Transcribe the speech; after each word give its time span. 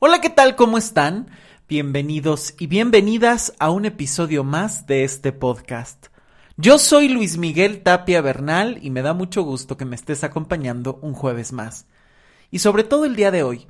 Hola, 0.00 0.20
¿qué 0.20 0.30
tal? 0.30 0.54
¿Cómo 0.54 0.78
están? 0.78 1.28
Bienvenidos 1.68 2.54
y 2.56 2.68
bienvenidas 2.68 3.52
a 3.58 3.70
un 3.70 3.84
episodio 3.84 4.44
más 4.44 4.86
de 4.86 5.02
este 5.02 5.32
podcast. 5.32 6.06
Yo 6.56 6.78
soy 6.78 7.08
Luis 7.08 7.36
Miguel 7.36 7.82
Tapia 7.82 8.20
Bernal 8.20 8.78
y 8.80 8.90
me 8.90 9.02
da 9.02 9.12
mucho 9.12 9.42
gusto 9.42 9.76
que 9.76 9.84
me 9.84 9.96
estés 9.96 10.22
acompañando 10.22 11.00
un 11.02 11.14
jueves 11.14 11.52
más. 11.52 11.86
Y 12.52 12.60
sobre 12.60 12.84
todo 12.84 13.06
el 13.06 13.16
día 13.16 13.32
de 13.32 13.42
hoy, 13.42 13.66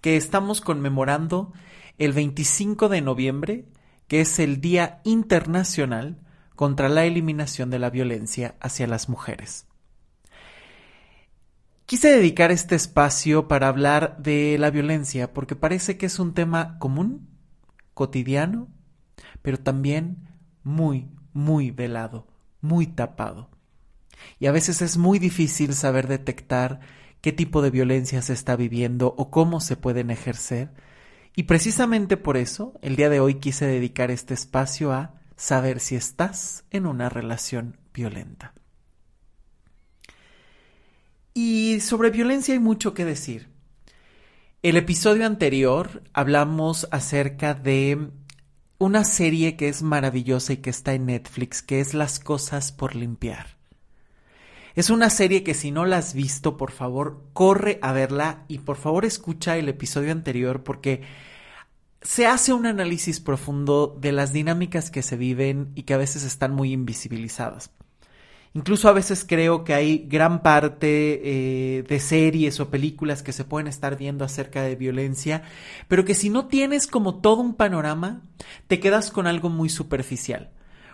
que 0.00 0.16
estamos 0.16 0.60
conmemorando 0.60 1.52
el 1.98 2.12
25 2.12 2.88
de 2.88 3.00
noviembre, 3.00 3.64
que 4.06 4.20
es 4.20 4.38
el 4.38 4.60
Día 4.60 5.00
Internacional 5.02 6.20
contra 6.54 6.88
la 6.88 7.06
Eliminación 7.06 7.70
de 7.70 7.80
la 7.80 7.90
Violencia 7.90 8.54
hacia 8.60 8.86
las 8.86 9.08
Mujeres. 9.08 9.66
Quise 11.90 12.06
dedicar 12.10 12.52
este 12.52 12.76
espacio 12.76 13.48
para 13.48 13.66
hablar 13.66 14.16
de 14.18 14.56
la 14.60 14.70
violencia 14.70 15.34
porque 15.34 15.56
parece 15.56 15.98
que 15.98 16.06
es 16.06 16.20
un 16.20 16.34
tema 16.34 16.78
común, 16.78 17.28
cotidiano, 17.94 18.68
pero 19.42 19.58
también 19.58 20.28
muy, 20.62 21.08
muy 21.32 21.72
velado, 21.72 22.28
muy 22.60 22.86
tapado. 22.86 23.50
Y 24.38 24.46
a 24.46 24.52
veces 24.52 24.82
es 24.82 24.98
muy 24.98 25.18
difícil 25.18 25.74
saber 25.74 26.06
detectar 26.06 26.78
qué 27.22 27.32
tipo 27.32 27.60
de 27.60 27.70
violencia 27.70 28.22
se 28.22 28.34
está 28.34 28.54
viviendo 28.54 29.12
o 29.18 29.32
cómo 29.32 29.60
se 29.60 29.76
pueden 29.76 30.12
ejercer. 30.12 30.70
Y 31.34 31.42
precisamente 31.42 32.16
por 32.16 32.36
eso, 32.36 32.72
el 32.82 32.94
día 32.94 33.10
de 33.10 33.18
hoy 33.18 33.40
quise 33.40 33.66
dedicar 33.66 34.12
este 34.12 34.32
espacio 34.32 34.92
a 34.92 35.20
saber 35.34 35.80
si 35.80 35.96
estás 35.96 36.62
en 36.70 36.86
una 36.86 37.08
relación 37.08 37.78
violenta. 37.92 38.54
Y 41.34 41.80
sobre 41.80 42.10
violencia 42.10 42.54
hay 42.54 42.60
mucho 42.60 42.94
que 42.94 43.04
decir. 43.04 43.48
El 44.62 44.76
episodio 44.76 45.24
anterior 45.24 46.02
hablamos 46.12 46.86
acerca 46.90 47.54
de 47.54 48.10
una 48.78 49.04
serie 49.04 49.56
que 49.56 49.68
es 49.68 49.82
maravillosa 49.82 50.54
y 50.54 50.58
que 50.58 50.70
está 50.70 50.94
en 50.94 51.06
Netflix, 51.06 51.62
que 51.62 51.80
es 51.80 51.94
Las 51.94 52.18
cosas 52.18 52.72
por 52.72 52.94
limpiar. 52.96 53.58
Es 54.74 54.90
una 54.90 55.10
serie 55.10 55.42
que 55.42 55.54
si 55.54 55.70
no 55.70 55.84
la 55.84 55.98
has 55.98 56.14
visto, 56.14 56.56
por 56.56 56.70
favor, 56.70 57.24
corre 57.32 57.78
a 57.82 57.92
verla 57.92 58.44
y 58.48 58.58
por 58.58 58.76
favor 58.76 59.04
escucha 59.04 59.56
el 59.56 59.68
episodio 59.68 60.12
anterior 60.12 60.62
porque 60.62 61.02
se 62.02 62.26
hace 62.26 62.52
un 62.52 62.66
análisis 62.66 63.20
profundo 63.20 63.98
de 64.00 64.12
las 64.12 64.32
dinámicas 64.32 64.90
que 64.90 65.02
se 65.02 65.16
viven 65.16 65.72
y 65.74 65.82
que 65.82 65.94
a 65.94 65.98
veces 65.98 66.24
están 66.24 66.54
muy 66.54 66.72
invisibilizadas. 66.72 67.70
Incluso 68.52 68.88
a 68.88 68.92
veces 68.92 69.24
creo 69.26 69.62
que 69.62 69.74
hay 69.74 70.06
gran 70.08 70.42
parte 70.42 71.20
eh, 71.78 71.82
de 71.84 72.00
series 72.00 72.58
o 72.58 72.68
películas 72.68 73.22
que 73.22 73.32
se 73.32 73.44
pueden 73.44 73.68
estar 73.68 73.96
viendo 73.96 74.24
acerca 74.24 74.62
de 74.62 74.74
violencia, 74.74 75.42
pero 75.86 76.04
que 76.04 76.14
si 76.14 76.30
no 76.30 76.46
tienes 76.46 76.88
como 76.88 77.20
todo 77.20 77.42
un 77.42 77.54
panorama, 77.54 78.22
te 78.66 78.80
quedas 78.80 79.12
con 79.12 79.28
algo 79.28 79.50
muy 79.50 79.68
superficial. 79.68 80.50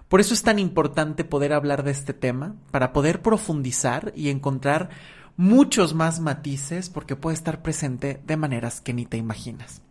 Por 0.09 0.21
eso 0.21 0.34
es 0.34 0.43
tan 0.43 0.59
importante 0.59 1.25
poder 1.25 1.55
hablar 1.55 1.83
de 1.83 1.93
este 1.93 2.12
tema, 2.12 2.57
para 2.71 2.93
poder 2.93 3.23
profundizar 3.23 4.12
y 4.15 4.29
encontrar 4.29 4.91
muchos 5.37 5.95
más 5.95 6.21
matices, 6.21 6.91
porque 6.91 7.17
puede 7.17 7.34
estar 7.34 7.62
presente 7.62 8.21
de 8.25 8.37
maneras 8.37 8.83
que 8.83 8.93
ni 8.93 9.07
te 9.07 9.17
imaginas. 9.17 9.83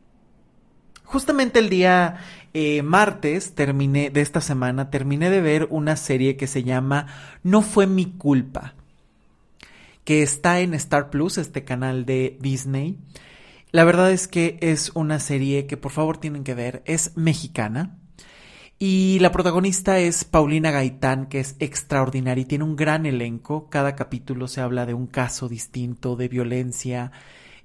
Justamente 1.06 1.60
el 1.60 1.70
día 1.70 2.18
eh, 2.54 2.82
martes 2.82 3.54
terminé 3.54 4.10
de 4.10 4.22
esta 4.22 4.42
semana, 4.42 4.90
terminé 4.90 5.30
de 5.30 5.42
ver 5.42 5.68
una 5.70 5.96
serie 5.96 6.36
que 6.36 6.48
se 6.48 6.64
llama 6.64 7.08
No 7.44 7.62
fue 7.62 7.88
mi 7.88 8.06
culpa, 8.06 8.74
que 10.04 10.24
está 10.24 10.60
en 10.60 10.74
Star 10.74 11.10
Plus, 11.10 11.38
este 11.38 11.64
canal 11.64 12.06
de 12.06 12.38
Disney. 12.42 12.98
La 13.72 13.84
verdad 13.84 14.12
es 14.12 14.28
que 14.28 14.58
es 14.62 14.92
una 14.96 15.20
serie 15.20 15.68
que 15.68 15.78
por 15.78 15.92
favor 15.92 16.18
tienen 16.18 16.44
que 16.44 16.54
ver, 16.54 16.82
es 16.86 17.16
mexicana. 17.16 17.98
Y 18.80 19.20
la 19.20 19.32
protagonista 19.32 20.00
es 20.00 20.26
Paulina 20.26 20.72
Gaitán, 20.72 21.28
que 21.28 21.40
es 21.40 21.56
extraordinaria 21.60 22.42
y 22.42 22.46
tiene 22.46 22.66
un 22.66 22.76
gran 22.76 23.06
elenco. 23.06 23.70
Cada 23.70 23.96
capítulo 23.96 24.48
se 24.48 24.60
habla 24.60 24.86
de 24.86 24.94
un 24.94 25.08
caso 25.08 25.48
distinto 25.48 26.16
de 26.16 26.28
violencia, 26.28 27.12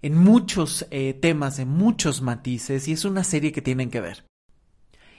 en 0.03 0.17
muchos 0.17 0.87
eh, 0.91 1.15
temas, 1.15 1.59
en 1.59 1.69
muchos 1.69 2.23
matices, 2.23 2.89
y 2.89 2.93
es 2.93 3.05
una 3.05 3.25
serie 3.25 3.53
que 3.53 3.63
tienen 3.63 3.91
que 3.91 4.01
ver. 4.01 4.25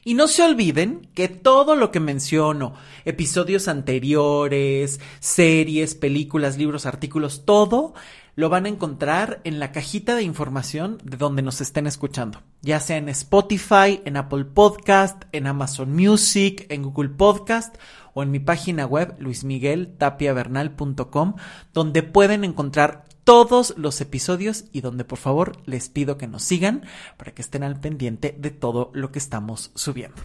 Y 0.03 0.15
no 0.15 0.27
se 0.27 0.41
olviden 0.41 1.07
que 1.13 1.27
todo 1.27 1.75
lo 1.75 1.91
que 1.91 1.99
menciono, 1.99 2.73
episodios 3.05 3.67
anteriores, 3.67 4.99
series, 5.19 5.93
películas, 5.93 6.57
libros, 6.57 6.87
artículos, 6.87 7.45
todo 7.45 7.93
lo 8.35 8.49
van 8.49 8.65
a 8.65 8.69
encontrar 8.69 9.41
en 9.43 9.59
la 9.59 9.71
cajita 9.71 10.15
de 10.15 10.23
información 10.23 10.97
de 11.03 11.17
donde 11.17 11.43
nos 11.43 11.61
estén 11.61 11.85
escuchando, 11.85 12.41
ya 12.61 12.79
sea 12.79 12.97
en 12.97 13.09
Spotify, 13.09 14.01
en 14.05 14.17
Apple 14.17 14.45
Podcast, 14.45 15.25
en 15.33 15.45
Amazon 15.45 15.93
Music, 15.93 16.65
en 16.69 16.81
Google 16.81 17.09
Podcast 17.09 17.77
o 18.13 18.23
en 18.23 18.31
mi 18.31 18.39
página 18.39 18.87
web 18.87 19.15
luismigueltapiavernal.com, 19.19 21.35
donde 21.73 22.03
pueden 22.03 22.43
encontrar 22.43 23.05
todos 23.23 23.73
los 23.77 24.01
episodios 24.01 24.65
y 24.71 24.81
donde 24.81 25.03
por 25.03 25.19
favor 25.19 25.57
les 25.65 25.89
pido 25.89 26.17
que 26.17 26.27
nos 26.27 26.43
sigan 26.43 26.83
para 27.17 27.33
que 27.33 27.41
estén 27.41 27.63
al 27.63 27.79
pendiente 27.79 28.35
de 28.37 28.51
todo 28.51 28.91
lo 28.93 29.11
que 29.11 29.19
estamos 29.19 29.71
subiendo. 29.75 30.21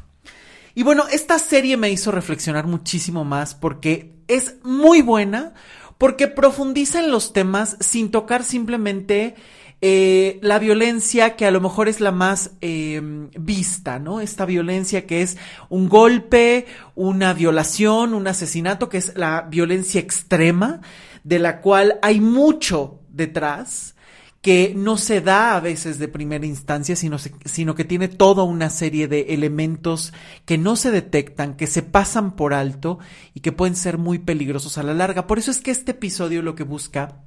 Y 0.74 0.82
bueno, 0.82 1.04
esta 1.10 1.38
serie 1.38 1.76
me 1.76 1.90
hizo 1.90 2.10
reflexionar 2.10 2.66
muchísimo 2.66 3.24
más 3.24 3.54
porque 3.54 4.12
es 4.28 4.56
muy 4.62 5.00
buena, 5.00 5.54
porque 5.96 6.28
profundiza 6.28 7.00
en 7.00 7.10
los 7.10 7.32
temas 7.32 7.76
sin 7.80 8.10
tocar 8.10 8.44
simplemente 8.44 9.34
eh, 9.82 10.38
la 10.42 10.58
violencia 10.58 11.36
que 11.36 11.46
a 11.46 11.50
lo 11.50 11.60
mejor 11.60 11.88
es 11.88 12.00
la 12.00 12.12
más 12.12 12.52
eh, 12.60 13.00
vista, 13.38 13.98
¿no? 13.98 14.20
Esta 14.20 14.46
violencia 14.46 15.06
que 15.06 15.22
es 15.22 15.36
un 15.68 15.88
golpe, 15.88 16.66
una 16.94 17.34
violación, 17.34 18.14
un 18.14 18.26
asesinato, 18.26 18.88
que 18.88 18.98
es 18.98 19.12
la 19.16 19.42
violencia 19.42 20.00
extrema, 20.00 20.80
de 21.26 21.40
la 21.40 21.60
cual 21.60 21.98
hay 22.02 22.20
mucho 22.20 23.00
detrás 23.08 23.96
que 24.42 24.74
no 24.76 24.96
se 24.96 25.20
da 25.20 25.56
a 25.56 25.60
veces 25.60 25.98
de 25.98 26.06
primera 26.06 26.46
instancia, 26.46 26.94
sino, 26.94 27.18
sino, 27.18 27.74
que 27.74 27.84
tiene 27.84 28.06
toda 28.06 28.44
una 28.44 28.70
serie 28.70 29.08
de 29.08 29.34
elementos 29.34 30.12
que 30.44 30.56
no 30.56 30.76
se 30.76 30.92
detectan, 30.92 31.56
que 31.56 31.66
se 31.66 31.82
pasan 31.82 32.36
por 32.36 32.54
alto 32.54 33.00
y 33.34 33.40
que 33.40 33.50
pueden 33.50 33.74
ser 33.74 33.98
muy 33.98 34.20
peligrosos 34.20 34.78
a 34.78 34.84
la 34.84 34.94
larga. 34.94 35.26
Por 35.26 35.40
eso 35.40 35.50
es 35.50 35.60
que 35.60 35.72
este 35.72 35.90
episodio 35.90 36.42
lo 36.42 36.54
que 36.54 36.62
busca 36.62 37.24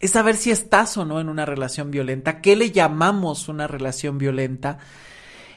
es 0.00 0.10
saber 0.10 0.34
si 0.34 0.50
estás 0.50 0.96
o 0.96 1.04
no 1.04 1.20
en 1.20 1.28
una 1.28 1.46
relación 1.46 1.92
violenta, 1.92 2.40
qué 2.40 2.56
le 2.56 2.72
llamamos 2.72 3.48
una 3.48 3.68
relación 3.68 4.18
violenta, 4.18 4.78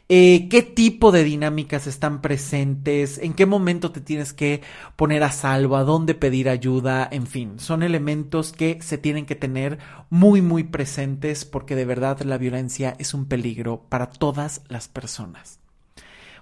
eh, 0.10 0.48
qué 0.50 0.62
tipo 0.62 1.12
de 1.12 1.24
dinámicas 1.24 1.88
están 1.88 2.22
presentes, 2.22 3.18
en 3.18 3.34
qué 3.34 3.46
momento 3.46 3.92
te 3.92 4.02
tienes 4.02 4.34
que 4.34 4.62
poner 4.96 5.24
a 5.24 5.32
salvo, 5.32 5.78
a 5.78 5.84
dónde 5.84 6.14
pedir 6.14 6.50
ayuda, 6.50 7.08
en 7.10 7.26
fin, 7.26 7.60
son 7.60 7.84
elementos 7.84 8.52
que 8.52 8.82
se 8.82 8.98
tienen 8.98 9.26
que 9.26 9.36
tener 9.36 9.80
muy, 10.10 10.42
muy 10.42 10.64
presentes 10.66 11.46
porque 11.46 11.76
de 11.76 11.86
verdad 11.86 12.22
la 12.22 12.38
violencia 12.38 12.96
es 13.00 13.14
un 13.14 13.26
peligro 13.26 13.86
para 13.90 14.08
todas 14.08 14.62
las 14.68 14.88
personas. 14.90 15.60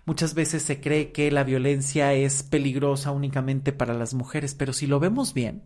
Muchas 0.06 0.34
veces 0.34 0.64
se 0.64 0.82
cree 0.82 1.12
que 1.12 1.30
la 1.30 1.44
violencia 1.44 2.14
es 2.14 2.42
peligrosa 2.42 3.12
únicamente 3.12 3.72
para 3.72 3.94
las 3.94 4.16
mujeres, 4.16 4.56
pero 4.56 4.74
si 4.74 4.88
lo 4.88 5.00
vemos 5.00 5.36
bien, 5.36 5.62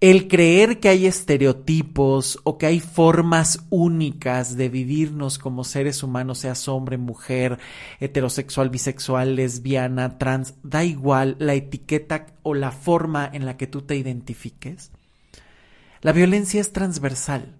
el 0.00 0.28
creer 0.28 0.80
que 0.80 0.88
hay 0.88 1.06
estereotipos 1.06 2.38
o 2.44 2.58
que 2.58 2.66
hay 2.66 2.80
formas 2.80 3.64
únicas 3.70 4.56
de 4.56 4.68
vivirnos 4.68 5.38
como 5.38 5.64
seres 5.64 6.02
humanos, 6.02 6.38
seas 6.38 6.68
hombre, 6.68 6.98
mujer, 6.98 7.58
heterosexual, 8.00 8.70
bisexual, 8.70 9.36
lesbiana, 9.36 10.18
trans, 10.18 10.54
da 10.62 10.84
igual 10.84 11.36
la 11.38 11.54
etiqueta 11.54 12.26
o 12.42 12.54
la 12.54 12.70
forma 12.70 13.30
en 13.32 13.46
la 13.46 13.56
que 13.56 13.66
tú 13.66 13.82
te 13.82 13.96
identifiques. 13.96 14.90
La 16.02 16.12
violencia 16.12 16.60
es 16.60 16.72
transversal, 16.72 17.54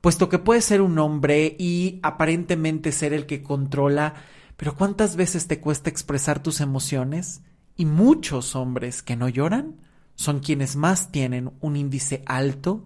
puesto 0.00 0.28
que 0.28 0.40
puede 0.40 0.62
ser 0.62 0.80
un 0.80 0.98
hombre 0.98 1.54
y 1.60 2.00
aparentemente 2.02 2.90
ser 2.90 3.12
el 3.12 3.26
que 3.26 3.42
controla, 3.42 4.14
pero 4.56 4.74
¿cuántas 4.74 5.14
veces 5.14 5.46
te 5.46 5.60
cuesta 5.60 5.90
expresar 5.90 6.42
tus 6.42 6.60
emociones? 6.60 7.42
Y 7.76 7.84
muchos 7.84 8.56
hombres 8.56 9.02
que 9.02 9.14
no 9.14 9.28
lloran 9.28 9.85
son 10.16 10.40
quienes 10.40 10.76
más 10.76 11.12
tienen 11.12 11.52
un 11.60 11.76
índice 11.76 12.22
alto 12.26 12.84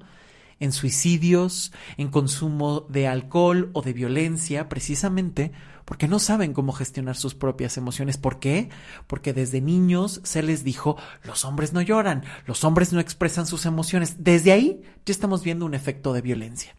en 0.61 0.73
suicidios, 0.73 1.73
en 1.97 2.09
consumo 2.09 2.83
de 2.89 3.09
alcohol 3.09 3.71
o 3.73 3.81
de 3.83 3.95
violencia, 3.95 4.69
precisamente 4.69 5.53
porque 5.87 6.07
no 6.07 6.19
saben 6.19 6.53
cómo 6.53 6.73
gestionar 6.73 7.17
sus 7.17 7.35
propias 7.35 7.77
emociones. 7.77 8.19
¿Por 8.19 8.39
qué? 8.39 8.69
Porque 9.07 9.33
desde 9.33 9.61
niños 9.61 10.21
se 10.23 10.43
les 10.43 10.63
dijo, 10.63 10.97
los 11.25 11.45
hombres 11.45 11.73
no 11.73 11.81
lloran, 11.81 12.25
los 12.47 12.63
hombres 12.63 12.93
no 12.93 13.01
expresan 13.01 13.47
sus 13.47 13.67
emociones. 13.67 14.23
Desde 14.23 14.53
ahí 14.53 14.83
ya 15.05 15.13
estamos 15.13 15.43
viendo 15.43 15.65
un 15.65 15.75
efecto 15.75 16.13
de 16.13 16.21
violencia. 16.21 16.77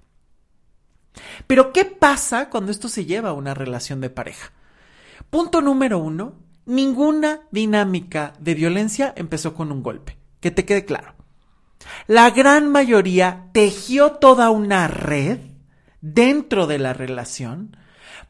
Pero 1.47 1.73
¿qué 1.73 1.83
pasa 1.83 2.49
cuando 2.49 2.71
esto 2.71 2.87
se 2.87 3.05
lleva 3.05 3.31
a 3.31 3.33
una 3.33 3.53
relación 3.53 3.99
de 3.99 4.11
pareja? 4.11 4.53
Punto 5.29 5.61
número 5.61 5.97
uno, 5.97 6.35
ninguna 6.65 7.41
dinámica 7.51 8.33
de 8.39 8.53
violencia 8.53 9.13
empezó 9.17 9.53
con 9.55 9.71
un 9.71 9.83
golpe 9.83 10.20
que 10.41 10.51
te 10.51 10.65
quede 10.65 10.83
claro. 10.83 11.15
La 12.07 12.29
gran 12.31 12.69
mayoría 12.69 13.47
tejió 13.53 14.13
toda 14.13 14.49
una 14.49 14.87
red 14.87 15.39
dentro 16.01 16.67
de 16.67 16.79
la 16.79 16.93
relación 16.93 17.77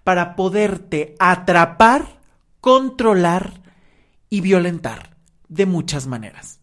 para 0.04 0.36
poderte 0.36 1.16
atrapar, 1.19 2.19
controlar 2.60 3.62
y 4.30 4.42
violentar 4.42 5.16
de 5.48 5.66
muchas 5.66 6.08
maneras. 6.08 6.60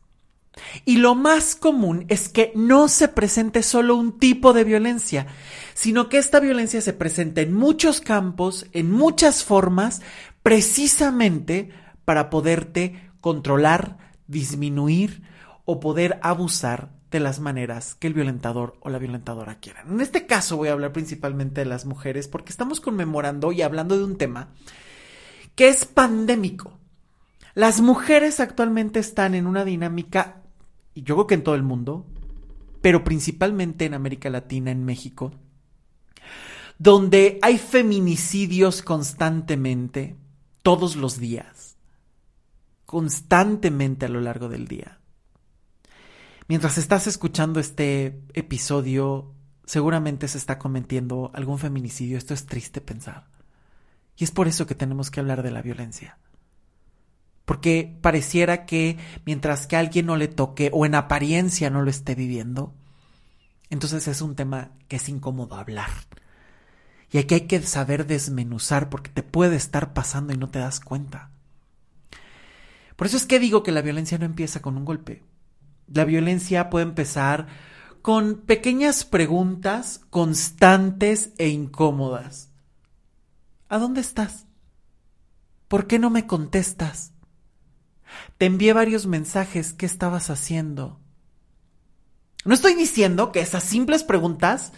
Y 0.84 0.96
lo 0.96 1.14
más 1.14 1.54
común 1.54 2.04
es 2.08 2.28
que 2.28 2.52
no 2.54 2.88
se 2.88 3.08
presente 3.08 3.62
solo 3.62 3.94
un 3.96 4.18
tipo 4.18 4.52
de 4.52 4.64
violencia, 4.64 5.26
sino 5.74 6.08
que 6.08 6.18
esta 6.18 6.40
violencia 6.40 6.80
se 6.80 6.92
presenta 6.92 7.40
en 7.42 7.54
muchos 7.54 8.00
campos, 8.00 8.66
en 8.72 8.90
muchas 8.90 9.44
formas, 9.44 10.02
precisamente 10.42 11.70
para 12.04 12.28
poderte 12.28 13.10
controlar, 13.20 13.98
disminuir 14.26 15.22
o 15.70 15.80
poder 15.80 16.18
abusar 16.22 16.88
de 17.10 17.20
las 17.20 17.40
maneras 17.40 17.94
que 17.94 18.06
el 18.06 18.14
violentador 18.14 18.78
o 18.80 18.88
la 18.88 18.96
violentadora 18.96 19.60
quieran. 19.60 19.90
En 19.90 20.00
este 20.00 20.24
caso 20.24 20.56
voy 20.56 20.68
a 20.68 20.72
hablar 20.72 20.94
principalmente 20.94 21.60
de 21.60 21.66
las 21.66 21.84
mujeres 21.84 22.26
porque 22.26 22.48
estamos 22.48 22.80
conmemorando 22.80 23.52
y 23.52 23.60
hablando 23.60 23.98
de 23.98 24.04
un 24.04 24.16
tema 24.16 24.48
que 25.54 25.68
es 25.68 25.84
pandémico. 25.84 26.72
Las 27.52 27.82
mujeres 27.82 28.40
actualmente 28.40 28.98
están 28.98 29.34
en 29.34 29.46
una 29.46 29.66
dinámica, 29.66 30.40
y 30.94 31.02
yo 31.02 31.16
creo 31.16 31.26
que 31.26 31.34
en 31.34 31.44
todo 31.44 31.54
el 31.54 31.62
mundo, 31.62 32.06
pero 32.80 33.04
principalmente 33.04 33.84
en 33.84 33.92
América 33.92 34.30
Latina, 34.30 34.70
en 34.70 34.86
México, 34.86 35.32
donde 36.78 37.38
hay 37.42 37.58
feminicidios 37.58 38.80
constantemente, 38.80 40.16
todos 40.62 40.96
los 40.96 41.18
días, 41.18 41.76
constantemente 42.86 44.06
a 44.06 44.08
lo 44.08 44.22
largo 44.22 44.48
del 44.48 44.66
día. 44.66 44.97
Mientras 46.48 46.78
estás 46.78 47.06
escuchando 47.06 47.60
este 47.60 48.22
episodio, 48.32 49.34
seguramente 49.66 50.28
se 50.28 50.38
está 50.38 50.58
cometiendo 50.58 51.30
algún 51.34 51.58
feminicidio. 51.58 52.16
Esto 52.16 52.32
es 52.32 52.46
triste 52.46 52.80
pensar. 52.80 53.28
Y 54.16 54.24
es 54.24 54.30
por 54.30 54.48
eso 54.48 54.66
que 54.66 54.74
tenemos 54.74 55.10
que 55.10 55.20
hablar 55.20 55.42
de 55.42 55.50
la 55.50 55.60
violencia. 55.60 56.16
Porque 57.44 57.98
pareciera 58.00 58.64
que 58.64 58.96
mientras 59.26 59.66
que 59.66 59.76
alguien 59.76 60.06
no 60.06 60.16
le 60.16 60.26
toque 60.26 60.70
o 60.72 60.86
en 60.86 60.94
apariencia 60.94 61.68
no 61.68 61.82
lo 61.82 61.90
esté 61.90 62.14
viviendo, 62.14 62.74
entonces 63.68 64.08
es 64.08 64.22
un 64.22 64.34
tema 64.34 64.70
que 64.88 64.96
es 64.96 65.08
incómodo 65.10 65.54
hablar. 65.54 65.90
Y 67.10 67.18
aquí 67.18 67.34
hay 67.34 67.40
que 67.42 67.60
saber 67.60 68.06
desmenuzar 68.06 68.88
porque 68.88 69.10
te 69.10 69.22
puede 69.22 69.56
estar 69.56 69.92
pasando 69.92 70.32
y 70.32 70.38
no 70.38 70.48
te 70.48 70.60
das 70.60 70.80
cuenta. 70.80 71.30
Por 72.96 73.06
eso 73.06 73.18
es 73.18 73.26
que 73.26 73.38
digo 73.38 73.62
que 73.62 73.72
la 73.72 73.82
violencia 73.82 74.16
no 74.16 74.24
empieza 74.24 74.62
con 74.62 74.78
un 74.78 74.86
golpe. 74.86 75.22
La 75.92 76.04
violencia 76.04 76.70
puede 76.70 76.84
empezar 76.84 77.46
con 78.02 78.36
pequeñas 78.36 79.04
preguntas 79.04 80.00
constantes 80.10 81.32
e 81.38 81.48
incómodas. 81.48 82.50
¿A 83.68 83.78
dónde 83.78 84.00
estás? 84.00 84.46
¿Por 85.66 85.86
qué 85.86 85.98
no 85.98 86.10
me 86.10 86.26
contestas? 86.26 87.12
Te 88.38 88.46
envié 88.46 88.72
varios 88.72 89.06
mensajes. 89.06 89.72
¿Qué 89.72 89.86
estabas 89.86 90.30
haciendo? 90.30 91.00
No 92.44 92.54
estoy 92.54 92.74
diciendo 92.74 93.32
que 93.32 93.40
esas 93.40 93.64
simples 93.64 94.04
preguntas 94.04 94.72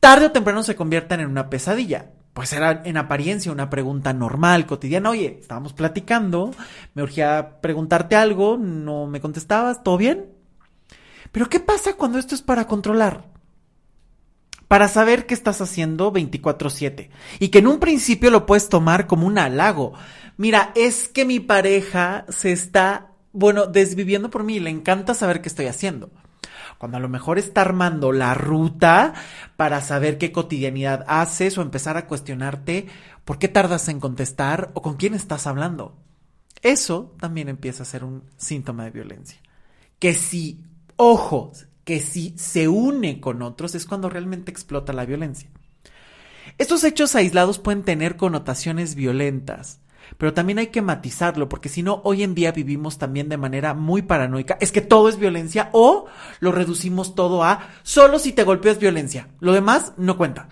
tarde 0.00 0.26
o 0.26 0.32
temprano 0.32 0.62
se 0.62 0.76
conviertan 0.76 1.20
en 1.20 1.28
una 1.28 1.50
pesadilla 1.50 2.12
pues 2.38 2.52
era 2.52 2.82
en 2.84 2.96
apariencia 2.96 3.50
una 3.50 3.68
pregunta 3.68 4.12
normal, 4.12 4.64
cotidiana. 4.64 5.10
Oye, 5.10 5.38
estábamos 5.40 5.72
platicando, 5.72 6.54
me 6.94 7.02
urgía 7.02 7.60
preguntarte 7.60 8.14
algo, 8.14 8.56
no 8.56 9.08
me 9.08 9.20
contestabas, 9.20 9.82
¿todo 9.82 9.96
bien? 9.96 10.26
Pero 11.32 11.48
¿qué 11.48 11.58
pasa 11.58 11.94
cuando 11.94 12.16
esto 12.16 12.36
es 12.36 12.42
para 12.42 12.68
controlar? 12.68 13.24
Para 14.68 14.86
saber 14.86 15.26
qué 15.26 15.34
estás 15.34 15.60
haciendo 15.60 16.12
24/7 16.12 17.10
y 17.40 17.48
que 17.48 17.58
en 17.58 17.66
un 17.66 17.80
principio 17.80 18.30
lo 18.30 18.46
puedes 18.46 18.68
tomar 18.68 19.08
como 19.08 19.26
un 19.26 19.36
halago. 19.36 19.94
Mira, 20.36 20.70
es 20.76 21.08
que 21.08 21.24
mi 21.24 21.40
pareja 21.40 22.24
se 22.28 22.52
está, 22.52 23.14
bueno, 23.32 23.66
desviviendo 23.66 24.30
por 24.30 24.44
mí, 24.44 24.60
le 24.60 24.70
encanta 24.70 25.12
saber 25.12 25.42
qué 25.42 25.48
estoy 25.48 25.66
haciendo 25.66 26.08
cuando 26.78 26.96
a 26.96 27.00
lo 27.00 27.08
mejor 27.08 27.38
está 27.38 27.60
armando 27.60 28.12
la 28.12 28.34
ruta 28.34 29.14
para 29.56 29.80
saber 29.80 30.16
qué 30.16 30.32
cotidianidad 30.32 31.04
haces 31.08 31.58
o 31.58 31.62
empezar 31.62 31.96
a 31.96 32.06
cuestionarte 32.06 32.86
por 33.24 33.38
qué 33.38 33.48
tardas 33.48 33.88
en 33.88 34.00
contestar 34.00 34.70
o 34.74 34.82
con 34.82 34.96
quién 34.96 35.14
estás 35.14 35.46
hablando. 35.46 35.96
Eso 36.62 37.14
también 37.20 37.48
empieza 37.48 37.82
a 37.82 37.86
ser 37.86 38.04
un 38.04 38.24
síntoma 38.36 38.84
de 38.84 38.90
violencia. 38.90 39.38
Que 39.98 40.14
si, 40.14 40.62
ojo, 40.96 41.52
que 41.84 42.00
si 42.00 42.34
se 42.38 42.68
une 42.68 43.20
con 43.20 43.42
otros 43.42 43.74
es 43.74 43.86
cuando 43.86 44.08
realmente 44.08 44.50
explota 44.50 44.92
la 44.92 45.04
violencia. 45.04 45.50
Estos 46.56 46.84
hechos 46.84 47.14
aislados 47.14 47.58
pueden 47.58 47.82
tener 47.82 48.16
connotaciones 48.16 48.94
violentas, 48.94 49.80
pero 50.16 50.32
también 50.32 50.58
hay 50.58 50.68
que 50.68 50.82
matizarlo, 50.82 51.48
porque 51.48 51.68
si 51.68 51.82
no, 51.82 52.00
hoy 52.04 52.22
en 52.22 52.34
día 52.34 52.52
vivimos 52.52 52.98
también 52.98 53.28
de 53.28 53.36
manera 53.36 53.74
muy 53.74 54.02
paranoica. 54.02 54.56
Es 54.60 54.72
que 54.72 54.80
todo 54.80 55.08
es 55.08 55.18
violencia 55.18 55.70
o 55.72 56.06
lo 56.40 56.52
reducimos 56.52 57.14
todo 57.14 57.44
a 57.44 57.68
solo 57.82 58.18
si 58.18 58.32
te 58.32 58.44
golpeas 58.44 58.78
violencia. 58.78 59.28
Lo 59.40 59.52
demás 59.52 59.92
no 59.96 60.16
cuenta. 60.16 60.48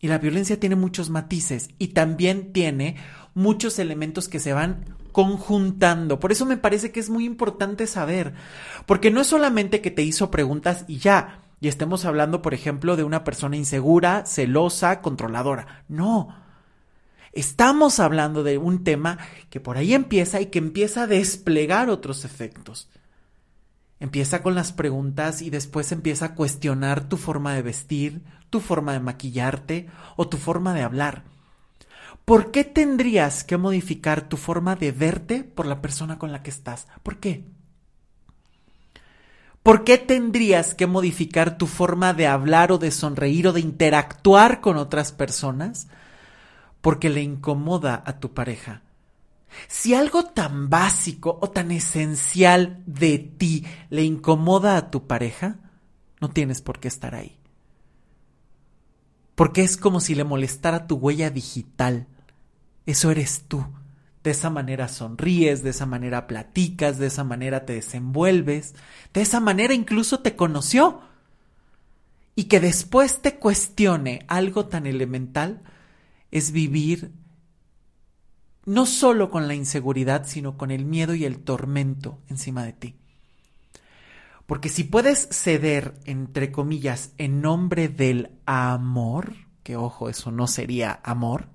Y 0.00 0.08
la 0.08 0.18
violencia 0.18 0.60
tiene 0.60 0.76
muchos 0.76 1.10
matices 1.10 1.70
y 1.78 1.88
también 1.88 2.52
tiene 2.52 2.96
muchos 3.34 3.78
elementos 3.78 4.28
que 4.28 4.38
se 4.38 4.52
van 4.52 4.84
conjuntando. 5.12 6.20
Por 6.20 6.32
eso 6.32 6.44
me 6.44 6.56
parece 6.56 6.92
que 6.92 7.00
es 7.00 7.08
muy 7.08 7.24
importante 7.24 7.86
saber, 7.86 8.34
porque 8.84 9.10
no 9.10 9.20
es 9.20 9.28
solamente 9.28 9.80
que 9.80 9.90
te 9.90 10.02
hizo 10.02 10.30
preguntas 10.30 10.84
y 10.88 10.98
ya, 10.98 11.40
y 11.60 11.68
estemos 11.68 12.04
hablando, 12.04 12.42
por 12.42 12.52
ejemplo, 12.52 12.96
de 12.96 13.04
una 13.04 13.24
persona 13.24 13.56
insegura, 13.56 14.26
celosa, 14.26 15.00
controladora. 15.00 15.84
No 15.88 16.43
Estamos 17.34 17.98
hablando 17.98 18.44
de 18.44 18.58
un 18.58 18.84
tema 18.84 19.18
que 19.50 19.58
por 19.58 19.76
ahí 19.76 19.92
empieza 19.92 20.40
y 20.40 20.46
que 20.46 20.60
empieza 20.60 21.02
a 21.02 21.06
desplegar 21.08 21.90
otros 21.90 22.24
efectos. 22.24 22.88
Empieza 23.98 24.40
con 24.40 24.54
las 24.54 24.72
preguntas 24.72 25.42
y 25.42 25.50
después 25.50 25.90
empieza 25.90 26.26
a 26.26 26.34
cuestionar 26.36 27.08
tu 27.08 27.16
forma 27.16 27.54
de 27.54 27.62
vestir, 27.62 28.22
tu 28.50 28.60
forma 28.60 28.92
de 28.92 29.00
maquillarte 29.00 29.88
o 30.14 30.28
tu 30.28 30.36
forma 30.36 30.74
de 30.74 30.82
hablar. 30.82 31.24
¿Por 32.24 32.52
qué 32.52 32.62
tendrías 32.62 33.42
que 33.42 33.56
modificar 33.56 34.28
tu 34.28 34.36
forma 34.36 34.76
de 34.76 34.92
verte 34.92 35.42
por 35.42 35.66
la 35.66 35.82
persona 35.82 36.18
con 36.20 36.30
la 36.30 36.42
que 36.42 36.50
estás? 36.50 36.86
¿Por 37.02 37.18
qué? 37.18 37.44
¿Por 39.64 39.82
qué 39.82 39.98
tendrías 39.98 40.74
que 40.74 40.86
modificar 40.86 41.58
tu 41.58 41.66
forma 41.66 42.14
de 42.14 42.28
hablar 42.28 42.70
o 42.70 42.78
de 42.78 42.92
sonreír 42.92 43.48
o 43.48 43.52
de 43.52 43.60
interactuar 43.60 44.60
con 44.60 44.76
otras 44.76 45.10
personas 45.10 45.88
porque 46.84 47.08
le 47.08 47.22
incomoda 47.22 48.02
a 48.04 48.20
tu 48.20 48.34
pareja. 48.34 48.82
Si 49.68 49.94
algo 49.94 50.26
tan 50.26 50.68
básico 50.68 51.38
o 51.40 51.48
tan 51.48 51.70
esencial 51.70 52.82
de 52.84 53.16
ti 53.18 53.64
le 53.88 54.04
incomoda 54.04 54.76
a 54.76 54.90
tu 54.90 55.06
pareja, 55.06 55.56
no 56.20 56.28
tienes 56.28 56.60
por 56.60 56.80
qué 56.80 56.88
estar 56.88 57.14
ahí. 57.14 57.38
Porque 59.34 59.62
es 59.62 59.78
como 59.78 59.98
si 59.98 60.14
le 60.14 60.24
molestara 60.24 60.86
tu 60.86 60.96
huella 60.96 61.30
digital. 61.30 62.06
Eso 62.84 63.10
eres 63.10 63.44
tú. 63.48 63.64
De 64.22 64.32
esa 64.32 64.50
manera 64.50 64.88
sonríes, 64.88 65.62
de 65.62 65.70
esa 65.70 65.86
manera 65.86 66.26
platicas, 66.26 66.98
de 66.98 67.06
esa 67.06 67.24
manera 67.24 67.64
te 67.64 67.72
desenvuelves, 67.72 68.74
de 69.14 69.22
esa 69.22 69.40
manera 69.40 69.72
incluso 69.72 70.20
te 70.20 70.36
conoció. 70.36 71.00
Y 72.36 72.44
que 72.44 72.60
después 72.60 73.22
te 73.22 73.36
cuestione 73.38 74.26
algo 74.28 74.66
tan 74.66 74.86
elemental, 74.86 75.62
es 76.34 76.50
vivir 76.50 77.12
no 78.66 78.86
solo 78.86 79.30
con 79.30 79.46
la 79.46 79.54
inseguridad, 79.54 80.26
sino 80.26 80.58
con 80.58 80.72
el 80.72 80.84
miedo 80.84 81.14
y 81.14 81.24
el 81.24 81.38
tormento 81.38 82.18
encima 82.28 82.64
de 82.64 82.72
ti. 82.72 82.96
Porque 84.44 84.68
si 84.68 84.82
puedes 84.82 85.28
ceder, 85.30 85.94
entre 86.06 86.50
comillas, 86.50 87.12
en 87.18 87.40
nombre 87.40 87.88
del 87.88 88.32
amor, 88.46 89.34
que 89.62 89.76
ojo, 89.76 90.08
eso 90.08 90.32
no 90.32 90.48
sería 90.48 91.00
amor, 91.04 91.48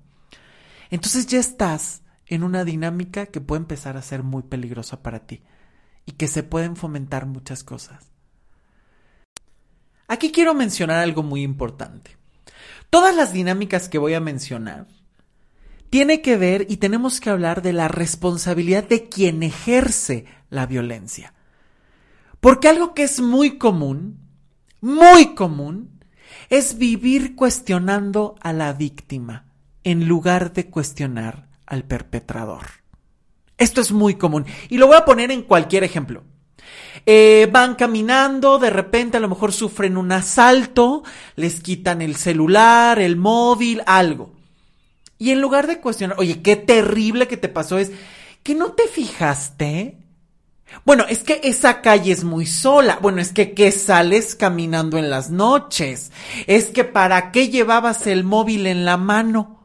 entonces 0.90 1.26
ya 1.26 1.38
estás 1.38 2.02
en 2.26 2.42
una 2.42 2.64
dinámica 2.64 3.26
que 3.26 3.42
puede 3.42 3.60
empezar 3.60 3.98
a 3.98 4.02
ser 4.02 4.22
muy 4.22 4.44
peligrosa 4.44 5.02
para 5.02 5.26
ti 5.26 5.42
y 6.06 6.12
que 6.12 6.26
se 6.26 6.42
pueden 6.42 6.74
fomentar 6.74 7.26
muchas 7.26 7.64
cosas. 7.64 8.06
Aquí 10.08 10.32
quiero 10.32 10.54
mencionar 10.54 11.00
algo 11.00 11.22
muy 11.22 11.42
importante. 11.42 12.19
Todas 12.90 13.14
las 13.14 13.32
dinámicas 13.32 13.88
que 13.88 13.98
voy 13.98 14.14
a 14.14 14.20
mencionar 14.20 14.88
tiene 15.90 16.22
que 16.22 16.36
ver 16.36 16.66
y 16.68 16.76
tenemos 16.76 17.20
que 17.20 17.30
hablar 17.30 17.62
de 17.62 17.72
la 17.72 17.88
responsabilidad 17.88 18.84
de 18.84 19.08
quien 19.08 19.42
ejerce 19.42 20.26
la 20.50 20.66
violencia. 20.66 21.34
Porque 22.40 22.68
algo 22.68 22.94
que 22.94 23.04
es 23.04 23.20
muy 23.20 23.58
común, 23.58 24.18
muy 24.80 25.34
común, 25.34 26.00
es 26.48 26.78
vivir 26.78 27.36
cuestionando 27.36 28.34
a 28.40 28.52
la 28.52 28.72
víctima 28.72 29.46
en 29.84 30.08
lugar 30.08 30.52
de 30.52 30.68
cuestionar 30.68 31.48
al 31.66 31.84
perpetrador. 31.84 32.66
Esto 33.56 33.80
es 33.80 33.92
muy 33.92 34.14
común 34.14 34.46
y 34.68 34.78
lo 34.78 34.86
voy 34.86 34.96
a 34.96 35.04
poner 35.04 35.30
en 35.30 35.42
cualquier 35.42 35.84
ejemplo. 35.84 36.24
Eh, 37.06 37.48
van 37.50 37.74
caminando, 37.74 38.58
de 38.58 38.70
repente 38.70 39.16
a 39.16 39.20
lo 39.20 39.28
mejor 39.28 39.52
sufren 39.52 39.96
un 39.96 40.12
asalto, 40.12 41.02
les 41.36 41.60
quitan 41.60 42.02
el 42.02 42.16
celular, 42.16 42.98
el 42.98 43.16
móvil, 43.16 43.82
algo. 43.86 44.32
Y 45.18 45.30
en 45.30 45.40
lugar 45.40 45.66
de 45.66 45.80
cuestionar, 45.80 46.18
oye, 46.18 46.42
qué 46.42 46.56
terrible 46.56 47.28
que 47.28 47.36
te 47.36 47.48
pasó 47.48 47.78
es 47.78 47.92
que 48.42 48.54
no 48.54 48.72
te 48.72 48.88
fijaste. 48.88 49.98
Bueno, 50.84 51.04
es 51.08 51.22
que 51.22 51.40
esa 51.44 51.82
calle 51.82 52.12
es 52.12 52.24
muy 52.24 52.46
sola. 52.46 52.98
Bueno, 53.02 53.20
es 53.20 53.32
que 53.32 53.52
¿qué 53.52 53.72
sales 53.72 54.34
caminando 54.34 54.98
en 54.98 55.10
las 55.10 55.30
noches? 55.30 56.12
Es 56.46 56.66
que 56.66 56.84
¿para 56.84 57.32
qué 57.32 57.48
llevabas 57.48 58.06
el 58.06 58.24
móvil 58.24 58.66
en 58.66 58.84
la 58.84 58.96
mano? 58.96 59.59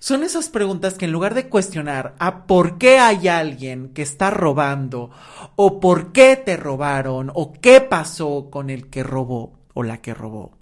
Son 0.00 0.24
esas 0.24 0.48
preguntas 0.48 0.94
que 0.94 1.04
en 1.04 1.12
lugar 1.12 1.34
de 1.34 1.50
cuestionar 1.50 2.14
a 2.18 2.46
por 2.46 2.78
qué 2.78 2.98
hay 2.98 3.28
alguien 3.28 3.90
que 3.92 4.00
está 4.00 4.30
robando 4.30 5.10
o 5.56 5.78
por 5.78 6.12
qué 6.12 6.36
te 6.36 6.56
robaron 6.56 7.30
o 7.34 7.52
qué 7.52 7.82
pasó 7.82 8.48
con 8.50 8.70
el 8.70 8.88
que 8.88 9.02
robó 9.02 9.60
o 9.74 9.82
la 9.82 10.00
que 10.00 10.14
robó, 10.14 10.56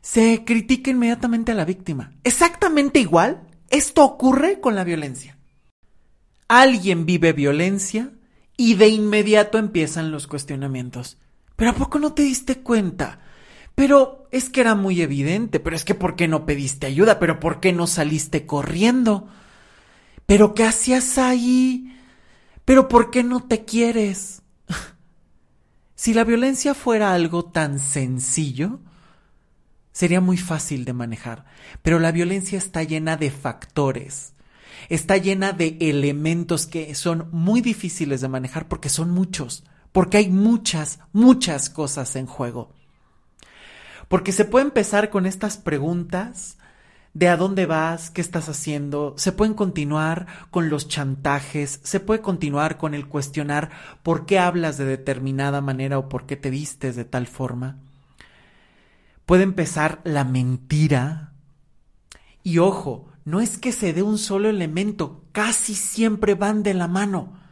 se 0.00 0.44
critica 0.44 0.90
inmediatamente 0.90 1.52
a 1.52 1.54
la 1.54 1.64
víctima. 1.64 2.12
Exactamente 2.24 2.98
igual, 2.98 3.46
esto 3.70 4.04
ocurre 4.04 4.60
con 4.60 4.74
la 4.74 4.82
violencia. 4.82 5.38
Alguien 6.48 7.06
vive 7.06 7.32
violencia 7.32 8.10
y 8.56 8.74
de 8.74 8.88
inmediato 8.88 9.58
empiezan 9.58 10.10
los 10.10 10.26
cuestionamientos. 10.26 11.18
¿Pero 11.54 11.70
a 11.70 11.74
poco 11.74 12.00
no 12.00 12.14
te 12.14 12.22
diste 12.22 12.62
cuenta? 12.62 13.20
Pero 13.78 14.26
es 14.32 14.50
que 14.50 14.60
era 14.60 14.74
muy 14.74 15.02
evidente, 15.02 15.60
pero 15.60 15.76
es 15.76 15.84
que 15.84 15.94
¿por 15.94 16.16
qué 16.16 16.26
no 16.26 16.44
pediste 16.46 16.88
ayuda? 16.88 17.20
¿Pero 17.20 17.38
por 17.38 17.60
qué 17.60 17.72
no 17.72 17.86
saliste 17.86 18.44
corriendo? 18.44 19.28
¿Pero 20.26 20.52
qué 20.52 20.64
hacías 20.64 21.16
ahí? 21.16 21.96
¿Pero 22.64 22.88
por 22.88 23.12
qué 23.12 23.22
no 23.22 23.44
te 23.44 23.64
quieres? 23.64 24.42
si 25.94 26.12
la 26.12 26.24
violencia 26.24 26.74
fuera 26.74 27.14
algo 27.14 27.44
tan 27.44 27.78
sencillo, 27.78 28.80
sería 29.92 30.20
muy 30.20 30.38
fácil 30.38 30.84
de 30.84 30.94
manejar, 30.94 31.44
pero 31.80 32.00
la 32.00 32.10
violencia 32.10 32.58
está 32.58 32.82
llena 32.82 33.16
de 33.16 33.30
factores, 33.30 34.34
está 34.88 35.18
llena 35.18 35.52
de 35.52 35.76
elementos 35.80 36.66
que 36.66 36.96
son 36.96 37.28
muy 37.30 37.60
difíciles 37.60 38.22
de 38.22 38.28
manejar 38.28 38.66
porque 38.66 38.88
son 38.88 39.12
muchos, 39.12 39.62
porque 39.92 40.16
hay 40.16 40.30
muchas, 40.30 40.98
muchas 41.12 41.70
cosas 41.70 42.16
en 42.16 42.26
juego. 42.26 42.74
Porque 44.08 44.32
se 44.32 44.44
puede 44.44 44.64
empezar 44.66 45.10
con 45.10 45.26
estas 45.26 45.58
preguntas 45.58 46.56
de 47.14 47.28
a 47.28 47.36
dónde 47.36 47.66
vas, 47.66 48.10
qué 48.10 48.20
estás 48.20 48.48
haciendo, 48.48 49.14
se 49.16 49.32
pueden 49.32 49.54
continuar 49.54 50.26
con 50.50 50.70
los 50.70 50.88
chantajes, 50.88 51.80
se 51.82 52.00
puede 52.00 52.20
continuar 52.20 52.78
con 52.78 52.94
el 52.94 53.08
cuestionar 53.08 53.70
por 54.02 54.24
qué 54.24 54.38
hablas 54.38 54.78
de 54.78 54.84
determinada 54.84 55.60
manera 55.60 55.98
o 55.98 56.08
por 56.08 56.26
qué 56.26 56.36
te 56.36 56.50
vistes 56.50 56.96
de 56.96 57.04
tal 57.04 57.26
forma. 57.26 57.78
Puede 59.26 59.42
empezar 59.42 60.00
la 60.04 60.24
mentira. 60.24 61.32
Y 62.42 62.58
ojo, 62.58 63.08
no 63.24 63.40
es 63.40 63.58
que 63.58 63.72
se 63.72 63.92
dé 63.92 64.02
un 64.02 64.16
solo 64.16 64.48
elemento, 64.48 65.24
casi 65.32 65.74
siempre 65.74 66.34
van 66.34 66.62
de 66.62 66.74
la 66.74 66.88
mano 66.88 67.47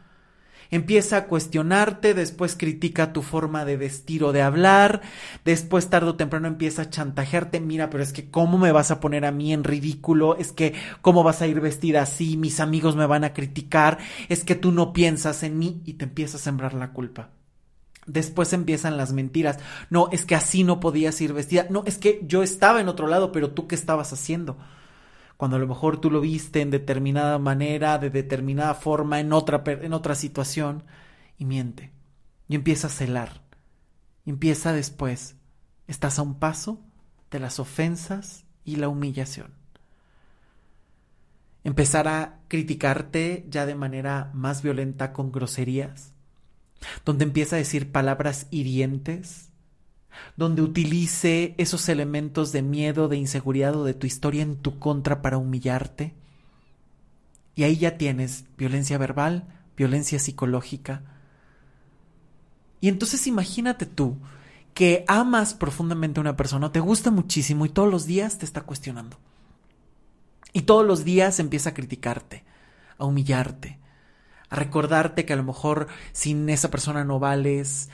empieza 0.71 1.17
a 1.17 1.25
cuestionarte, 1.25 2.13
después 2.13 2.55
critica 2.55 3.13
tu 3.13 3.21
forma 3.21 3.65
de 3.65 3.77
vestir 3.77 4.23
o 4.23 4.31
de 4.31 4.41
hablar, 4.41 5.01
después 5.45 5.89
tarde 5.89 6.09
o 6.09 6.15
temprano 6.15 6.47
empieza 6.47 6.83
a 6.83 6.89
chantajearte, 6.89 7.59
mira, 7.59 7.89
pero 7.89 8.03
es 8.03 8.13
que 8.13 8.29
cómo 8.29 8.57
me 8.57 8.71
vas 8.71 8.91
a 8.91 8.99
poner 8.99 9.25
a 9.25 9.31
mí 9.31 9.53
en 9.53 9.63
ridículo, 9.63 10.37
es 10.37 10.51
que 10.51 10.73
cómo 11.01 11.23
vas 11.23 11.41
a 11.41 11.47
ir 11.47 11.59
vestida 11.59 12.01
así, 12.01 12.37
mis 12.37 12.59
amigos 12.59 12.95
me 12.95 13.05
van 13.05 13.23
a 13.23 13.33
criticar, 13.33 13.97
es 14.29 14.43
que 14.43 14.55
tú 14.55 14.71
no 14.71 14.93
piensas 14.93 15.43
en 15.43 15.59
mí 15.59 15.81
y 15.85 15.93
te 15.93 16.05
empieza 16.05 16.37
a 16.37 16.41
sembrar 16.41 16.73
la 16.73 16.91
culpa. 16.91 17.29
Después 18.05 18.53
empiezan 18.53 18.95
las 18.95 19.11
mentiras. 19.11 19.59
No, 19.89 20.07
es 20.13 20.23
que 20.23 20.35
así 20.35 20.63
no 20.63 20.79
podías 20.79 21.19
ir 21.19 21.33
vestida. 21.33 21.67
No, 21.69 21.83
es 21.85 21.97
que 21.97 22.21
yo 22.25 22.41
estaba 22.41 22.79
en 22.79 22.87
otro 22.87 23.05
lado, 23.05 23.33
pero 23.33 23.51
tú 23.51 23.67
qué 23.67 23.75
estabas 23.75 24.13
haciendo 24.13 24.57
cuando 25.37 25.57
a 25.57 25.59
lo 25.59 25.67
mejor 25.67 26.01
tú 26.01 26.09
lo 26.09 26.19
viste 26.19 26.61
en 26.61 26.71
determinada 26.71 27.37
manera, 27.37 27.99
de 27.99 28.09
determinada 28.09 28.73
forma, 28.73 29.19
en 29.19 29.31
otra, 29.31 29.63
en 29.65 29.93
otra 29.93 30.15
situación, 30.15 30.83
y 31.37 31.45
miente. 31.45 31.91
Y 32.47 32.55
empieza 32.55 32.87
a 32.87 32.89
celar. 32.89 33.41
Empieza 34.25 34.73
después. 34.73 35.35
Estás 35.87 36.17
a 36.17 36.23
un 36.23 36.39
paso 36.39 36.81
de 37.29 37.39
las 37.39 37.59
ofensas 37.59 38.45
y 38.65 38.77
la 38.77 38.89
humillación. 38.89 39.53
Empezar 41.63 42.07
a 42.07 42.39
criticarte 42.47 43.45
ya 43.49 43.65
de 43.65 43.75
manera 43.75 44.31
más 44.33 44.61
violenta 44.61 45.13
con 45.13 45.31
groserías, 45.31 46.13
donde 47.05 47.25
empieza 47.25 47.57
a 47.57 47.59
decir 47.59 47.91
palabras 47.91 48.47
hirientes, 48.51 49.46
donde 50.35 50.61
utilice 50.61 51.55
esos 51.57 51.89
elementos 51.89 52.51
de 52.51 52.61
miedo, 52.61 53.07
de 53.07 53.17
inseguridad 53.17 53.75
o 53.75 53.83
de 53.83 53.93
tu 53.93 54.07
historia 54.07 54.43
en 54.43 54.57
tu 54.57 54.79
contra 54.79 55.21
para 55.21 55.37
humillarte. 55.37 56.13
Y 57.55 57.63
ahí 57.63 57.77
ya 57.77 57.97
tienes 57.97 58.45
violencia 58.57 58.97
verbal, 58.97 59.47
violencia 59.75 60.19
psicológica. 60.19 61.03
Y 62.79 62.89
entonces 62.89 63.25
imagínate 63.27 63.85
tú 63.85 64.17
que 64.73 65.05
amas 65.07 65.55
profundamente 65.55 66.19
a 66.19 66.21
una 66.21 66.37
persona, 66.37 66.71
te 66.71 66.79
gusta 66.79 67.09
muchísimo 67.09 67.65
y 67.65 67.69
todos 67.69 67.89
los 67.89 68.05
días 68.05 68.37
te 68.37 68.45
está 68.45 68.61
cuestionando. 68.61 69.17
Y 70.53 70.61
todos 70.61 70.85
los 70.85 71.03
días 71.03 71.39
empieza 71.39 71.71
a 71.71 71.73
criticarte, 71.73 72.43
a 72.99 73.05
humillarte, 73.05 73.79
a 74.49 74.55
recordarte 74.55 75.25
que 75.25 75.33
a 75.33 75.35
lo 75.35 75.43
mejor 75.43 75.87
sin 76.11 76.47
esa 76.49 76.69
persona 76.69 77.03
no 77.03 77.19
vales, 77.19 77.89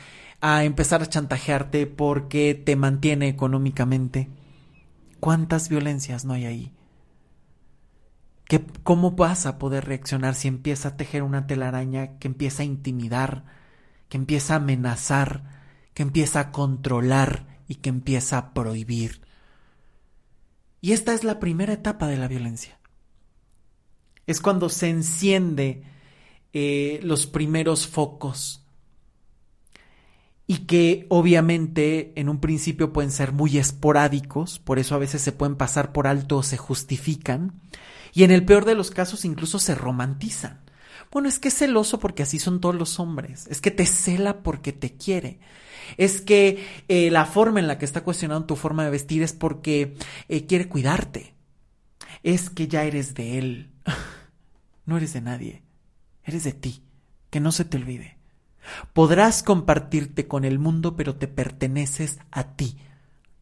a 0.46 0.66
empezar 0.66 1.02
a 1.02 1.06
chantajearte 1.06 1.88
porque 1.88 2.54
te 2.54 2.76
mantiene 2.76 3.30
económicamente. 3.30 4.30
¿Cuántas 5.22 5.70
violencias 5.70 6.26
no 6.26 6.34
hay 6.34 6.44
ahí? 6.44 6.74
¿Qué, 8.44 8.62
¿Cómo 8.84 9.12
vas 9.12 9.46
a 9.46 9.58
poder 9.58 9.86
reaccionar 9.86 10.36
si 10.36 10.50
empieza 10.50 10.90
a 10.90 10.98
tejer 10.98 11.24
una 11.24 11.48
telaraña 11.48 12.20
que 12.20 12.28
empieza 12.28 12.62
a 12.62 12.66
intimidar, 12.66 13.46
que 14.10 14.18
empieza 14.18 14.56
a 14.56 14.58
amenazar, 14.58 15.46
que 15.94 16.04
empieza 16.04 16.42
a 16.42 16.52
controlar 16.52 17.62
y 17.70 17.76
que 17.76 17.88
empieza 17.88 18.38
a 18.38 18.54
prohibir? 18.54 19.22
Y 20.82 20.92
esta 20.92 21.14
es 21.14 21.24
la 21.24 21.40
primera 21.40 21.72
etapa 21.72 22.08
de 22.08 22.18
la 22.18 22.28
violencia. 22.28 22.78
Es 24.28 24.42
cuando 24.42 24.68
se 24.68 24.90
enciende 24.90 25.84
eh, 26.52 27.00
los 27.02 27.28
primeros 27.28 27.88
focos 27.88 28.63
y 30.46 30.60
que 30.60 31.06
obviamente 31.10 32.12
en 32.16 32.30
un 32.30 32.40
principio 32.40 32.92
pueden 32.92 33.12
ser 33.12 33.32
muy 33.32 33.58
esporádicos, 33.58 34.60
por 34.60 34.80
eso 34.80 34.96
a 34.96 35.00
veces 35.00 35.22
se 35.22 35.32
pueden 35.32 35.56
pasar 35.56 35.94
por 35.94 36.08
alto 36.08 36.38
o 36.38 36.44
se 36.44 36.58
justifican, 36.58 37.62
y 38.14 38.24
en 38.24 38.32
el 38.32 38.46
peor 38.46 38.66
de 38.66 38.76
los 38.76 38.92
casos 38.92 39.26
incluso 39.26 39.60
se 39.60 39.74
romantizan. 39.74 40.62
Bueno, 41.12 41.30
es 41.30 41.40
que 41.40 41.48
es 41.48 41.56
celoso 41.56 42.00
porque 42.00 42.24
así 42.24 42.40
son 42.40 42.60
todos 42.60 42.76
los 42.76 43.00
hombres, 43.00 43.48
es 43.48 43.62
que 43.62 43.72
te 43.72 43.86
cela 43.86 44.42
porque 44.42 44.74
te 44.74 44.98
quiere, 44.98 45.40
es 45.98 46.22
que 46.22 46.66
eh, 46.88 47.12
la 47.12 47.26
forma 47.26 47.60
en 47.60 47.68
la 47.68 47.78
que 47.78 47.86
está 47.86 48.04
cuestionando 48.04 48.48
tu 48.48 48.56
forma 48.56 48.84
de 48.84 48.92
vestir 48.92 49.22
es 49.22 49.34
porque 49.34 49.96
eh, 50.28 50.46
quiere 50.46 50.68
cuidarte, 50.68 51.36
es 52.24 52.50
que 52.50 52.68
ya 52.68 52.84
eres 52.84 53.14
de 53.14 53.38
él, 53.38 53.72
no 54.86 54.98
eres 54.98 55.14
de 55.14 55.22
nadie, 55.22 55.64
eres 56.24 56.44
de 56.44 56.54
ti, 56.54 56.84
que 57.30 57.40
no 57.40 57.52
se 57.52 57.66
te 57.66 57.78
olvide. 57.78 58.18
Podrás 58.94 59.44
compartirte 59.44 60.28
con 60.28 60.46
el 60.46 60.60
mundo, 60.60 60.96
pero 60.96 61.16
te 61.16 61.28
perteneces 61.28 62.20
a 62.32 62.56
ti. 62.56 62.78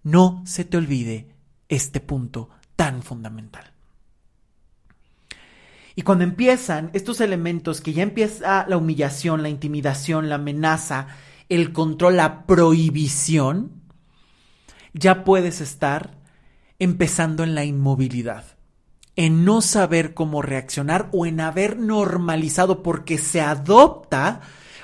No 0.04 0.42
se 0.46 0.66
te 0.66 0.78
olvide 0.78 1.36
este 1.70 2.00
punto 2.00 2.50
tan 2.76 3.04
fundamental. 3.04 3.72
Y 5.96 6.04
cuando 6.04 6.24
empiezan 6.24 6.90
estos 6.94 7.22
elementos, 7.22 7.82
que 7.82 7.94
ya 7.94 8.04
empieza 8.04 8.66
la 8.68 8.78
humillación, 8.78 9.44
la 9.44 9.50
intimidación, 9.50 10.30
la 10.30 10.36
amenaza, 10.36 11.08
el 11.50 11.74
control, 11.74 12.18
la 12.18 12.46
prohibición, 12.46 13.82
ya 14.94 15.24
puedes 15.24 15.62
estar 15.62 16.18
empezando 16.80 17.44
en 17.44 17.56
la 17.56 17.66
inmovilidad, 17.66 18.46
en 19.16 19.46
no 19.46 19.62
saber 19.62 20.14
cómo 20.14 20.42
reaccionar 20.42 21.10
o 21.12 21.26
en 21.26 21.40
haber 21.42 21.78
normalizado 21.78 22.82
porque 22.82 23.18
se 23.18 23.42
adopta 23.42 24.42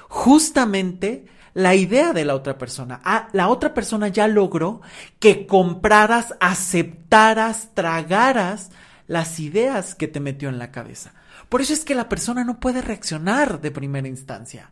justamente 0.08 1.26
la 1.54 1.76
idea 1.76 2.14
de 2.14 2.24
la 2.24 2.36
otra 2.36 2.58
persona. 2.58 3.02
Ah, 3.04 3.30
la 3.34 3.48
otra 3.48 3.74
persona 3.74 4.10
ya 4.10 4.28
logró 4.28 4.82
que 5.20 5.48
compraras, 5.48 6.36
aceptaras, 6.40 7.70
tragaras 7.74 8.70
las 9.08 9.40
ideas 9.40 9.96
que 9.96 10.08
te 10.08 10.20
metió 10.20 10.50
en 10.50 10.60
la 10.60 10.72
cabeza. 10.72 11.14
Por 11.50 11.62
eso 11.62 11.74
es 11.74 11.86
que 11.86 11.96
la 11.96 12.10
persona 12.10 12.44
no 12.44 12.60
puede 12.60 12.82
reaccionar 12.82 13.62
de 13.62 13.72
primera 13.72 14.08
instancia. 14.08 14.70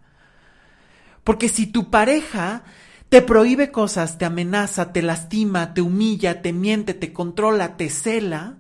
Porque 1.24 1.50
si 1.50 1.66
tu 1.68 1.90
pareja 1.90 2.64
te 3.10 3.22
prohíbe 3.22 3.72
cosas, 3.72 4.18
te 4.18 4.26
amenaza, 4.26 4.92
te 4.92 5.02
lastima, 5.02 5.74
te 5.74 5.82
humilla, 5.82 6.42
te 6.42 6.54
miente, 6.54 6.94
te 6.94 7.14
controla, 7.14 7.78
te 7.78 7.90
cela, 7.90 8.58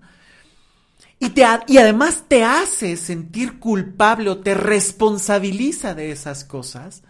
Y, 1.19 1.29
te, 1.29 1.45
y 1.67 1.77
además 1.77 2.25
te 2.27 2.43
hace 2.43 2.97
sentir 2.97 3.59
culpable 3.59 4.29
o 4.29 4.39
te 4.39 4.53
responsabiliza 4.53 5.95
de 5.95 6.11
esas 6.11 6.43
cosas. 6.43 7.03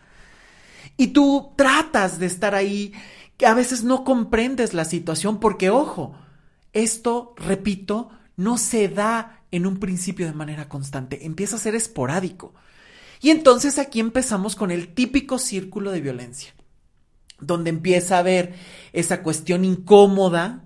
Y 0.98 1.08
tú 1.08 1.54
tratas 1.56 2.20
de 2.20 2.28
estar 2.28 2.56
ahí, 2.56 2.94
que 3.38 3.46
a 3.46 3.54
veces 3.54 3.84
no 3.84 4.04
comprendes 4.04 4.74
la 4.74 4.86
situación 4.86 5.40
porque, 5.40 5.70
ojo, 5.70 6.16
esto, 6.74 7.34
repito, 7.38 8.10
no 8.38 8.58
se 8.58 8.88
da 8.90 9.42
en 9.52 9.66
un 9.66 9.80
principio 9.80 10.26
de 10.26 10.34
manera 10.34 10.68
constante, 10.68 11.26
empieza 11.26 11.56
a 11.56 11.60
ser 11.60 11.76
esporádico. 11.76 12.54
Y 13.22 13.30
entonces 13.30 13.80
aquí 13.80 14.00
empezamos 14.00 14.56
con 14.56 14.72
el 14.72 14.94
típico 14.94 15.40
círculo 15.40 15.92
de 15.92 16.02
violencia, 16.02 16.54
donde 17.40 17.70
empieza 17.70 18.18
a 18.18 18.20
haber 18.20 18.56
esa 18.92 19.24
cuestión 19.24 19.64
incómoda, 19.64 20.65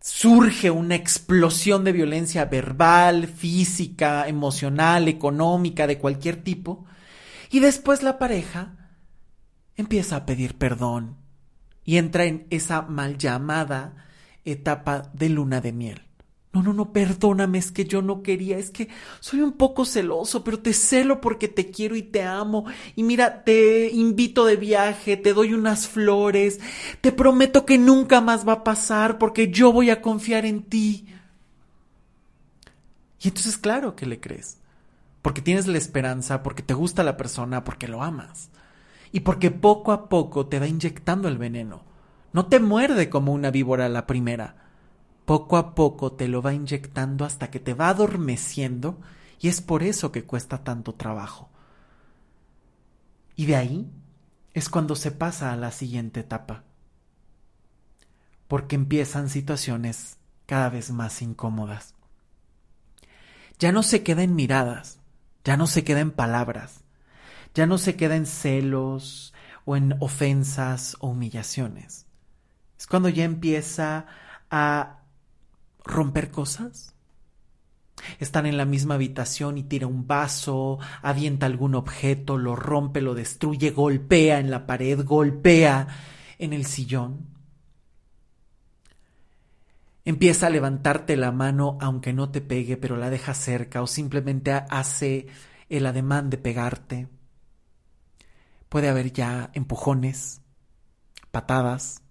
surge 0.00 0.70
una 0.70 0.94
explosión 0.94 1.84
de 1.84 1.92
violencia 1.92 2.46
verbal, 2.46 3.28
física, 3.28 4.26
emocional, 4.28 5.08
económica, 5.08 5.86
de 5.86 5.98
cualquier 5.98 6.42
tipo, 6.42 6.86
y 7.50 7.60
después 7.60 8.02
la 8.02 8.18
pareja 8.18 8.90
empieza 9.76 10.16
a 10.16 10.26
pedir 10.26 10.56
perdón 10.56 11.16
y 11.84 11.96
entra 11.96 12.24
en 12.24 12.46
esa 12.50 12.82
mal 12.82 13.18
llamada 13.18 14.06
etapa 14.44 15.10
de 15.12 15.28
luna 15.28 15.60
de 15.60 15.72
miel. 15.72 16.09
No, 16.52 16.64
no, 16.64 16.72
no, 16.72 16.92
perdóname, 16.92 17.58
es 17.58 17.70
que 17.70 17.84
yo 17.84 18.02
no 18.02 18.24
quería, 18.24 18.58
es 18.58 18.72
que 18.72 18.88
soy 19.20 19.40
un 19.40 19.52
poco 19.52 19.84
celoso, 19.84 20.42
pero 20.42 20.58
te 20.58 20.72
celo 20.72 21.20
porque 21.20 21.46
te 21.46 21.70
quiero 21.70 21.94
y 21.94 22.02
te 22.02 22.24
amo. 22.24 22.64
Y 22.96 23.04
mira, 23.04 23.44
te 23.44 23.88
invito 23.92 24.44
de 24.44 24.56
viaje, 24.56 25.16
te 25.16 25.32
doy 25.32 25.54
unas 25.54 25.86
flores, 25.86 26.58
te 27.00 27.12
prometo 27.12 27.64
que 27.64 27.78
nunca 27.78 28.20
más 28.20 28.46
va 28.46 28.54
a 28.54 28.64
pasar 28.64 29.16
porque 29.18 29.50
yo 29.52 29.72
voy 29.72 29.90
a 29.90 30.02
confiar 30.02 30.44
en 30.44 30.64
ti. 30.64 31.06
Y 33.22 33.28
entonces 33.28 33.56
claro 33.56 33.94
que 33.94 34.06
le 34.06 34.18
crees, 34.18 34.58
porque 35.22 35.42
tienes 35.42 35.68
la 35.68 35.78
esperanza, 35.78 36.42
porque 36.42 36.64
te 36.64 36.74
gusta 36.74 37.04
la 37.04 37.16
persona, 37.16 37.62
porque 37.62 37.86
lo 37.86 38.02
amas. 38.02 38.50
Y 39.12 39.20
porque 39.20 39.52
poco 39.52 39.92
a 39.92 40.08
poco 40.08 40.46
te 40.46 40.58
va 40.58 40.66
inyectando 40.66 41.28
el 41.28 41.38
veneno. 41.38 41.84
No 42.32 42.46
te 42.46 42.58
muerde 42.58 43.08
como 43.08 43.32
una 43.32 43.52
víbora 43.52 43.88
la 43.88 44.06
primera 44.06 44.59
poco 45.30 45.58
a 45.58 45.76
poco 45.76 46.10
te 46.10 46.26
lo 46.26 46.42
va 46.42 46.54
inyectando 46.54 47.24
hasta 47.24 47.52
que 47.52 47.60
te 47.60 47.72
va 47.72 47.88
adormeciendo 47.88 49.00
y 49.38 49.46
es 49.46 49.60
por 49.60 49.84
eso 49.84 50.10
que 50.10 50.24
cuesta 50.24 50.64
tanto 50.64 50.96
trabajo. 50.96 51.48
Y 53.36 53.46
de 53.46 53.54
ahí 53.54 53.92
es 54.54 54.68
cuando 54.68 54.96
se 54.96 55.12
pasa 55.12 55.52
a 55.52 55.56
la 55.56 55.70
siguiente 55.70 56.18
etapa, 56.18 56.64
porque 58.48 58.74
empiezan 58.74 59.28
situaciones 59.28 60.18
cada 60.46 60.68
vez 60.68 60.90
más 60.90 61.22
incómodas. 61.22 61.94
Ya 63.60 63.70
no 63.70 63.84
se 63.84 64.02
queda 64.02 64.24
en 64.24 64.34
miradas, 64.34 64.98
ya 65.44 65.56
no 65.56 65.68
se 65.68 65.84
queda 65.84 66.00
en 66.00 66.10
palabras, 66.10 66.80
ya 67.54 67.66
no 67.66 67.78
se 67.78 67.94
queda 67.94 68.16
en 68.16 68.26
celos 68.26 69.32
o 69.64 69.76
en 69.76 69.94
ofensas 70.00 70.96
o 70.98 71.10
humillaciones. 71.10 72.06
Es 72.76 72.88
cuando 72.88 73.08
ya 73.08 73.22
empieza 73.22 74.06
a 74.50 74.99
romper 75.84 76.30
cosas. 76.30 76.94
Están 78.18 78.46
en 78.46 78.56
la 78.56 78.64
misma 78.64 78.94
habitación 78.94 79.58
y 79.58 79.62
tira 79.62 79.86
un 79.86 80.06
vaso, 80.06 80.78
avienta 81.02 81.46
algún 81.46 81.74
objeto, 81.74 82.38
lo 82.38 82.56
rompe, 82.56 83.00
lo 83.00 83.14
destruye, 83.14 83.70
golpea 83.70 84.38
en 84.38 84.50
la 84.50 84.66
pared, 84.66 85.04
golpea 85.04 85.88
en 86.38 86.52
el 86.52 86.64
sillón. 86.64 87.26
Empieza 90.04 90.46
a 90.46 90.50
levantarte 90.50 91.16
la 91.16 91.30
mano 91.30 91.76
aunque 91.80 92.12
no 92.12 92.30
te 92.30 92.40
pegue, 92.40 92.76
pero 92.76 92.96
la 92.96 93.10
deja 93.10 93.34
cerca 93.34 93.82
o 93.82 93.86
simplemente 93.86 94.52
hace 94.52 95.26
el 95.68 95.86
ademán 95.86 96.30
de 96.30 96.38
pegarte. 96.38 97.08
Puede 98.68 98.88
haber 98.88 99.12
ya 99.12 99.50
empujones, 99.52 100.40
patadas, 101.30 102.02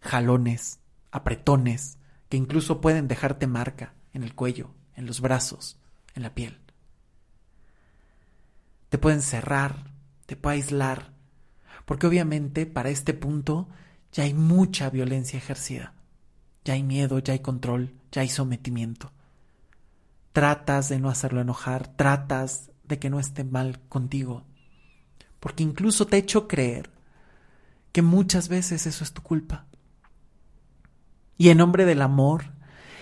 jalones, 0.00 0.80
apretones, 1.10 1.97
que 2.28 2.36
incluso 2.36 2.80
pueden 2.80 3.08
dejarte 3.08 3.46
marca 3.46 3.94
en 4.12 4.22
el 4.22 4.34
cuello, 4.34 4.70
en 4.94 5.06
los 5.06 5.20
brazos, 5.20 5.78
en 6.14 6.22
la 6.22 6.34
piel. 6.34 6.58
Te 8.88 8.98
pueden 8.98 9.22
cerrar, 9.22 9.92
te 10.26 10.36
puede 10.36 10.56
aislar, 10.56 11.12
porque 11.84 12.06
obviamente 12.06 12.66
para 12.66 12.90
este 12.90 13.14
punto 13.14 13.68
ya 14.12 14.24
hay 14.24 14.34
mucha 14.34 14.90
violencia 14.90 15.36
ejercida, 15.36 15.94
ya 16.64 16.74
hay 16.74 16.82
miedo, 16.82 17.18
ya 17.18 17.32
hay 17.32 17.40
control, 17.40 17.94
ya 18.12 18.22
hay 18.22 18.28
sometimiento. 18.28 19.12
Tratas 20.32 20.88
de 20.88 20.98
no 20.98 21.08
hacerlo 21.08 21.40
enojar, 21.40 21.88
tratas 21.88 22.70
de 22.84 22.98
que 22.98 23.10
no 23.10 23.20
esté 23.20 23.44
mal 23.44 23.80
contigo, 23.88 24.44
porque 25.40 25.62
incluso 25.62 26.06
te 26.06 26.16
he 26.16 26.20
hecho 26.20 26.48
creer 26.48 26.90
que 27.92 28.02
muchas 28.02 28.48
veces 28.48 28.86
eso 28.86 29.04
es 29.04 29.12
tu 29.12 29.22
culpa. 29.22 29.67
Y 31.38 31.48
en 31.48 31.58
nombre 31.58 31.86
del 31.86 32.02
amor 32.02 32.52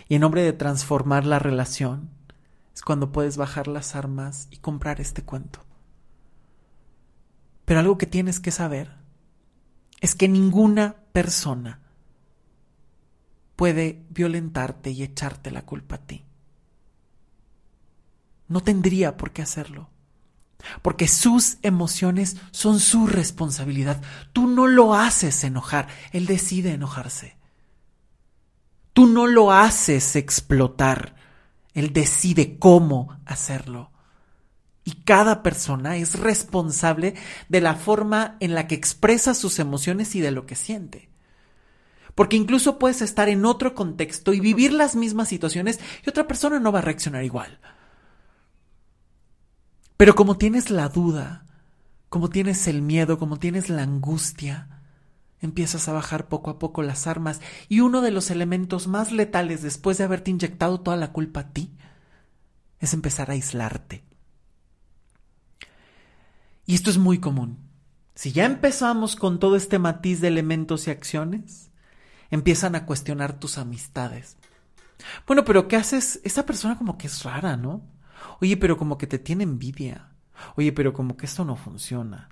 y 0.09 0.14
en 0.14 0.20
nombre 0.20 0.42
de 0.42 0.53
transformar 0.53 1.25
la 1.25 1.38
relación, 1.38 2.11
es 2.75 2.83
cuando 2.83 3.11
puedes 3.11 3.38
bajar 3.38 3.66
las 3.66 3.96
armas 3.96 4.46
y 4.51 4.59
comprar 4.59 5.01
este 5.01 5.22
cuento. 5.22 5.64
Pero 7.64 7.81
algo 7.81 7.99
que 7.99 8.07
tienes 8.07 8.38
que 8.38 8.51
saber 8.53 8.92
es 10.01 10.14
que 10.14 10.29
ninguna 10.29 10.96
persona 11.12 11.81
puede 13.57 14.05
violentarte 14.11 14.90
y 14.90 15.03
echarte 15.03 15.51
la 15.51 15.62
culpa 15.62 15.96
a 15.96 16.07
ti. 16.07 16.25
No 18.49 18.62
tendría 18.62 19.16
por 19.16 19.33
qué 19.33 19.42
hacerlo. 19.42 19.88
Porque 20.83 21.09
sus 21.09 21.59
emociones 21.62 22.37
son 22.51 22.81
su 22.81 23.07
responsabilidad. 23.07 24.03
Tú 24.33 24.46
no 24.46 24.66
lo 24.66 24.94
haces 24.94 25.42
enojar, 25.44 25.88
él 26.12 26.27
decide 26.27 26.72
enojarse. 26.72 27.36
Tú 28.96 29.06
no 29.06 29.26
lo 29.26 29.52
haces 29.52 30.16
explotar, 30.16 31.16
Él 31.74 31.92
decide 31.92 32.59
cómo 32.59 33.20
hacerlo. 33.26 33.90
Y 34.85 35.02
cada 35.02 35.42
persona 35.42 35.98
es 35.98 36.18
responsable 36.18 37.14
de 37.50 37.61
la 37.61 37.74
forma 37.74 38.38
en 38.40 38.54
la 38.54 38.66
que 38.66 38.74
expresa 38.74 39.35
sus 39.35 39.59
emociones 39.59 40.14
y 40.14 40.20
de 40.22 40.30
lo 40.30 40.46
que 40.46 40.54
siente. 40.54 41.11
Porque 42.14 42.37
incluso 42.37 42.78
puedes 42.78 43.02
estar 43.02 43.28
en 43.28 43.44
otro 43.44 43.74
contexto 43.74 44.32
y 44.32 44.40
vivir 44.40 44.72
las 44.72 44.96
mismas 44.96 45.28
situaciones 45.28 45.78
y 46.02 46.09
otra 46.09 46.26
persona 46.26 46.59
no 46.59 46.72
va 46.72 46.78
a 46.78 46.82
reaccionar 46.82 47.22
igual. 47.22 47.61
Pero 49.98 50.14
como 50.14 50.38
tienes 50.38 50.70
la 50.70 50.88
duda, 50.88 51.44
como 52.09 52.30
tienes 52.30 52.66
el 52.66 52.80
miedo, 52.80 53.18
como 53.18 53.38
tienes 53.38 53.68
la 53.68 53.82
angustia, 53.82 54.75
empiezas 55.40 55.88
a 55.88 55.92
bajar 55.92 56.29
poco 56.29 56.51
a 56.51 56.59
poco 56.59 56.83
las 56.83 57.07
armas 57.07 57.40
y 57.68 57.81
uno 57.81 58.01
de 58.01 58.11
los 58.11 58.31
elementos 58.31 58.88
más 58.88 59.12
letales 59.12 59.62
después 59.62 59.99
de 59.99 60.05
haberte 60.05 60.31
inyectado 60.31 60.81
toda 60.81 60.96
la 60.96 61.12
culpa 61.12 61.40
a 61.40 61.49
ti 61.53 61.77
es 62.81 62.94
empezar 62.94 63.31
a 63.31 63.35
aislarte. 63.35 64.05
Y 66.66 66.75
esto 66.75 66.90
es 66.90 66.99
muy 66.99 67.18
común. 67.18 67.59
Si 68.14 68.33
ya 68.33 68.44
empezamos 68.44 69.14
con 69.14 69.38
todo 69.38 69.57
este 69.57 69.79
matiz 69.79 70.20
de 70.20 70.29
elementos 70.29 70.87
y 70.87 70.90
acciones, 70.90 71.70
empiezan 72.31 72.75
a 72.75 72.87
cuestionar 72.87 73.38
tus 73.38 73.59
amistades. 73.59 74.37
Bueno, 75.27 75.44
pero 75.44 75.68
¿qué 75.68 75.77
haces? 75.77 76.20
Esa 76.25 76.46
persona 76.46 76.79
como 76.79 76.99
que 76.99 77.07
es 77.07 77.22
rara, 77.22 77.57
¿no? 77.57 77.83
Oye, 78.40 78.57
pero 78.57 78.77
como 78.79 78.99
que 78.99 79.07
te 79.07 79.18
tiene 79.18 79.44
envidia. 79.44 80.11
Oye, 80.57 80.72
pero 80.72 80.92
como 80.92 81.16
que 81.16 81.27
esto 81.27 81.44
no 81.44 81.57
funciona. 81.57 82.31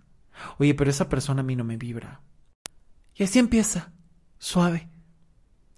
Oye, 0.59 0.75
pero 0.75 0.91
esa 0.91 1.09
persona 1.09 1.41
a 1.41 1.45
mí 1.45 1.55
no 1.55 1.65
me 1.65 1.77
vibra. 1.77 2.21
Y 3.15 3.25
así 3.25 3.39
empieza, 3.39 3.93
suave. 4.39 4.89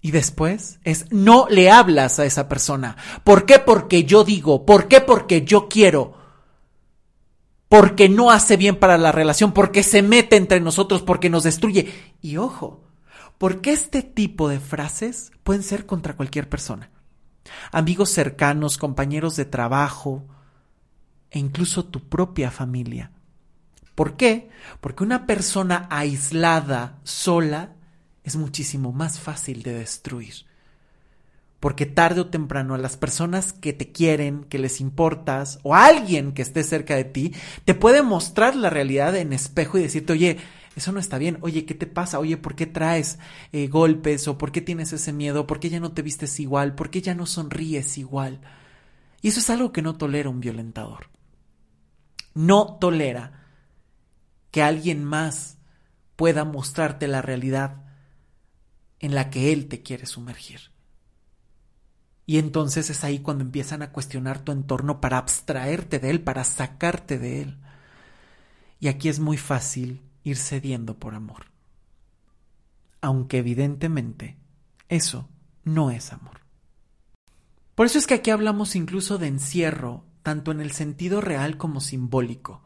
Y 0.00 0.12
después 0.12 0.78
es 0.84 1.10
no 1.10 1.46
le 1.50 1.70
hablas 1.70 2.18
a 2.18 2.24
esa 2.24 2.48
persona. 2.48 2.96
¿Por 3.24 3.44
qué? 3.44 3.58
Porque 3.58 4.04
yo 4.04 4.24
digo. 4.24 4.64
¿Por 4.64 4.88
qué? 4.88 5.00
Porque 5.00 5.44
yo 5.44 5.68
quiero. 5.68 6.14
Porque 7.68 8.08
no 8.08 8.30
hace 8.30 8.56
bien 8.56 8.76
para 8.76 8.96
la 8.96 9.10
relación, 9.10 9.52
porque 9.52 9.82
se 9.82 10.02
mete 10.02 10.36
entre 10.36 10.60
nosotros, 10.60 11.02
porque 11.02 11.28
nos 11.28 11.42
destruye. 11.42 11.92
Y 12.22 12.36
ojo, 12.36 12.84
porque 13.38 13.72
este 13.72 14.02
tipo 14.02 14.48
de 14.48 14.60
frases 14.60 15.32
pueden 15.42 15.64
ser 15.64 15.86
contra 15.86 16.16
cualquier 16.16 16.48
persona. 16.48 16.90
Amigos 17.72 18.10
cercanos, 18.10 18.78
compañeros 18.78 19.34
de 19.34 19.44
trabajo 19.44 20.24
e 21.30 21.40
incluso 21.40 21.84
tu 21.84 22.08
propia 22.08 22.50
familia. 22.50 23.10
¿Por 23.96 24.16
qué? 24.16 24.50
Porque 24.80 25.02
una 25.02 25.26
persona 25.26 25.88
aislada, 25.90 27.00
sola, 27.02 27.72
es 28.22 28.36
muchísimo 28.36 28.92
más 28.92 29.18
fácil 29.18 29.62
de 29.62 29.72
destruir. 29.72 30.34
Porque 31.60 31.86
tarde 31.86 32.20
o 32.20 32.26
temprano 32.26 32.74
a 32.74 32.78
las 32.78 32.98
personas 32.98 33.54
que 33.54 33.72
te 33.72 33.92
quieren, 33.92 34.44
que 34.44 34.58
les 34.58 34.82
importas, 34.82 35.60
o 35.62 35.74
a 35.74 35.86
alguien 35.86 36.32
que 36.32 36.42
esté 36.42 36.62
cerca 36.62 36.94
de 36.94 37.04
ti, 37.04 37.34
te 37.64 37.74
puede 37.74 38.02
mostrar 38.02 38.54
la 38.54 38.68
realidad 38.68 39.16
en 39.16 39.32
espejo 39.32 39.78
y 39.78 39.82
decirte, 39.82 40.12
oye, 40.12 40.36
eso 40.76 40.92
no 40.92 41.00
está 41.00 41.16
bien, 41.16 41.38
oye, 41.40 41.64
¿qué 41.64 41.74
te 41.74 41.86
pasa? 41.86 42.18
Oye, 42.18 42.36
¿por 42.36 42.54
qué 42.54 42.66
traes 42.66 43.18
eh, 43.52 43.66
golpes? 43.68 44.28
¿O 44.28 44.36
por 44.36 44.52
qué 44.52 44.60
tienes 44.60 44.92
ese 44.92 45.14
miedo? 45.14 45.46
¿Por 45.46 45.58
qué 45.58 45.70
ya 45.70 45.80
no 45.80 45.92
te 45.92 46.02
vistes 46.02 46.38
igual? 46.38 46.74
¿Por 46.74 46.90
qué 46.90 47.00
ya 47.00 47.14
no 47.14 47.24
sonríes 47.24 47.96
igual? 47.96 48.42
Y 49.22 49.28
eso 49.28 49.40
es 49.40 49.48
algo 49.48 49.72
que 49.72 49.80
no 49.80 49.96
tolera 49.96 50.28
un 50.28 50.40
violentador. 50.40 51.08
No 52.34 52.76
tolera 52.78 53.35
que 54.56 54.62
alguien 54.62 55.04
más 55.04 55.58
pueda 56.16 56.46
mostrarte 56.46 57.08
la 57.08 57.20
realidad 57.20 57.84
en 59.00 59.14
la 59.14 59.28
que 59.28 59.52
él 59.52 59.68
te 59.68 59.82
quiere 59.82 60.06
sumergir. 60.06 60.72
Y 62.24 62.38
entonces 62.38 62.88
es 62.88 63.04
ahí 63.04 63.18
cuando 63.18 63.44
empiezan 63.44 63.82
a 63.82 63.92
cuestionar 63.92 64.38
tu 64.38 64.52
entorno 64.52 64.98
para 64.98 65.18
abstraerte 65.18 65.98
de 65.98 66.08
él, 66.08 66.22
para 66.22 66.42
sacarte 66.42 67.18
de 67.18 67.42
él. 67.42 67.58
Y 68.80 68.88
aquí 68.88 69.10
es 69.10 69.20
muy 69.20 69.36
fácil 69.36 70.00
ir 70.24 70.38
cediendo 70.38 70.98
por 70.98 71.14
amor. 71.14 71.48
Aunque 73.02 73.36
evidentemente 73.36 74.38
eso 74.88 75.28
no 75.64 75.90
es 75.90 76.14
amor. 76.14 76.40
Por 77.74 77.84
eso 77.84 77.98
es 77.98 78.06
que 78.06 78.14
aquí 78.14 78.30
hablamos 78.30 78.74
incluso 78.74 79.18
de 79.18 79.26
encierro, 79.26 80.06
tanto 80.22 80.50
en 80.50 80.62
el 80.62 80.72
sentido 80.72 81.20
real 81.20 81.58
como 81.58 81.82
simbólico. 81.82 82.62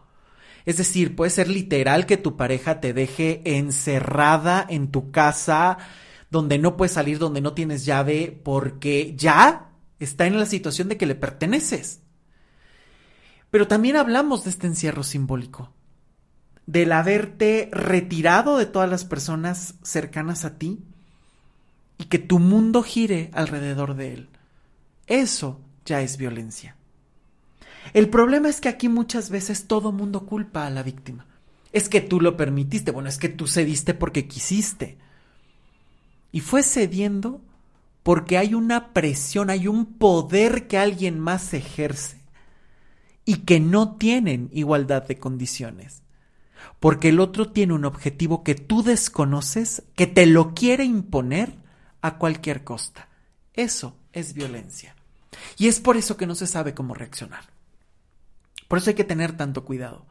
Es 0.66 0.76
decir, 0.76 1.16
puede 1.16 1.30
ser 1.30 1.48
literal 1.48 2.06
que 2.06 2.16
tu 2.16 2.36
pareja 2.36 2.80
te 2.80 2.92
deje 2.92 3.42
encerrada 3.44 4.64
en 4.68 4.90
tu 4.90 5.10
casa, 5.10 5.78
donde 6.30 6.58
no 6.58 6.76
puedes 6.76 6.92
salir, 6.92 7.18
donde 7.18 7.40
no 7.40 7.54
tienes 7.54 7.84
llave, 7.84 8.38
porque 8.44 9.14
ya 9.16 9.70
está 9.98 10.26
en 10.26 10.38
la 10.38 10.46
situación 10.46 10.88
de 10.88 10.96
que 10.96 11.06
le 11.06 11.14
perteneces. 11.14 12.00
Pero 13.50 13.66
también 13.66 13.96
hablamos 13.96 14.44
de 14.44 14.50
este 14.50 14.66
encierro 14.66 15.02
simbólico, 15.02 15.72
del 16.66 16.92
haberte 16.92 17.68
retirado 17.72 18.56
de 18.56 18.66
todas 18.66 18.88
las 18.88 19.04
personas 19.04 19.74
cercanas 19.82 20.44
a 20.44 20.56
ti 20.56 20.84
y 21.98 22.04
que 22.04 22.18
tu 22.18 22.38
mundo 22.38 22.82
gire 22.82 23.30
alrededor 23.32 23.94
de 23.94 24.14
él. 24.14 24.28
Eso 25.06 25.60
ya 25.84 26.00
es 26.00 26.16
violencia. 26.16 26.76
El 27.92 28.08
problema 28.08 28.48
es 28.48 28.60
que 28.60 28.68
aquí 28.68 28.88
muchas 28.88 29.30
veces 29.30 29.66
todo 29.66 29.92
mundo 29.92 30.26
culpa 30.26 30.66
a 30.66 30.70
la 30.70 30.82
víctima. 30.82 31.26
Es 31.72 31.88
que 31.88 32.00
tú 32.00 32.20
lo 32.20 32.36
permitiste, 32.36 32.90
bueno, 32.90 33.08
es 33.08 33.18
que 33.18 33.28
tú 33.28 33.46
cediste 33.46 33.94
porque 33.94 34.26
quisiste. 34.26 34.98
Y 36.32 36.40
fue 36.40 36.62
cediendo 36.62 37.40
porque 38.02 38.38
hay 38.38 38.54
una 38.54 38.92
presión, 38.92 39.50
hay 39.50 39.68
un 39.68 39.86
poder 39.86 40.66
que 40.66 40.78
alguien 40.78 41.18
más 41.18 41.52
ejerce 41.54 42.20
y 43.24 43.38
que 43.38 43.60
no 43.60 43.96
tienen 43.96 44.48
igualdad 44.52 45.06
de 45.06 45.18
condiciones. 45.18 46.02
Porque 46.78 47.10
el 47.10 47.20
otro 47.20 47.50
tiene 47.52 47.74
un 47.74 47.84
objetivo 47.84 48.42
que 48.42 48.54
tú 48.54 48.82
desconoces, 48.82 49.82
que 49.94 50.06
te 50.06 50.26
lo 50.26 50.54
quiere 50.54 50.84
imponer 50.84 51.54
a 52.00 52.18
cualquier 52.18 52.64
costa. 52.64 53.08
Eso 53.54 53.96
es 54.12 54.32
violencia. 54.32 54.96
Y 55.58 55.68
es 55.68 55.80
por 55.80 55.96
eso 55.96 56.16
que 56.16 56.26
no 56.26 56.34
se 56.34 56.46
sabe 56.46 56.74
cómo 56.74 56.94
reaccionar. 56.94 57.44
Por 58.70 58.78
eso 58.78 58.90
hay 58.90 58.94
que 58.94 59.02
tener 59.02 59.36
tanto 59.36 59.64
cuidado. 59.64 60.06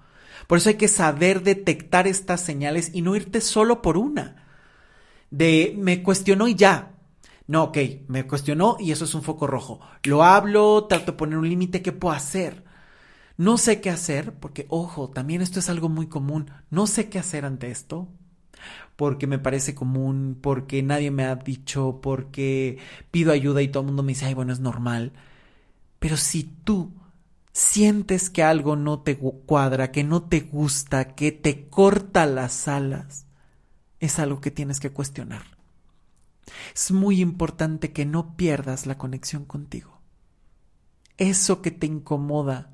Por 0.46 0.58
eso 0.58 0.68
hay 0.68 0.76
que 0.76 0.90
saber 0.90 1.44
detectar 1.44 2.08
estas 2.08 2.42
señales 2.42 2.92
y 2.94 3.02
no 3.02 3.16
irte 3.16 3.40
solo 3.40 3.82
por 3.82 3.96
una. 3.96 4.44
De 5.32 5.74
me 5.78 6.04
cuestionó 6.04 6.46
y 6.50 6.56
ya. 6.56 6.92
No, 7.48 7.64
ok, 7.64 7.78
me 8.10 8.28
cuestionó 8.28 8.76
y 8.78 8.92
eso 8.92 9.06
es 9.06 9.16
un 9.16 9.24
foco 9.24 9.48
rojo. 9.48 9.80
Lo 10.04 10.26
hablo, 10.26 10.88
trato 10.90 11.14
de 11.14 11.18
poner 11.18 11.38
un 11.38 11.48
límite, 11.48 11.82
¿qué 11.82 11.94
puedo 11.94 12.14
hacer? 12.14 12.66
No 13.38 13.58
sé 13.58 13.80
qué 13.80 13.92
hacer, 13.92 14.34
porque, 14.34 14.66
ojo, 14.68 15.10
también 15.10 15.42
esto 15.42 15.60
es 15.60 15.70
algo 15.70 15.88
muy 15.88 16.08
común. 16.08 16.52
No 16.70 16.86
sé 16.86 17.08
qué 17.08 17.18
hacer 17.18 17.46
ante 17.46 17.72
esto, 17.72 18.10
porque 18.98 19.26
me 19.26 19.40
parece 19.40 19.74
común, 19.74 20.38
porque 20.42 20.84
nadie 20.84 21.12
me 21.12 21.24
ha 21.24 21.36
dicho, 21.38 22.02
porque 22.02 22.78
pido 23.10 23.32
ayuda 23.32 23.62
y 23.62 23.70
todo 23.70 23.84
el 23.84 23.88
mundo 23.88 24.04
me 24.04 24.12
dice, 24.12 24.26
ay, 24.26 24.34
bueno, 24.34 24.52
es 24.52 24.60
normal. 24.60 25.14
Pero 26.00 26.18
si 26.18 26.44
tú 26.44 26.92
sientes 27.54 28.30
que 28.30 28.44
algo 28.44 28.76
no 28.76 29.02
te 29.02 29.18
cuadra, 29.18 29.92
que 29.92 30.04
no 30.04 30.24
te 30.24 30.42
gusta, 30.42 31.16
que 31.16 31.32
te 31.32 31.68
corta 31.68 32.26
las 32.26 32.68
alas, 32.68 33.26
es 34.00 34.20
algo 34.20 34.42
que 34.42 34.52
tienes 34.52 34.80
que 34.80 34.92
cuestionar. 34.92 35.44
Es 36.74 36.92
muy 36.92 37.22
importante 37.22 37.92
que 37.92 38.06
no 38.06 38.36
pierdas 38.36 38.86
la 38.86 38.98
conexión 38.98 39.46
contigo. 39.46 40.00
Eso 41.18 41.62
que 41.62 41.72
te 41.72 41.86
incomoda, 41.86 42.72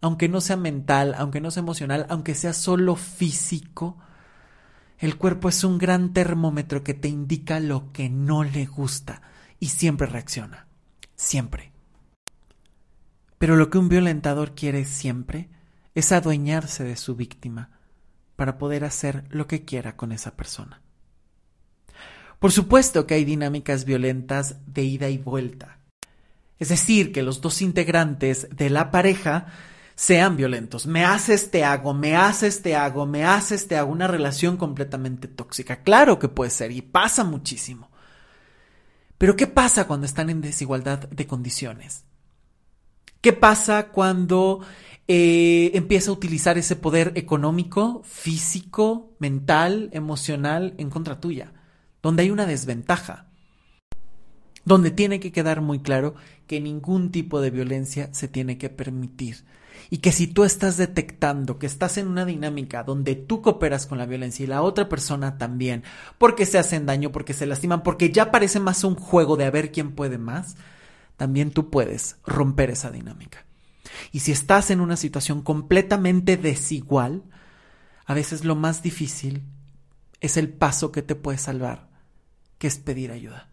aunque 0.00 0.28
no 0.28 0.40
sea 0.40 0.56
mental, 0.56 1.14
aunque 1.16 1.40
no 1.40 1.50
sea 1.50 1.62
emocional, 1.62 2.06
aunque 2.08 2.34
sea 2.34 2.52
solo 2.52 2.96
físico, 2.96 3.98
el 4.98 5.16
cuerpo 5.16 5.48
es 5.48 5.64
un 5.64 5.78
gran 5.78 6.12
termómetro 6.12 6.82
que 6.82 6.94
te 6.94 7.08
indica 7.08 7.60
lo 7.60 7.92
que 7.92 8.08
no 8.08 8.42
le 8.42 8.66
gusta 8.66 9.22
y 9.60 9.68
siempre 9.68 10.06
reacciona. 10.06 10.66
Siempre. 11.14 11.73
Pero 13.44 13.56
lo 13.56 13.68
que 13.68 13.76
un 13.76 13.90
violentador 13.90 14.54
quiere 14.54 14.86
siempre 14.86 15.50
es 15.94 16.12
adueñarse 16.12 16.82
de 16.82 16.96
su 16.96 17.14
víctima 17.14 17.78
para 18.36 18.56
poder 18.56 18.86
hacer 18.86 19.24
lo 19.28 19.46
que 19.46 19.66
quiera 19.66 19.98
con 19.98 20.12
esa 20.12 20.34
persona. 20.34 20.80
Por 22.38 22.52
supuesto 22.52 23.06
que 23.06 23.12
hay 23.12 23.26
dinámicas 23.26 23.84
violentas 23.84 24.56
de 24.66 24.84
ida 24.84 25.10
y 25.10 25.18
vuelta. 25.18 25.76
Es 26.58 26.70
decir, 26.70 27.12
que 27.12 27.22
los 27.22 27.42
dos 27.42 27.60
integrantes 27.60 28.48
de 28.50 28.70
la 28.70 28.90
pareja 28.90 29.48
sean 29.94 30.38
violentos. 30.38 30.86
Me 30.86 31.04
haces, 31.04 31.50
te 31.50 31.64
hago, 31.64 31.92
me 31.92 32.16
haces, 32.16 32.62
te 32.62 32.74
hago, 32.74 33.04
me 33.04 33.26
haces, 33.26 33.68
te 33.68 33.76
hago. 33.76 33.92
Una 33.92 34.06
relación 34.06 34.56
completamente 34.56 35.28
tóxica. 35.28 35.82
Claro 35.82 36.18
que 36.18 36.30
puede 36.30 36.50
ser 36.50 36.72
y 36.72 36.80
pasa 36.80 37.24
muchísimo. 37.24 37.90
Pero 39.18 39.36
¿qué 39.36 39.46
pasa 39.46 39.86
cuando 39.86 40.06
están 40.06 40.30
en 40.30 40.40
desigualdad 40.40 41.00
de 41.10 41.26
condiciones? 41.26 42.04
¿Qué 43.24 43.32
pasa 43.32 43.88
cuando 43.88 44.60
eh, 45.08 45.70
empieza 45.72 46.10
a 46.10 46.12
utilizar 46.12 46.58
ese 46.58 46.76
poder 46.76 47.12
económico, 47.14 48.02
físico, 48.04 49.14
mental, 49.18 49.88
emocional 49.94 50.74
en 50.76 50.90
contra 50.90 51.20
tuya? 51.20 51.54
Donde 52.02 52.24
hay 52.24 52.30
una 52.30 52.44
desventaja. 52.44 53.30
Donde 54.66 54.90
tiene 54.90 55.20
que 55.20 55.32
quedar 55.32 55.62
muy 55.62 55.78
claro 55.78 56.16
que 56.46 56.60
ningún 56.60 57.10
tipo 57.12 57.40
de 57.40 57.48
violencia 57.48 58.12
se 58.12 58.28
tiene 58.28 58.58
que 58.58 58.68
permitir. 58.68 59.46
Y 59.88 59.98
que 59.98 60.12
si 60.12 60.26
tú 60.26 60.44
estás 60.44 60.76
detectando 60.76 61.58
que 61.58 61.64
estás 61.64 61.96
en 61.96 62.08
una 62.08 62.26
dinámica 62.26 62.82
donde 62.82 63.14
tú 63.14 63.40
cooperas 63.40 63.86
con 63.86 63.96
la 63.96 64.04
violencia 64.04 64.44
y 64.44 64.48
la 64.48 64.60
otra 64.60 64.90
persona 64.90 65.38
también, 65.38 65.82
porque 66.18 66.44
se 66.44 66.58
hacen 66.58 66.84
daño, 66.84 67.10
porque 67.10 67.32
se 67.32 67.46
lastiman, 67.46 67.82
porque 67.84 68.12
ya 68.12 68.30
parece 68.30 68.60
más 68.60 68.84
un 68.84 68.96
juego 68.96 69.38
de 69.38 69.46
a 69.46 69.50
ver 69.50 69.72
quién 69.72 69.92
puede 69.92 70.18
más, 70.18 70.56
también 71.16 71.50
tú 71.50 71.70
puedes 71.70 72.16
romper 72.26 72.70
esa 72.70 72.90
dinámica. 72.90 73.46
Y 74.12 74.20
si 74.20 74.32
estás 74.32 74.70
en 74.70 74.80
una 74.80 74.96
situación 74.96 75.42
completamente 75.42 76.36
desigual, 76.36 77.24
a 78.06 78.14
veces 78.14 78.44
lo 78.44 78.54
más 78.54 78.82
difícil 78.82 79.44
es 80.20 80.36
el 80.36 80.48
paso 80.48 80.92
que 80.92 81.02
te 81.02 81.14
puede 81.14 81.38
salvar, 81.38 81.88
que 82.58 82.66
es 82.66 82.78
pedir 82.78 83.10
ayuda. 83.10 83.50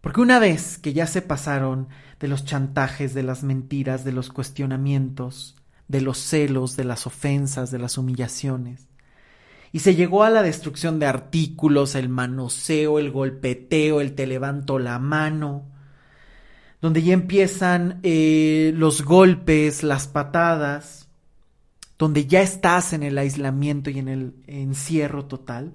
Porque 0.00 0.20
una 0.20 0.38
vez 0.38 0.78
que 0.78 0.92
ya 0.92 1.06
se 1.06 1.22
pasaron 1.22 1.88
de 2.20 2.28
los 2.28 2.44
chantajes, 2.44 3.14
de 3.14 3.22
las 3.22 3.42
mentiras, 3.42 4.04
de 4.04 4.12
los 4.12 4.30
cuestionamientos, 4.30 5.56
de 5.88 6.00
los 6.00 6.18
celos, 6.18 6.76
de 6.76 6.84
las 6.84 7.06
ofensas, 7.06 7.70
de 7.70 7.78
las 7.78 7.98
humillaciones, 7.98 8.88
y 9.70 9.80
se 9.80 9.94
llegó 9.94 10.22
a 10.22 10.30
la 10.30 10.42
destrucción 10.42 10.98
de 10.98 11.06
artículos, 11.06 11.94
el 11.94 12.08
manoseo, 12.08 12.98
el 12.98 13.10
golpeteo, 13.10 14.00
el 14.00 14.14
te 14.14 14.26
levanto 14.26 14.78
la 14.78 14.98
mano, 14.98 15.70
donde 16.80 17.02
ya 17.02 17.12
empiezan 17.12 18.00
eh, 18.02 18.72
los 18.74 19.04
golpes, 19.04 19.82
las 19.82 20.06
patadas, 20.06 21.08
donde 21.98 22.26
ya 22.26 22.40
estás 22.40 22.92
en 22.92 23.02
el 23.02 23.18
aislamiento 23.18 23.90
y 23.90 23.98
en 23.98 24.08
el 24.08 24.34
encierro 24.46 25.26
total, 25.26 25.74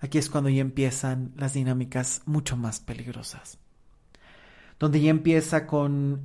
aquí 0.00 0.16
es 0.18 0.30
cuando 0.30 0.48
ya 0.48 0.62
empiezan 0.62 1.32
las 1.36 1.52
dinámicas 1.52 2.22
mucho 2.24 2.56
más 2.56 2.80
peligrosas. 2.80 3.58
Donde 4.78 5.00
ya 5.00 5.10
empieza 5.10 5.66
con 5.66 6.22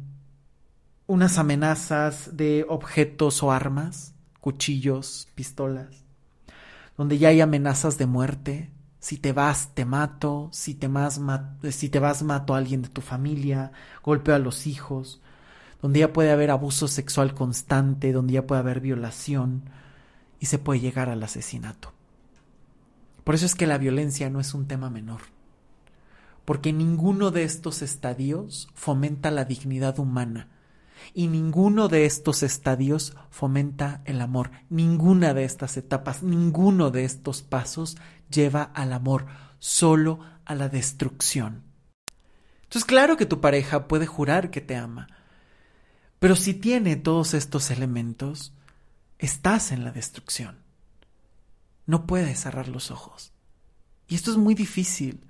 unas 1.06 1.38
amenazas 1.38 2.38
de 2.38 2.66
objetos 2.70 3.44
o 3.44 3.52
armas, 3.52 4.14
cuchillos, 4.40 5.28
pistolas, 5.36 6.06
donde 6.98 7.18
ya 7.18 7.30
hay 7.30 7.42
amenazas 7.42 7.98
de 7.98 8.06
muerte, 8.06 8.72
si 9.00 9.18
te 9.18 9.32
vas, 9.32 9.74
te 9.74 9.86
mato. 9.86 10.50
Si 10.52 10.76
te, 10.76 10.88
más, 10.90 11.22
si 11.72 11.90
te 11.90 12.00
vas, 12.00 12.22
mato 12.24 12.54
a 12.54 12.58
alguien 12.58 12.82
de 12.82 12.90
tu 12.90 13.02
familia. 13.02 13.72
Golpeo 14.04 14.36
a 14.36 14.40
los 14.40 14.68
hijos. 14.68 15.22
Donde 15.82 16.02
ya 16.02 16.12
puede 16.12 16.32
haber 16.32 16.52
abuso 16.52 16.88
sexual 16.88 17.34
constante. 17.34 18.12
Donde 18.12 18.34
ya 18.34 18.46
puede 18.46 18.60
haber 18.60 18.82
violación. 18.82 19.64
Y 20.40 20.48
se 20.48 20.60
puede 20.60 20.82
llegar 20.82 21.10
al 21.10 21.24
asesinato. 21.24 21.94
Por 23.24 23.36
eso 23.36 23.46
es 23.46 23.56
que 23.56 23.68
la 23.68 23.78
violencia 23.78 24.30
no 24.30 24.40
es 24.40 24.54
un 24.54 24.68
tema 24.68 24.90
menor. 24.90 25.22
Porque 26.44 26.74
ninguno 26.74 27.32
de 27.32 27.44
estos 27.44 27.82
estadios 27.82 28.68
fomenta 28.74 29.32
la 29.32 29.46
dignidad 29.46 30.00
humana. 30.00 30.50
Y 31.14 31.28
ninguno 31.28 31.88
de 31.88 32.06
estos 32.06 32.44
estadios 32.44 33.16
fomenta 33.30 34.02
el 34.06 34.20
amor. 34.20 34.52
Ninguna 34.70 35.34
de 35.34 35.46
estas 35.46 35.78
etapas, 35.78 36.24
ninguno 36.24 36.92
de 36.92 37.06
estos 37.06 37.42
pasos 37.42 37.98
lleva 38.30 38.64
al 38.64 38.94
amor, 38.94 39.28
solo 39.60 40.20
a 40.46 40.56
la 40.56 40.70
destrucción. 40.70 41.64
Entonces, 42.64 42.86
claro 42.86 43.18
que 43.18 43.26
tu 43.26 43.42
pareja 43.42 43.88
puede 43.88 44.06
jurar 44.06 44.52
que 44.52 44.62
te 44.62 44.76
ama, 44.76 45.08
Pero 46.20 46.36
si 46.36 46.54
tiene 46.54 46.98
todos 46.98 47.34
estos 47.34 47.72
elementos, 47.72 48.54
estás 49.20 49.72
en 49.72 49.86
la 49.86 49.92
destrucción. 49.92 50.60
No 51.86 52.06
puedes 52.06 52.42
cerrar 52.42 52.68
los 52.68 52.92
ojos. 52.92 53.32
Y 54.08 54.16
esto 54.16 54.32
es 54.32 54.38
muy 54.38 54.54
difícil, 54.54 55.26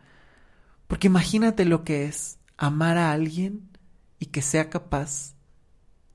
porque 0.87 1.07
imagínate 1.07 1.63
lo 1.65 1.83
que 1.83 2.05
es 2.05 2.39
amar 2.57 2.97
a 2.97 3.11
alguien 3.11 3.69
y 4.17 4.27
que 4.27 4.41
sea 4.41 4.69
capaz 4.69 5.35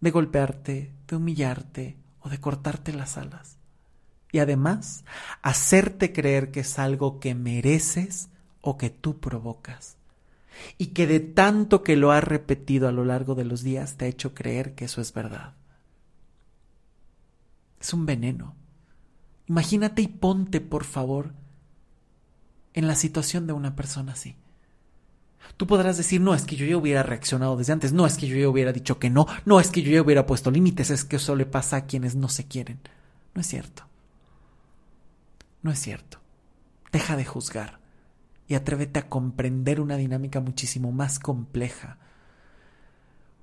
de 0.00 0.10
golpearte, 0.10 0.92
de 1.06 1.16
humillarte 1.16 1.98
o 2.20 2.28
de 2.28 2.40
cortarte 2.40 2.92
las 2.92 3.16
alas. 3.16 3.53
Y 4.34 4.40
además, 4.40 5.04
hacerte 5.42 6.12
creer 6.12 6.50
que 6.50 6.60
es 6.60 6.80
algo 6.80 7.20
que 7.20 7.36
mereces 7.36 8.30
o 8.62 8.76
que 8.76 8.90
tú 8.90 9.20
provocas. 9.20 9.96
Y 10.76 10.86
que 10.86 11.06
de 11.06 11.20
tanto 11.20 11.84
que 11.84 11.94
lo 11.94 12.10
has 12.10 12.24
repetido 12.24 12.88
a 12.88 12.92
lo 12.92 13.04
largo 13.04 13.36
de 13.36 13.44
los 13.44 13.62
días 13.62 13.96
te 13.96 14.06
ha 14.06 14.08
hecho 14.08 14.34
creer 14.34 14.74
que 14.74 14.86
eso 14.86 15.00
es 15.00 15.14
verdad. 15.14 15.54
Es 17.80 17.94
un 17.94 18.06
veneno. 18.06 18.56
Imagínate 19.46 20.02
y 20.02 20.08
ponte, 20.08 20.60
por 20.60 20.82
favor, 20.82 21.32
en 22.72 22.88
la 22.88 22.96
situación 22.96 23.46
de 23.46 23.52
una 23.52 23.76
persona 23.76 24.14
así. 24.14 24.34
Tú 25.56 25.68
podrás 25.68 25.96
decir, 25.96 26.20
no, 26.20 26.34
es 26.34 26.44
que 26.44 26.56
yo 26.56 26.66
ya 26.66 26.76
hubiera 26.76 27.04
reaccionado 27.04 27.56
desde 27.56 27.72
antes, 27.72 27.92
no 27.92 28.04
es 28.04 28.16
que 28.16 28.26
yo 28.26 28.36
ya 28.36 28.48
hubiera 28.48 28.72
dicho 28.72 28.98
que 28.98 29.10
no, 29.10 29.28
no 29.44 29.60
es 29.60 29.70
que 29.70 29.82
yo 29.82 29.92
ya 29.92 30.02
hubiera 30.02 30.26
puesto 30.26 30.50
límites, 30.50 30.90
es 30.90 31.04
que 31.04 31.16
eso 31.16 31.36
le 31.36 31.46
pasa 31.46 31.76
a 31.76 31.86
quienes 31.86 32.16
no 32.16 32.28
se 32.28 32.48
quieren. 32.48 32.80
No 33.32 33.40
es 33.40 33.46
cierto. 33.46 33.93
No 35.64 35.70
es 35.70 35.80
cierto. 35.80 36.20
Deja 36.92 37.16
de 37.16 37.24
juzgar 37.24 37.80
y 38.46 38.54
atrévete 38.54 39.00
a 39.00 39.08
comprender 39.08 39.80
una 39.80 39.96
dinámica 39.96 40.38
muchísimo 40.38 40.92
más 40.92 41.18
compleja, 41.18 41.98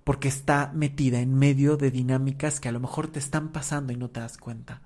porque 0.03 0.27
está 0.27 0.71
metida 0.73 1.19
en 1.19 1.33
medio 1.33 1.77
de 1.77 1.89
dinámicas 1.89 2.59
que 2.59 2.69
a 2.69 2.71
lo 2.71 2.79
mejor 2.79 3.07
te 3.07 3.17
están 3.17 3.51
pasando 3.51 3.91
y 3.91 3.97
no 3.97 4.11
te 4.11 4.19
das 4.19 4.37
cuenta. 4.37 4.83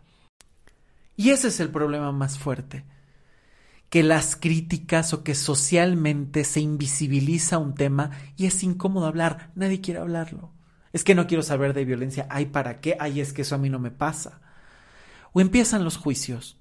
Y 1.17 1.32
ese 1.32 1.50
es 1.50 1.60
el 1.60 1.69
problema 1.71 2.13
más 2.13 2.39
fuerte 2.39 2.86
que 3.89 4.02
las 4.02 4.38
críticas 4.38 5.13
o 5.13 5.24
que 5.24 5.36
socialmente 5.36 6.45
se 6.45 6.62
invisibiliza 6.62 7.58
un 7.58 7.76
tema 7.76 8.12
y 8.38 8.45
es 8.45 8.63
incómodo 8.63 9.08
hablar, 9.08 9.52
nadie 9.56 9.82
quiere 9.82 10.00
hablarlo. 10.00 10.54
Es 10.93 11.04
que 11.04 11.15
no 11.15 11.28
quiero 11.28 11.43
saber 11.43 11.74
de 11.74 11.84
violencia, 11.84 12.28
ay, 12.30 12.45
¿para 12.45 12.80
qué? 12.80 12.95
Ay, 12.98 13.19
es 13.19 13.34
que 13.34 13.41
eso 13.41 13.56
a 13.56 13.58
mí 13.58 13.69
no 13.69 13.80
me 13.80 13.91
pasa. 13.91 14.41
O 15.34 15.41
empiezan 15.41 15.84
los 15.84 15.98
juicios, 15.98 16.58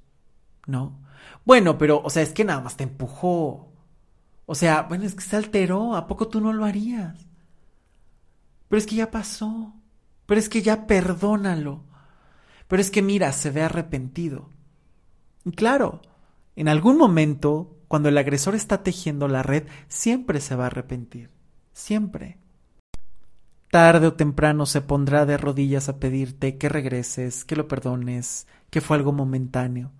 ¿no? 0.66 1.00
Bueno, 1.44 1.78
pero, 1.78 2.00
o 2.02 2.10
sea, 2.10 2.22
es 2.22 2.32
que 2.32 2.44
nada 2.44 2.60
más 2.60 2.76
te 2.76 2.84
empujó. 2.84 3.72
O 4.46 4.54
sea, 4.54 4.82
bueno, 4.82 5.04
es 5.04 5.14
que 5.14 5.22
se 5.22 5.36
alteró, 5.36 5.96
¿a 5.96 6.06
poco 6.06 6.28
tú 6.28 6.40
no 6.40 6.52
lo 6.52 6.64
harías? 6.64 7.26
Pero 8.68 8.78
es 8.78 8.86
que 8.86 8.96
ya 8.96 9.10
pasó, 9.10 9.74
pero 10.26 10.38
es 10.38 10.48
que 10.48 10.62
ya 10.62 10.86
perdónalo, 10.86 11.84
pero 12.68 12.80
es 12.80 12.90
que 12.90 13.02
mira, 13.02 13.32
se 13.32 13.50
ve 13.50 13.62
arrepentido. 13.62 14.50
Y 15.44 15.52
claro, 15.52 16.00
en 16.56 16.68
algún 16.68 16.96
momento, 16.96 17.76
cuando 17.88 18.08
el 18.08 18.18
agresor 18.18 18.54
está 18.54 18.82
tejiendo 18.82 19.28
la 19.28 19.42
red, 19.42 19.64
siempre 19.88 20.40
se 20.40 20.56
va 20.56 20.64
a 20.64 20.66
arrepentir. 20.68 21.30
Siempre. 21.72 22.38
Tarde 23.70 24.06
o 24.06 24.14
temprano 24.14 24.66
se 24.66 24.80
pondrá 24.80 25.26
de 25.26 25.36
rodillas 25.36 25.88
a 25.88 25.98
pedirte 25.98 26.58
que 26.58 26.68
regreses, 26.68 27.44
que 27.44 27.56
lo 27.56 27.66
perdones, 27.66 28.46
que 28.70 28.80
fue 28.80 28.96
algo 28.96 29.12
momentáneo. 29.12 29.90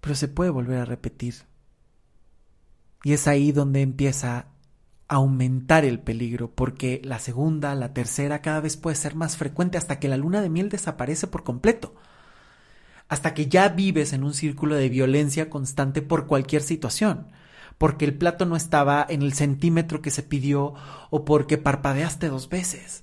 Pero 0.00 0.14
se 0.14 0.28
puede 0.28 0.50
volver 0.50 0.78
a 0.78 0.84
repetir. 0.84 1.34
Y 3.02 3.12
es 3.12 3.26
ahí 3.26 3.52
donde 3.52 3.82
empieza 3.82 4.38
a 4.38 4.46
aumentar 5.08 5.84
el 5.84 6.00
peligro, 6.00 6.50
porque 6.54 7.00
la 7.04 7.18
segunda, 7.18 7.74
la 7.74 7.92
tercera 7.92 8.42
cada 8.42 8.60
vez 8.60 8.76
puede 8.76 8.96
ser 8.96 9.14
más 9.14 9.36
frecuente 9.36 9.78
hasta 9.78 9.98
que 9.98 10.08
la 10.08 10.16
luna 10.16 10.40
de 10.40 10.50
miel 10.50 10.68
desaparece 10.68 11.26
por 11.26 11.42
completo 11.42 11.94
hasta 13.10 13.34
que 13.34 13.48
ya 13.48 13.68
vives 13.68 14.12
en 14.12 14.22
un 14.22 14.32
círculo 14.32 14.76
de 14.76 14.88
violencia 14.88 15.50
constante 15.50 16.00
por 16.00 16.28
cualquier 16.28 16.62
situación, 16.62 17.26
porque 17.76 18.04
el 18.04 18.16
plato 18.16 18.46
no 18.46 18.54
estaba 18.54 19.04
en 19.06 19.22
el 19.22 19.32
centímetro 19.32 20.00
que 20.00 20.12
se 20.12 20.22
pidió 20.22 20.74
o 21.10 21.24
porque 21.24 21.58
parpadeaste 21.58 22.28
dos 22.28 22.48
veces. 22.48 23.02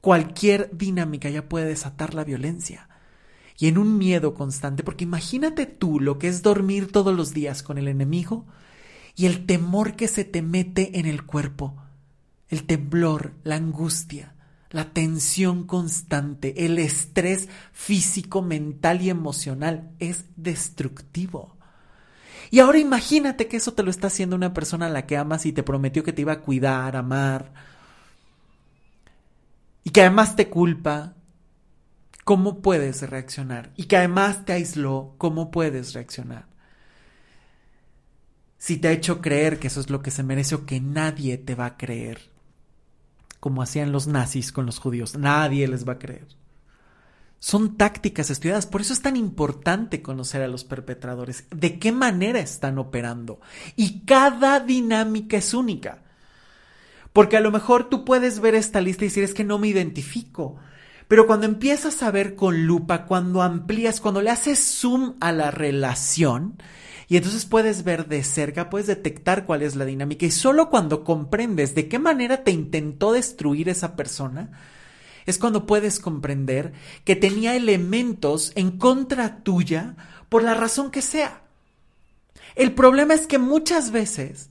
Cualquier 0.00 0.70
dinámica 0.72 1.28
ya 1.28 1.46
puede 1.46 1.66
desatar 1.66 2.14
la 2.14 2.24
violencia. 2.24 2.88
Y 3.58 3.68
en 3.68 3.78
un 3.78 3.98
miedo 3.98 4.34
constante, 4.34 4.82
porque 4.82 5.04
imagínate 5.04 5.66
tú 5.66 6.00
lo 6.00 6.18
que 6.18 6.28
es 6.28 6.42
dormir 6.42 6.90
todos 6.90 7.14
los 7.14 7.32
días 7.34 7.62
con 7.62 7.78
el 7.78 7.88
enemigo 7.88 8.46
y 9.14 9.26
el 9.26 9.46
temor 9.46 9.94
que 9.94 10.08
se 10.08 10.24
te 10.24 10.42
mete 10.42 10.98
en 10.98 11.06
el 11.06 11.24
cuerpo, 11.24 11.76
el 12.48 12.64
temblor, 12.64 13.34
la 13.44 13.56
angustia, 13.56 14.34
la 14.70 14.92
tensión 14.92 15.66
constante, 15.66 16.64
el 16.64 16.78
estrés 16.78 17.48
físico, 17.72 18.42
mental 18.42 19.02
y 19.02 19.10
emocional 19.10 19.90
es 19.98 20.24
destructivo. 20.36 21.56
Y 22.50 22.60
ahora 22.60 22.78
imagínate 22.78 23.48
que 23.48 23.58
eso 23.58 23.74
te 23.74 23.82
lo 23.82 23.90
está 23.90 24.08
haciendo 24.08 24.36
una 24.36 24.52
persona 24.52 24.86
a 24.86 24.90
la 24.90 25.06
que 25.06 25.16
amas 25.16 25.46
y 25.46 25.52
te 25.52 25.62
prometió 25.62 26.02
que 26.02 26.12
te 26.12 26.22
iba 26.22 26.32
a 26.32 26.40
cuidar, 26.40 26.96
amar, 26.96 27.52
y 29.84 29.90
que 29.90 30.02
además 30.02 30.36
te 30.36 30.48
culpa. 30.48 31.14
¿Cómo 32.24 32.62
puedes 32.62 33.08
reaccionar? 33.08 33.72
Y 33.76 33.84
que 33.84 33.96
además 33.96 34.44
te 34.44 34.52
aisló, 34.52 35.14
¿cómo 35.18 35.50
puedes 35.50 35.92
reaccionar? 35.92 36.46
Si 38.58 38.76
te 38.76 38.88
ha 38.88 38.92
hecho 38.92 39.20
creer 39.20 39.58
que 39.58 39.66
eso 39.66 39.80
es 39.80 39.90
lo 39.90 40.02
que 40.02 40.12
se 40.12 40.22
merece 40.22 40.54
o 40.54 40.66
que 40.66 40.80
nadie 40.80 41.36
te 41.36 41.54
va 41.54 41.66
a 41.66 41.76
creer 41.76 42.32
como 43.42 43.60
hacían 43.60 43.90
los 43.90 44.06
nazis 44.06 44.52
con 44.52 44.66
los 44.66 44.78
judíos. 44.78 45.18
Nadie 45.18 45.66
les 45.66 45.84
va 45.86 45.94
a 45.94 45.98
creer. 45.98 46.28
Son 47.40 47.76
tácticas 47.76 48.30
estudiadas, 48.30 48.68
por 48.68 48.82
eso 48.82 48.92
es 48.92 49.02
tan 49.02 49.16
importante 49.16 50.00
conocer 50.00 50.42
a 50.42 50.46
los 50.46 50.62
perpetradores, 50.62 51.46
de 51.50 51.80
qué 51.80 51.90
manera 51.90 52.38
están 52.38 52.78
operando. 52.78 53.40
Y 53.74 54.02
cada 54.02 54.60
dinámica 54.60 55.38
es 55.38 55.54
única. 55.54 56.04
Porque 57.12 57.36
a 57.36 57.40
lo 57.40 57.50
mejor 57.50 57.88
tú 57.88 58.04
puedes 58.04 58.38
ver 58.38 58.54
esta 58.54 58.80
lista 58.80 59.04
y 59.04 59.08
decir 59.08 59.24
es 59.24 59.34
que 59.34 59.42
no 59.42 59.58
me 59.58 59.66
identifico. 59.66 60.60
Pero 61.08 61.26
cuando 61.26 61.46
empiezas 61.46 62.02
a 62.02 62.10
ver 62.10 62.34
con 62.34 62.66
lupa, 62.66 63.06
cuando 63.06 63.42
amplías, 63.42 64.00
cuando 64.00 64.22
le 64.22 64.30
haces 64.30 64.58
zoom 64.58 65.14
a 65.20 65.32
la 65.32 65.50
relación, 65.50 66.56
y 67.08 67.16
entonces 67.18 67.44
puedes 67.44 67.84
ver 67.84 68.08
de 68.08 68.24
cerca, 68.24 68.70
puedes 68.70 68.86
detectar 68.86 69.44
cuál 69.44 69.62
es 69.62 69.76
la 69.76 69.84
dinámica 69.84 70.24
y 70.24 70.30
solo 70.30 70.70
cuando 70.70 71.04
comprendes 71.04 71.74
de 71.74 71.86
qué 71.86 71.98
manera 71.98 72.42
te 72.42 72.52
intentó 72.52 73.12
destruir 73.12 73.68
esa 73.68 73.96
persona, 73.96 74.50
es 75.26 75.38
cuando 75.38 75.66
puedes 75.66 76.00
comprender 76.00 76.72
que 77.04 77.14
tenía 77.14 77.54
elementos 77.54 78.52
en 78.54 78.78
contra 78.78 79.42
tuya 79.42 79.94
por 80.28 80.42
la 80.42 80.54
razón 80.54 80.90
que 80.90 81.02
sea. 81.02 81.42
El 82.54 82.72
problema 82.72 83.14
es 83.14 83.26
que 83.26 83.38
muchas 83.38 83.90
veces 83.90 84.48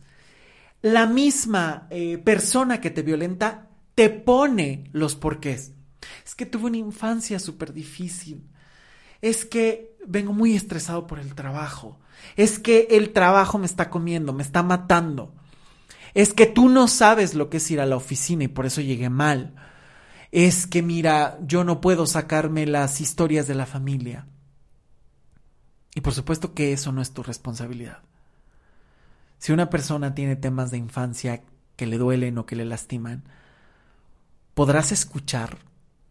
la 0.82 1.06
misma 1.06 1.88
eh, 1.90 2.18
persona 2.18 2.82
que 2.82 2.90
te 2.90 3.02
violenta 3.02 3.70
te 3.96 4.10
pone 4.10 4.86
los 4.94 5.16
porqués. 5.16 5.72
Es 6.26 6.36
que 6.36 6.46
tuve 6.46 6.68
una 6.68 6.78
infancia 6.78 7.40
súper 7.40 7.74
difícil. 7.74 8.44
Es 9.22 9.46
que 9.46 9.96
vengo 10.06 10.34
muy 10.34 10.56
estresado 10.56 11.08
por 11.08 11.20
el 11.20 11.36
trabajo. 11.36 12.00
Es 12.36 12.60
que 12.60 12.88
el 12.92 13.12
trabajo 13.12 13.58
me 13.58 13.66
está 13.66 13.90
comiendo, 13.90 14.34
me 14.34 14.44
está 14.44 14.64
matando. 14.64 15.34
Es 16.14 16.34
que 16.34 16.46
tú 16.46 16.70
no 16.70 16.88
sabes 16.88 17.36
lo 17.36 17.50
que 17.50 17.58
es 17.58 17.72
ir 17.72 17.80
a 17.80 17.86
la 17.86 17.96
oficina 17.96 18.44
y 18.44 18.48
por 18.48 18.66
eso 18.66 18.82
llegué 18.82 19.10
mal. 19.10 19.56
Es 20.32 20.68
que 20.68 20.82
mira, 20.82 21.38
yo 21.42 21.64
no 21.64 21.82
puedo 21.82 22.06
sacarme 22.06 22.66
las 22.66 23.02
historias 23.02 23.48
de 23.48 23.56
la 23.56 23.66
familia. 23.66 24.28
Y 25.94 26.02
por 26.02 26.14
supuesto 26.14 26.54
que 26.54 26.74
eso 26.74 26.92
no 26.92 27.02
es 27.02 27.12
tu 27.12 27.24
responsabilidad. 27.24 28.00
Si 29.38 29.52
una 29.52 29.70
persona 29.70 30.14
tiene 30.14 30.36
temas 30.36 30.72
de 30.72 30.78
infancia 30.78 31.44
que 31.76 31.86
le 31.86 31.98
duelen 31.98 32.38
o 32.38 32.46
que 32.46 32.56
le 32.56 32.64
lastiman, 32.64 33.24
podrás 34.54 34.92
escuchar, 34.92 35.58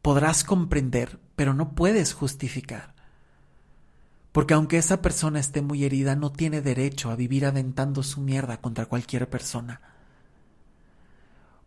podrás 0.03 0.45
comprender, 0.45 1.19
pero 1.37 1.55
no 1.55 1.75
puedes 1.75 2.15
justificar. 2.15 2.95
Porque 4.33 4.55
aunque 4.55 4.79
esa 4.79 5.03
persona 5.03 5.41
esté 5.41 5.61
muy 5.61 5.85
herida, 5.85 6.15
no 6.15 6.31
tiene 6.31 6.61
derecho 6.61 7.11
a 7.11 7.17
vivir 7.17 7.47
aventando 7.47 8.03
su 8.03 8.21
mierda 8.21 8.61
contra 8.61 8.87
cualquier 8.87 9.29
persona. 9.29 9.81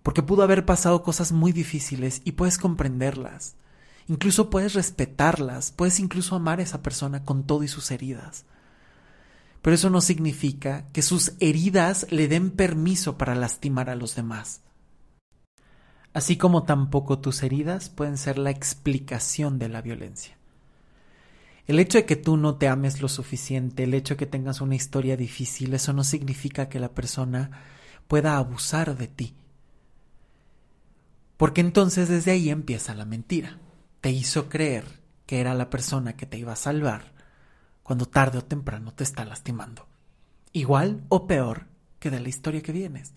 Porque 0.01 0.23
pudo 0.23 0.43
haber 0.43 0.65
pasado 0.65 1.03
cosas 1.03 1.31
muy 1.31 1.51
difíciles 1.51 2.21
y 2.23 2.33
puedes 2.33 2.57
comprenderlas. 2.57 3.55
Incluso 4.07 4.49
puedes 4.49 4.73
respetarlas, 4.73 5.71
puedes 5.71 5.99
incluso 5.99 6.35
amar 6.35 6.59
a 6.59 6.63
esa 6.63 6.81
persona 6.81 7.23
con 7.23 7.43
todo 7.43 7.63
y 7.63 7.67
sus 7.67 7.91
heridas. 7.91 8.45
Pero 9.61 9.75
eso 9.75 9.89
no 9.89 10.01
significa 10.01 10.85
que 10.91 11.01
sus 11.01 11.33
heridas 11.39 12.07
le 12.09 12.27
den 12.27 12.51
permiso 12.51 13.17
para 13.17 13.33
lastimar 13.33 13.89
a 13.89 13.95
los 13.95 14.15
demás. 14.15 14.61
Así 16.13 16.37
como 16.37 16.63
tampoco 16.63 17.19
tus 17.19 17.41
heridas 17.41 17.89
pueden 17.89 18.17
ser 18.17 18.37
la 18.37 18.51
explicación 18.51 19.57
de 19.57 19.69
la 19.69 19.81
violencia. 19.81 20.37
El 21.65 21.79
hecho 21.79 21.97
de 21.97 22.05
que 22.05 22.15
tú 22.15 22.37
no 22.37 22.55
te 22.55 22.67
ames 22.67 23.01
lo 23.01 23.07
suficiente, 23.07 23.83
el 23.83 23.93
hecho 23.93 24.13
de 24.13 24.17
que 24.17 24.25
tengas 24.25 24.61
una 24.61 24.75
historia 24.75 25.17
difícil, 25.17 25.73
eso 25.73 25.93
no 25.93 26.03
significa 26.03 26.69
que 26.69 26.79
la 26.79 26.89
persona 26.89 27.51
pueda 28.07 28.37
abusar 28.37 28.97
de 28.97 29.07
ti. 29.07 29.35
Porque 31.37 31.61
entonces 31.61 32.09
desde 32.09 32.31
ahí 32.31 32.49
empieza 32.49 32.93
la 32.93 33.05
mentira. 33.05 33.59
Te 34.01 34.11
hizo 34.11 34.49
creer 34.49 35.01
que 35.25 35.39
era 35.39 35.55
la 35.55 35.69
persona 35.69 36.15
que 36.15 36.25
te 36.25 36.37
iba 36.37 36.53
a 36.53 36.57
salvar 36.57 37.13
cuando 37.81 38.05
tarde 38.05 38.37
o 38.37 38.43
temprano 38.43 38.93
te 38.93 39.03
está 39.03 39.25
lastimando. 39.25 39.87
Igual 40.51 41.03
o 41.09 41.27
peor 41.27 41.67
que 41.99 42.11
de 42.11 42.19
la 42.19 42.29
historia 42.29 42.61
que 42.61 42.71
vienes. 42.71 43.13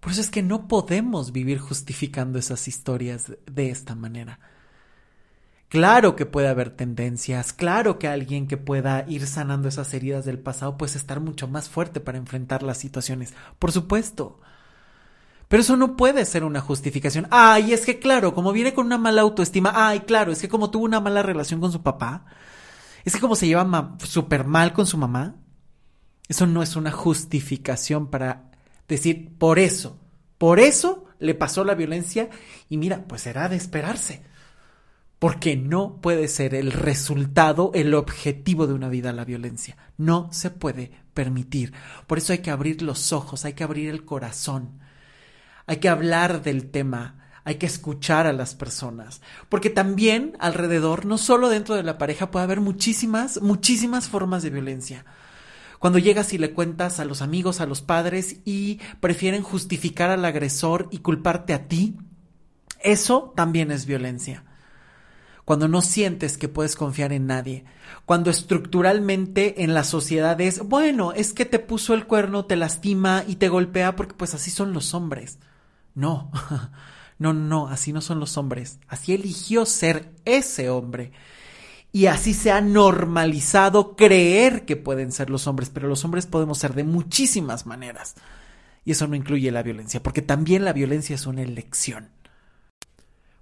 Por 0.00 0.12
eso 0.12 0.20
es 0.20 0.30
que 0.30 0.42
no 0.42 0.68
podemos 0.68 1.32
vivir 1.32 1.58
justificando 1.58 2.38
esas 2.38 2.68
historias 2.68 3.32
de 3.46 3.70
esta 3.70 3.94
manera. 3.94 4.38
Claro 5.68 6.16
que 6.16 6.24
puede 6.24 6.48
haber 6.48 6.70
tendencias, 6.70 7.52
claro 7.52 7.98
que 7.98 8.08
alguien 8.08 8.46
que 8.46 8.56
pueda 8.56 9.04
ir 9.06 9.26
sanando 9.26 9.68
esas 9.68 9.92
heridas 9.92 10.24
del 10.24 10.38
pasado 10.38 10.78
puede 10.78 10.96
estar 10.96 11.20
mucho 11.20 11.46
más 11.46 11.68
fuerte 11.68 12.00
para 12.00 12.16
enfrentar 12.16 12.62
las 12.62 12.78
situaciones, 12.78 13.34
por 13.58 13.70
supuesto. 13.70 14.40
Pero 15.48 15.60
eso 15.62 15.76
no 15.76 15.96
puede 15.96 16.24
ser 16.24 16.44
una 16.44 16.60
justificación. 16.60 17.26
Ay, 17.30 17.72
es 17.74 17.84
que 17.84 17.98
claro, 17.98 18.34
como 18.34 18.52
viene 18.52 18.72
con 18.72 18.86
una 18.86 18.98
mala 18.98 19.22
autoestima, 19.22 19.72
ay, 19.74 20.00
claro, 20.00 20.32
es 20.32 20.40
que 20.40 20.48
como 20.48 20.70
tuvo 20.70 20.84
una 20.84 21.00
mala 21.00 21.22
relación 21.22 21.60
con 21.60 21.72
su 21.72 21.82
papá, 21.82 22.24
es 23.04 23.14
que 23.14 23.20
como 23.20 23.36
se 23.36 23.46
lleva 23.46 23.96
súper 23.98 24.46
mal 24.46 24.72
con 24.72 24.86
su 24.86 24.96
mamá, 24.96 25.36
eso 26.28 26.46
no 26.46 26.62
es 26.62 26.76
una 26.76 26.92
justificación 26.92 28.08
para 28.08 28.47
decir, 28.88 29.36
por 29.38 29.58
eso, 29.58 29.98
por 30.38 30.60
eso 30.60 31.04
le 31.18 31.34
pasó 31.34 31.64
la 31.64 31.74
violencia 31.74 32.30
y 32.68 32.78
mira, 32.78 33.04
pues 33.06 33.26
era 33.26 33.48
de 33.48 33.56
esperarse 33.56 34.22
porque 35.18 35.56
no 35.56 36.00
puede 36.00 36.28
ser 36.28 36.54
el 36.54 36.70
resultado, 36.70 37.72
el 37.74 37.94
objetivo 37.94 38.66
de 38.66 38.74
una 38.74 38.88
vida 38.88 39.12
la 39.12 39.24
violencia. 39.24 39.76
No 39.96 40.28
se 40.32 40.50
puede 40.50 40.92
permitir. 41.12 41.72
Por 42.06 42.18
eso 42.18 42.32
hay 42.32 42.38
que 42.38 42.50
abrir 42.50 42.82
los 42.82 43.12
ojos, 43.12 43.44
hay 43.44 43.54
que 43.54 43.64
abrir 43.64 43.90
el 43.90 44.04
corazón, 44.04 44.78
hay 45.66 45.78
que 45.78 45.88
hablar 45.88 46.42
del 46.42 46.70
tema, 46.70 47.30
hay 47.42 47.56
que 47.56 47.66
escuchar 47.66 48.26
a 48.26 48.32
las 48.32 48.54
personas, 48.54 49.22
porque 49.48 49.70
también 49.70 50.36
alrededor, 50.38 51.06
no 51.06 51.18
solo 51.18 51.48
dentro 51.48 51.74
de 51.74 51.82
la 51.82 51.98
pareja, 51.98 52.30
puede 52.30 52.44
haber 52.44 52.60
muchísimas, 52.60 53.40
muchísimas 53.42 54.08
formas 54.08 54.42
de 54.42 54.50
violencia. 54.50 55.04
Cuando 55.78 55.98
llegas 55.98 56.32
y 56.32 56.38
le 56.38 56.52
cuentas 56.52 57.00
a 57.00 57.04
los 57.04 57.22
amigos, 57.22 57.60
a 57.60 57.66
los 57.66 57.82
padres 57.82 58.40
y 58.44 58.80
prefieren 59.00 59.42
justificar 59.42 60.10
al 60.10 60.24
agresor 60.24 60.88
y 60.90 60.98
culparte 60.98 61.54
a 61.54 61.68
ti, 61.68 61.96
eso 62.80 63.32
también 63.36 63.70
es 63.70 63.86
violencia 63.86 64.44
cuando 65.48 65.66
no 65.66 65.80
sientes 65.80 66.36
que 66.36 66.50
puedes 66.50 66.76
confiar 66.76 67.10
en 67.10 67.26
nadie, 67.26 67.64
cuando 68.04 68.28
estructuralmente 68.28 69.64
en 69.64 69.72
la 69.72 69.82
sociedad 69.82 70.38
es, 70.42 70.60
bueno, 70.60 71.14
es 71.14 71.32
que 71.32 71.46
te 71.46 71.58
puso 71.58 71.94
el 71.94 72.04
cuerno, 72.06 72.44
te 72.44 72.54
lastima 72.54 73.24
y 73.26 73.36
te 73.36 73.48
golpea 73.48 73.96
porque 73.96 74.12
pues 74.12 74.34
así 74.34 74.50
son 74.50 74.74
los 74.74 74.92
hombres. 74.92 75.38
No, 75.94 76.30
no, 77.18 77.32
no, 77.32 77.68
así 77.68 77.94
no 77.94 78.02
son 78.02 78.20
los 78.20 78.36
hombres, 78.36 78.78
así 78.88 79.14
eligió 79.14 79.64
ser 79.64 80.12
ese 80.26 80.68
hombre. 80.68 81.12
Y 81.90 82.06
así 82.06 82.34
se 82.34 82.52
ha 82.52 82.60
normalizado 82.60 83.96
creer 83.96 84.64
que 84.64 84.76
pueden 84.76 85.10
ser 85.10 85.30
los 85.30 85.46
hombres, 85.46 85.70
pero 85.70 85.88
los 85.88 86.04
hombres 86.04 86.26
podemos 86.26 86.58
ser 86.58 86.74
de 86.74 86.84
muchísimas 86.84 87.66
maneras. 87.66 88.14
Y 88.84 88.92
eso 88.92 89.06
no 89.06 89.16
incluye 89.16 89.50
la 89.50 89.62
violencia, 89.62 90.02
porque 90.02 90.22
también 90.22 90.64
la 90.64 90.72
violencia 90.72 91.14
es 91.14 91.26
una 91.26 91.42
elección 91.42 92.10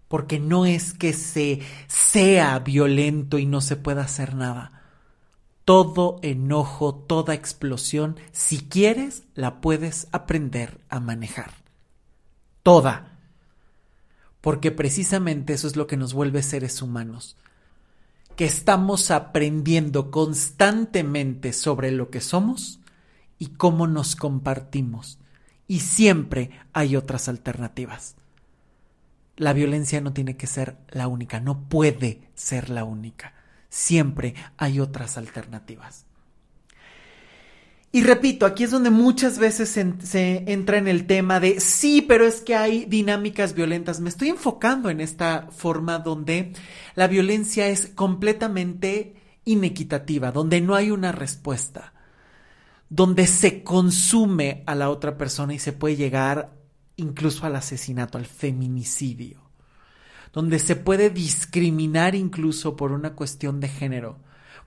porque 0.08 0.38
no 0.38 0.66
es 0.66 0.92
que 0.92 1.12
se 1.12 1.60
sea 1.88 2.58
violento 2.60 3.38
y 3.38 3.46
no 3.46 3.60
se 3.60 3.76
pueda 3.76 4.02
hacer 4.02 4.34
nada. 4.34 4.72
Todo 5.64 6.20
enojo, 6.22 6.94
toda 6.94 7.34
explosión, 7.34 8.16
si 8.30 8.58
quieres, 8.58 9.24
la 9.34 9.60
puedes 9.60 10.06
aprender 10.12 10.80
a 10.88 11.00
manejar. 11.00 11.50
Toda. 12.62 13.18
Porque 14.40 14.70
precisamente 14.70 15.54
eso 15.54 15.66
es 15.66 15.74
lo 15.74 15.88
que 15.88 15.96
nos 15.96 16.14
vuelve 16.14 16.42
seres 16.44 16.82
humanos. 16.82 17.36
Que 18.36 18.44
estamos 18.44 19.10
aprendiendo 19.10 20.10
constantemente 20.10 21.52
sobre 21.52 21.90
lo 21.90 22.10
que 22.10 22.20
somos 22.20 22.80
y 23.38 23.46
cómo 23.48 23.86
nos 23.86 24.14
compartimos. 24.14 25.18
Y 25.66 25.80
siempre 25.80 26.50
hay 26.72 26.96
otras 26.96 27.28
alternativas 27.28 28.16
la 29.36 29.52
violencia 29.52 30.00
no 30.00 30.12
tiene 30.12 30.36
que 30.36 30.46
ser 30.46 30.76
la 30.88 31.08
única, 31.08 31.40
no 31.40 31.68
puede 31.68 32.22
ser 32.34 32.70
la 32.70 32.84
única. 32.84 33.34
Siempre 33.68 34.34
hay 34.56 34.80
otras 34.80 35.18
alternativas. 35.18 36.06
Y 37.92 38.02
repito, 38.02 38.44
aquí 38.44 38.64
es 38.64 38.70
donde 38.70 38.90
muchas 38.90 39.38
veces 39.38 39.70
se, 39.70 40.52
entra 40.52 40.78
en 40.78 40.88
el 40.88 41.06
tema 41.06 41.40
de 41.40 41.60
sí, 41.60 42.02
pero 42.02 42.26
es 42.26 42.42
que 42.42 42.54
hay 42.54 42.84
dinámicas 42.84 43.54
violentas. 43.54 44.00
Me 44.00 44.10
estoy 44.10 44.28
enfocando 44.28 44.90
en 44.90 45.00
esta 45.00 45.48
forma 45.50 45.98
donde 46.00 46.52
la 46.94 47.06
violencia 47.06 47.68
es 47.68 47.86
completamente 47.86 49.14
inequitativa, 49.44 50.32
donde 50.32 50.60
no 50.60 50.74
hay 50.74 50.90
una 50.90 51.12
respuesta, 51.12 51.94
donde 52.90 53.26
se 53.26 53.62
consume 53.62 54.62
a 54.66 54.74
la 54.74 54.90
otra 54.90 55.16
persona 55.16 55.54
y 55.54 55.58
se 55.58 55.72
puede 55.72 55.96
llegar 55.96 56.52
incluso 56.96 57.46
al 57.46 57.56
asesinato, 57.56 58.18
al 58.18 58.26
feminicidio, 58.26 59.40
donde 60.32 60.58
se 60.58 60.76
puede 60.76 61.10
discriminar 61.10 62.14
incluso 62.14 62.76
por 62.76 62.92
una 62.92 63.14
cuestión 63.14 63.60
de 63.60 63.68
género, 63.68 64.18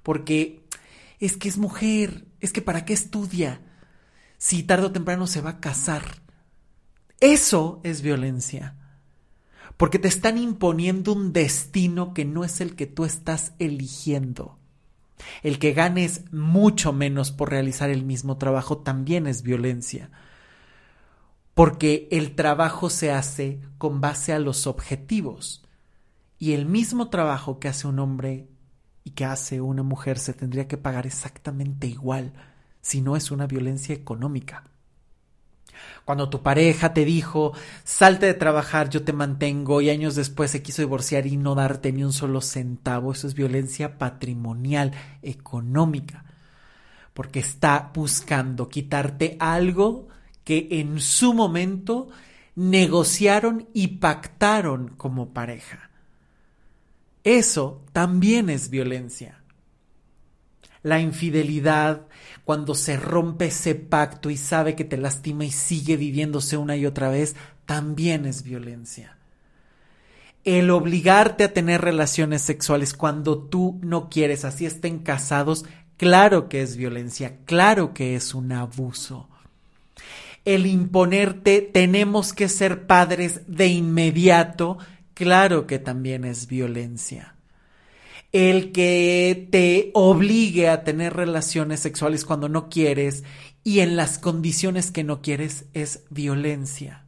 porque 0.01 0.63
es 1.19 1.37
que 1.37 1.49
es 1.49 1.57
mujer, 1.57 2.25
es 2.39 2.53
que 2.53 2.61
para 2.61 2.85
qué 2.85 2.93
estudia 2.93 3.61
si 4.37 4.63
tarde 4.63 4.87
o 4.87 4.91
temprano 4.91 5.27
se 5.27 5.41
va 5.41 5.51
a 5.51 5.59
casar. 5.59 6.03
Eso 7.19 7.81
es 7.83 8.01
violencia, 8.01 8.77
porque 9.75 9.99
te 9.99 10.07
están 10.07 10.37
imponiendo 10.37 11.13
un 11.13 11.33
destino 11.33 12.13
que 12.13 12.23
no 12.23 12.43
es 12.43 12.61
el 12.61 12.75
que 12.75 12.87
tú 12.87 13.03
estás 13.03 13.53
eligiendo. 13.59 14.57
El 15.43 15.59
que 15.59 15.73
ganes 15.73 16.23
mucho 16.31 16.93
menos 16.93 17.31
por 17.31 17.49
realizar 17.49 17.89
el 17.89 18.05
mismo 18.05 18.37
trabajo 18.37 18.77
también 18.77 19.27
es 19.27 19.43
violencia 19.43 20.09
porque 21.59 22.07
el 22.09 22.35
trabajo 22.35 22.89
se 22.89 23.11
hace 23.11 23.59
con 23.77 23.99
base 23.99 24.31
a 24.31 24.39
los 24.39 24.65
objetivos. 24.65 25.61
Y 26.37 26.53
el 26.53 26.65
mismo 26.65 27.09
trabajo 27.09 27.59
que 27.59 27.67
hace 27.67 27.85
un 27.85 27.99
hombre 27.99 28.47
y 29.09 29.11
que 29.11 29.25
hace 29.25 29.59
una 29.59 29.81
mujer 29.81 30.19
se 30.19 30.33
tendría 30.33 30.67
que 30.67 30.77
pagar 30.77 31.07
exactamente 31.07 31.87
igual, 31.87 32.31
si 32.79 33.01
no 33.01 33.15
es 33.15 33.31
una 33.31 33.47
violencia 33.47 33.95
económica. 33.95 34.65
Cuando 36.05 36.29
tu 36.29 36.43
pareja 36.43 36.93
te 36.93 37.05
dijo, 37.05 37.53
salte 37.83 38.27
de 38.27 38.35
trabajar, 38.35 38.89
yo 38.89 39.03
te 39.03 39.11
mantengo, 39.11 39.81
y 39.81 39.89
años 39.89 40.13
después 40.13 40.51
se 40.51 40.61
quiso 40.61 40.83
divorciar 40.83 41.25
y 41.25 41.37
no 41.37 41.55
darte 41.55 41.91
ni 41.91 42.03
un 42.03 42.13
solo 42.13 42.41
centavo, 42.41 43.11
eso 43.11 43.25
es 43.25 43.33
violencia 43.33 43.97
patrimonial, 43.97 44.91
económica, 45.23 46.25
porque 47.15 47.39
está 47.39 47.91
buscando 47.95 48.69
quitarte 48.69 49.37
algo 49.39 50.07
que 50.43 50.67
en 50.69 50.99
su 50.99 51.33
momento 51.33 52.09
negociaron 52.53 53.69
y 53.73 53.87
pactaron 53.87 54.89
como 54.89 55.33
pareja. 55.33 55.88
Eso 57.23 57.81
también 57.91 58.49
es 58.49 58.69
violencia. 58.69 59.41
La 60.81 60.99
infidelidad, 60.99 62.07
cuando 62.45 62.73
se 62.73 62.95
rompe 62.95 63.47
ese 63.47 63.75
pacto 63.75 64.29
y 64.29 64.37
sabe 64.37 64.75
que 64.75 64.85
te 64.85 64.97
lastima 64.97 65.43
y 65.43 65.51
sigue 65.51 65.97
viviéndose 65.97 66.55
una 66.57 66.77
y 66.77 66.85
otra 66.85 67.09
vez, 67.09 67.35
también 67.65 68.25
es 68.25 68.43
violencia. 68.43 69.17
El 70.45 70.69
obligarte 70.71 71.43
a 71.43 71.53
tener 71.53 71.81
relaciones 71.81 72.41
sexuales 72.41 72.93
cuando 72.93 73.37
tú 73.37 73.77
no 73.81 74.09
quieres, 74.09 74.45
así 74.45 74.65
estén 74.65 74.99
casados, 74.99 75.65
claro 75.97 76.47
que 76.47 76.61
es 76.61 76.77
violencia, 76.77 77.39
claro 77.45 77.93
que 77.93 78.15
es 78.15 78.33
un 78.33 78.53
abuso 78.53 79.27
el 80.45 80.65
imponerte 80.65 81.61
tenemos 81.61 82.33
que 82.33 82.49
ser 82.49 82.87
padres 82.87 83.41
de 83.47 83.67
inmediato, 83.67 84.77
claro 85.19 85.67
que 85.67 85.79
también 85.79 86.23
es 86.23 86.47
violencia. 86.47 87.35
El 88.31 88.71
que 88.71 89.49
te 89.51 89.91
obligue 89.93 90.69
a 90.69 90.85
tener 90.85 91.13
relaciones 91.13 91.81
sexuales 91.81 92.23
cuando 92.23 92.47
no 92.47 92.69
quieres 92.69 93.25
y 93.65 93.81
en 93.81 93.97
las 93.97 94.17
condiciones 94.17 94.91
que 94.91 95.03
no 95.03 95.21
quieres 95.21 95.65
es 95.73 96.05
violencia. 96.09 97.03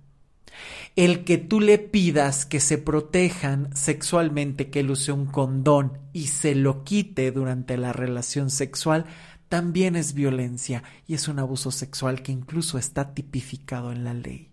El 0.98 1.24
que 1.24 1.38
tú 1.38 1.62
le 1.62 1.78
pidas 1.78 2.46
que 2.46 2.60
se 2.60 2.78
protejan 2.78 3.74
sexualmente, 3.78 4.70
que 4.70 4.82
él 4.82 4.92
use 4.92 5.14
un 5.14 5.26
condón 5.26 5.98
y 6.12 6.28
se 6.28 6.54
lo 6.54 6.84
quite 6.84 7.32
durante 7.32 7.78
la 7.78 7.94
relación 7.94 8.50
sexual, 8.50 9.06
también 9.48 9.96
es 9.96 10.14
violencia 10.14 10.84
y 11.08 11.14
es 11.14 11.30
un 11.30 11.40
abuso 11.40 11.72
sexual 11.72 12.24
que 12.24 12.34
incluso 12.34 12.78
está 12.78 13.14
tipificado 13.14 13.94
en 13.94 14.04
la 14.04 14.14
ley. 14.14 14.51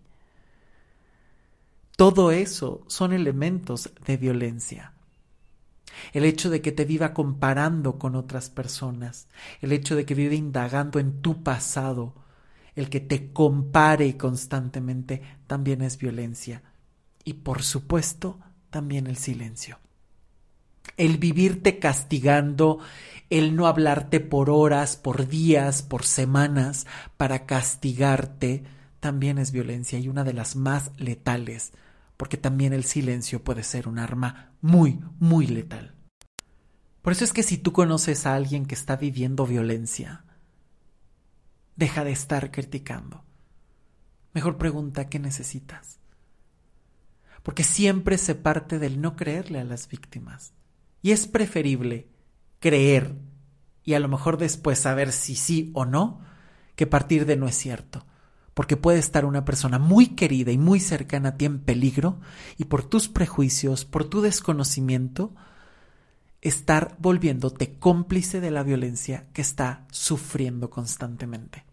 Todo 1.99 2.31
eso 2.31 2.85
son 2.87 3.11
elementos 3.11 3.91
de 4.05 4.15
violencia. 4.15 4.93
El 6.13 6.23
hecho 6.23 6.49
de 6.49 6.61
que 6.61 6.71
te 6.71 6.85
viva 6.85 7.13
comparando 7.13 7.99
con 7.99 8.15
otras 8.15 8.49
personas, 8.49 9.27
el 9.59 9.73
hecho 9.73 9.97
de 9.97 10.05
que 10.05 10.15
vive 10.15 10.35
indagando 10.35 10.99
en 10.99 11.21
tu 11.21 11.43
pasado, 11.43 12.15
el 12.73 12.89
que 12.89 13.01
te 13.01 13.33
compare 13.33 14.15
constantemente, 14.15 15.21
también 15.45 15.81
es 15.81 15.97
violencia. 15.97 16.63
y 17.25 17.33
por 17.33 17.63
supuesto 17.63 18.39
también 18.69 19.05
el 19.05 19.17
silencio. 19.17 19.77
El 20.95 21.17
vivirte 21.17 21.79
castigando, 21.79 22.79
el 23.29 23.57
no 23.57 23.67
hablarte 23.67 24.21
por 24.21 24.49
horas, 24.49 24.95
por 24.95 25.27
días, 25.27 25.81
por 25.81 26.05
semanas, 26.05 26.87
para 27.17 27.45
castigarte, 27.45 28.63
también 29.01 29.37
es 29.37 29.51
violencia 29.51 29.99
y 29.99 30.07
una 30.07 30.23
de 30.23 30.33
las 30.33 30.55
más 30.55 30.91
letales, 30.97 31.73
porque 32.19 32.35
también 32.35 32.73
el 32.73 32.83
silencio 32.83 33.45
puede 33.45 33.63
ser 33.63 33.87
un 33.87 33.97
arma 33.97 34.51
muy, 34.59 34.99
muy 35.19 35.47
letal. 35.47 35.95
Por 37.01 37.13
eso 37.13 37.23
es 37.23 37.31
que 37.31 37.43
si 37.43 37.57
tú 37.57 37.71
conoces 37.71 38.25
a 38.25 38.35
alguien 38.35 38.65
que 38.65 38.75
está 38.75 38.97
viviendo 38.97 39.47
violencia, 39.47 40.25
deja 41.77 42.03
de 42.03 42.11
estar 42.11 42.51
criticando. 42.51 43.23
Mejor 44.33 44.57
pregunta 44.57 45.07
qué 45.07 45.17
necesitas. 45.17 45.99
Porque 47.41 47.63
siempre 47.63 48.17
se 48.17 48.35
parte 48.35 48.79
del 48.79 48.99
no 48.99 49.15
creerle 49.15 49.61
a 49.61 49.63
las 49.63 49.87
víctimas. 49.87 50.51
Y 51.01 51.11
es 51.11 51.25
preferible 51.25 52.09
creer 52.59 53.15
y 53.85 53.93
a 53.93 53.99
lo 54.01 54.09
mejor 54.09 54.37
después 54.37 54.77
saber 54.77 55.13
si 55.13 55.35
sí 55.35 55.71
o 55.73 55.85
no 55.85 56.19
que 56.75 56.85
partir 56.85 57.25
de 57.25 57.37
no 57.37 57.47
es 57.47 57.55
cierto. 57.55 58.05
Porque 58.53 58.77
puede 58.77 58.99
estar 58.99 59.25
una 59.25 59.45
persona 59.45 59.79
muy 59.79 60.07
querida 60.07 60.51
y 60.51 60.57
muy 60.57 60.79
cercana 60.79 61.29
a 61.29 61.37
ti 61.37 61.45
en 61.45 61.59
peligro 61.59 62.19
y 62.57 62.65
por 62.65 62.83
tus 62.83 63.07
prejuicios, 63.07 63.85
por 63.85 64.05
tu 64.05 64.21
desconocimiento, 64.21 65.33
estar 66.41 66.95
volviéndote 66.99 67.77
cómplice 67.79 68.41
de 68.41 68.51
la 68.51 68.63
violencia 68.63 69.27
que 69.33 69.41
está 69.41 69.85
sufriendo 69.91 70.69
constantemente. 70.69 71.65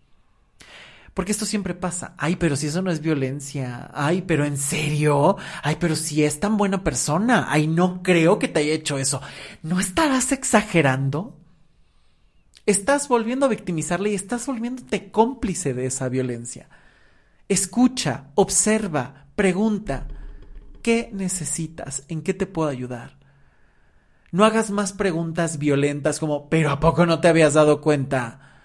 Porque 1.16 1.32
esto 1.32 1.46
siempre 1.46 1.72
pasa. 1.72 2.12
Ay, 2.18 2.36
pero 2.36 2.56
si 2.56 2.66
eso 2.66 2.82
no 2.82 2.90
es 2.90 3.00
violencia. 3.00 3.90
Ay, 3.94 4.20
pero 4.20 4.44
en 4.44 4.58
serio. 4.58 5.38
Ay, 5.62 5.78
pero 5.80 5.96
si 5.96 6.22
es 6.22 6.40
tan 6.40 6.58
buena 6.58 6.84
persona. 6.84 7.46
Ay, 7.48 7.68
no 7.68 8.02
creo 8.02 8.38
que 8.38 8.48
te 8.48 8.60
haya 8.60 8.74
hecho 8.74 8.98
eso. 8.98 9.22
¿No 9.62 9.80
estarás 9.80 10.30
exagerando? 10.32 11.34
Estás 12.66 13.06
volviendo 13.06 13.46
a 13.46 13.48
victimizarle 13.48 14.10
y 14.10 14.14
estás 14.16 14.46
volviéndote 14.46 15.12
cómplice 15.12 15.72
de 15.72 15.86
esa 15.86 16.08
violencia. 16.08 16.68
Escucha, 17.48 18.24
observa, 18.34 19.26
pregunta. 19.36 20.08
¿Qué 20.82 21.10
necesitas? 21.12 22.02
¿En 22.08 22.22
qué 22.22 22.34
te 22.34 22.46
puedo 22.46 22.68
ayudar? 22.68 23.18
No 24.32 24.44
hagas 24.44 24.72
más 24.72 24.92
preguntas 24.92 25.58
violentas 25.58 26.18
como, 26.18 26.48
pero 26.48 26.70
¿a 26.70 26.80
poco 26.80 27.06
no 27.06 27.20
te 27.20 27.28
habías 27.28 27.54
dado 27.54 27.80
cuenta? 27.80 28.60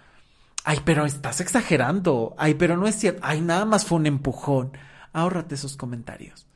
Ay, 0.64 0.80
pero 0.84 1.06
estás 1.06 1.40
exagerando. 1.40 2.34
Ay, 2.40 2.56
pero 2.56 2.78
no 2.78 2.88
es 2.88 2.96
cierto. 2.96 3.22
Ay, 3.24 3.42
nada 3.42 3.66
más 3.66 3.86
fue 3.86 4.00
un 4.00 4.08
empujón. 4.08 4.72
Ahórrate 5.14 5.54
esos 5.54 5.78
comentarios. 5.78 6.48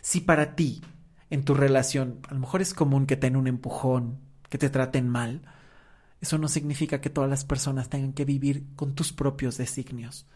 Si 0.00 0.20
para 0.20 0.54
ti, 0.54 0.82
en 1.28 1.44
tu 1.44 1.52
relación, 1.52 2.20
a 2.28 2.34
lo 2.34 2.40
mejor 2.40 2.62
es 2.62 2.72
común 2.72 3.04
que 3.04 3.16
te 3.16 3.26
den 3.26 3.36
un 3.36 3.46
empujón, 3.46 4.20
que 4.48 4.56
te 4.56 4.70
traten 4.70 5.08
mal, 5.08 5.42
eso 6.22 6.38
no 6.38 6.48
significa 6.48 7.02
que 7.02 7.10
todas 7.10 7.28
las 7.28 7.44
personas 7.44 7.90
tengan 7.90 8.14
que 8.14 8.24
vivir 8.24 8.64
con 8.74 8.94
tus 8.94 9.12
propios 9.12 9.58
designios. 9.58 10.26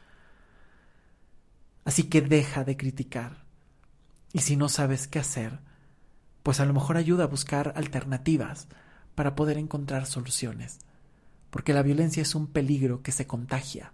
Así 1.87 2.03
que 2.05 2.21
deja 2.21 2.65
de 2.65 2.77
criticar. 2.77 3.47
Y 4.35 4.41
si 4.41 4.57
no 4.57 4.69
sabes 4.69 5.09
qué 5.09 5.19
hacer, 5.19 5.61
pues 6.43 6.61
a 6.61 6.67
lo 6.67 6.75
mejor 6.75 6.99
ayuda 6.99 7.25
a 7.25 7.29
buscar 7.29 7.73
alternativas 7.77 8.69
para 9.15 9.35
poder 9.35 9.57
encontrar 9.57 10.05
soluciones 10.05 10.81
porque 11.57 11.73
la 11.73 11.83
violencia 11.83 12.23
es 12.23 12.35
un 12.35 12.49
peligro 12.49 13.03
que 13.03 13.13
se 13.13 13.27
contagia 13.27 13.93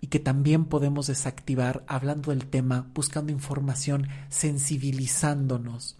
y 0.00 0.06
que 0.06 0.20
también 0.20 0.66
podemos 0.66 1.08
desactivar 1.08 1.82
hablando 1.88 2.30
del 2.30 2.46
tema, 2.46 2.86
buscando 2.94 3.32
información, 3.32 4.06
sensibilizándonos, 4.28 5.96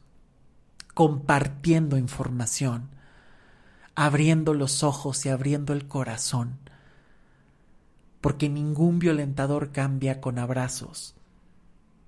compartiendo 0.95 1.97
información, 1.97 2.91
abriendo 3.97 4.55
los 4.55 4.83
ojos 4.83 5.25
y 5.27 5.31
abriendo 5.31 5.73
el 5.73 5.89
corazón, 5.89 6.59
porque 8.21 8.49
ningún 8.49 8.99
violentador 8.99 9.73
cambia 9.73 10.21
con 10.21 10.39
abrazos. 10.39 11.15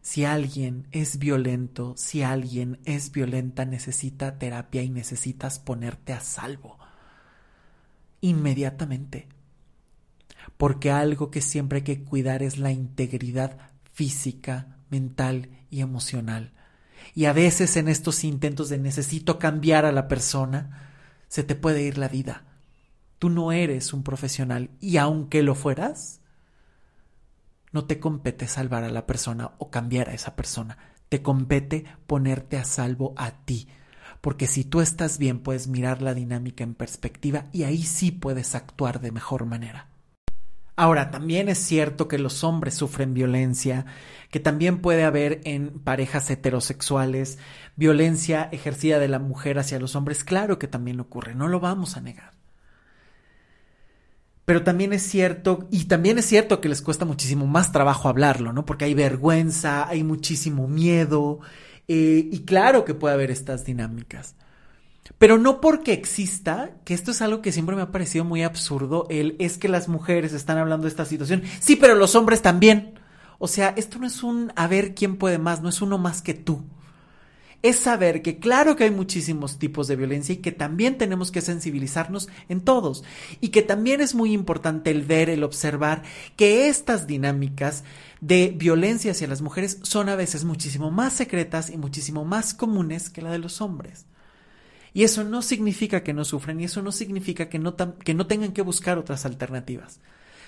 Si 0.02 0.24
alguien 0.24 0.86
es 0.92 1.18
violento, 1.18 1.94
si 1.96 2.22
alguien 2.22 2.78
es 2.84 3.10
violenta, 3.10 3.64
necesita 3.64 4.38
terapia 4.38 4.82
y 4.82 4.90
necesitas 4.90 5.58
ponerte 5.58 6.12
a 6.12 6.20
salvo 6.20 6.78
inmediatamente. 8.20 9.28
Porque 10.56 10.90
algo 10.90 11.30
que 11.30 11.40
siempre 11.40 11.78
hay 11.78 11.84
que 11.84 12.04
cuidar 12.04 12.42
es 12.42 12.58
la 12.58 12.72
integridad 12.72 13.58
física, 13.92 14.76
mental 14.90 15.50
y 15.70 15.80
emocional. 15.80 16.52
Y 17.14 17.26
a 17.26 17.32
veces 17.32 17.76
en 17.76 17.88
estos 17.88 18.24
intentos 18.24 18.68
de 18.68 18.78
necesito 18.78 19.38
cambiar 19.38 19.84
a 19.84 19.92
la 19.92 20.08
persona, 20.08 20.87
se 21.28 21.44
te 21.44 21.54
puede 21.54 21.82
ir 21.82 21.98
la 21.98 22.08
vida. 22.08 22.44
Tú 23.18 23.30
no 23.30 23.52
eres 23.52 23.92
un 23.92 24.02
profesional 24.02 24.70
y 24.80 24.96
aunque 24.96 25.42
lo 25.42 25.54
fueras, 25.54 26.20
no 27.72 27.84
te 27.84 28.00
compete 28.00 28.48
salvar 28.48 28.84
a 28.84 28.90
la 28.90 29.06
persona 29.06 29.52
o 29.58 29.70
cambiar 29.70 30.08
a 30.08 30.14
esa 30.14 30.36
persona. 30.36 30.78
Te 31.08 31.22
compete 31.22 31.84
ponerte 32.06 32.58
a 32.58 32.64
salvo 32.64 33.14
a 33.16 33.44
ti, 33.44 33.68
porque 34.20 34.46
si 34.46 34.64
tú 34.64 34.80
estás 34.80 35.18
bien 35.18 35.40
puedes 35.40 35.68
mirar 35.68 36.02
la 36.02 36.14
dinámica 36.14 36.64
en 36.64 36.74
perspectiva 36.74 37.46
y 37.52 37.64
ahí 37.64 37.82
sí 37.82 38.10
puedes 38.10 38.54
actuar 38.54 39.00
de 39.00 39.12
mejor 39.12 39.46
manera. 39.46 39.88
Ahora, 40.80 41.10
también 41.10 41.48
es 41.48 41.58
cierto 41.58 42.06
que 42.06 42.18
los 42.18 42.44
hombres 42.44 42.74
sufren 42.74 43.12
violencia, 43.12 43.84
que 44.30 44.38
también 44.38 44.80
puede 44.80 45.02
haber 45.02 45.40
en 45.42 45.80
parejas 45.80 46.30
heterosexuales 46.30 47.38
violencia 47.74 48.48
ejercida 48.52 49.00
de 49.00 49.08
la 49.08 49.18
mujer 49.18 49.58
hacia 49.58 49.80
los 49.80 49.96
hombres. 49.96 50.22
Claro 50.22 50.60
que 50.60 50.68
también 50.68 51.00
ocurre, 51.00 51.34
no 51.34 51.48
lo 51.48 51.58
vamos 51.58 51.96
a 51.96 52.00
negar. 52.00 52.30
Pero 54.44 54.62
también 54.62 54.92
es 54.92 55.02
cierto, 55.02 55.66
y 55.72 55.86
también 55.86 56.16
es 56.16 56.26
cierto 56.26 56.60
que 56.60 56.68
les 56.68 56.80
cuesta 56.80 57.04
muchísimo 57.04 57.48
más 57.48 57.72
trabajo 57.72 58.08
hablarlo, 58.08 58.52
¿no? 58.52 58.64
Porque 58.64 58.84
hay 58.84 58.94
vergüenza, 58.94 59.88
hay 59.88 60.04
muchísimo 60.04 60.68
miedo, 60.68 61.40
eh, 61.88 62.28
y 62.30 62.44
claro 62.44 62.84
que 62.84 62.94
puede 62.94 63.14
haber 63.14 63.32
estas 63.32 63.64
dinámicas. 63.64 64.36
Pero 65.18 65.36
no 65.36 65.60
porque 65.60 65.92
exista, 65.92 66.70
que 66.84 66.94
esto 66.94 67.10
es 67.10 67.20
algo 67.22 67.42
que 67.42 67.50
siempre 67.50 67.74
me 67.74 67.82
ha 67.82 67.90
parecido 67.90 68.24
muy 68.24 68.44
absurdo, 68.44 69.06
el 69.10 69.34
es 69.40 69.58
que 69.58 69.68
las 69.68 69.88
mujeres 69.88 70.32
están 70.32 70.58
hablando 70.58 70.84
de 70.84 70.90
esta 70.90 71.04
situación. 71.04 71.42
Sí, 71.58 71.74
pero 71.74 71.96
los 71.96 72.14
hombres 72.14 72.40
también. 72.40 72.94
O 73.38 73.48
sea, 73.48 73.74
esto 73.76 73.98
no 73.98 74.06
es 74.06 74.22
un 74.22 74.52
a 74.54 74.68
ver 74.68 74.94
quién 74.94 75.16
puede 75.16 75.38
más, 75.38 75.60
no 75.60 75.68
es 75.68 75.82
uno 75.82 75.98
más 75.98 76.22
que 76.22 76.34
tú. 76.34 76.62
Es 77.60 77.76
saber 77.80 78.22
que 78.22 78.38
claro 78.38 78.76
que 78.76 78.84
hay 78.84 78.92
muchísimos 78.92 79.58
tipos 79.58 79.88
de 79.88 79.96
violencia 79.96 80.32
y 80.32 80.38
que 80.38 80.52
también 80.52 80.96
tenemos 80.96 81.32
que 81.32 81.40
sensibilizarnos 81.40 82.28
en 82.48 82.60
todos. 82.60 83.02
Y 83.40 83.48
que 83.48 83.62
también 83.62 84.00
es 84.00 84.14
muy 84.14 84.32
importante 84.32 84.92
el 84.92 85.02
ver, 85.02 85.28
el 85.28 85.42
observar 85.42 86.02
que 86.36 86.68
estas 86.68 87.08
dinámicas 87.08 87.82
de 88.20 88.54
violencia 88.56 89.10
hacia 89.10 89.26
las 89.26 89.42
mujeres 89.42 89.80
son 89.82 90.08
a 90.08 90.14
veces 90.14 90.44
muchísimo 90.44 90.92
más 90.92 91.14
secretas 91.14 91.70
y 91.70 91.76
muchísimo 91.76 92.24
más 92.24 92.54
comunes 92.54 93.10
que 93.10 93.22
la 93.22 93.32
de 93.32 93.38
los 93.38 93.60
hombres. 93.60 94.06
Y 94.98 95.04
eso 95.04 95.22
no 95.22 95.42
significa 95.42 96.02
que 96.02 96.12
no 96.12 96.24
sufran 96.24 96.58
y 96.58 96.64
eso 96.64 96.82
no 96.82 96.90
significa 96.90 97.48
que 97.48 97.60
no, 97.60 97.76
que 97.76 98.14
no 98.14 98.26
tengan 98.26 98.50
que 98.50 98.62
buscar 98.62 98.98
otras 98.98 99.24
alternativas. 99.26 100.00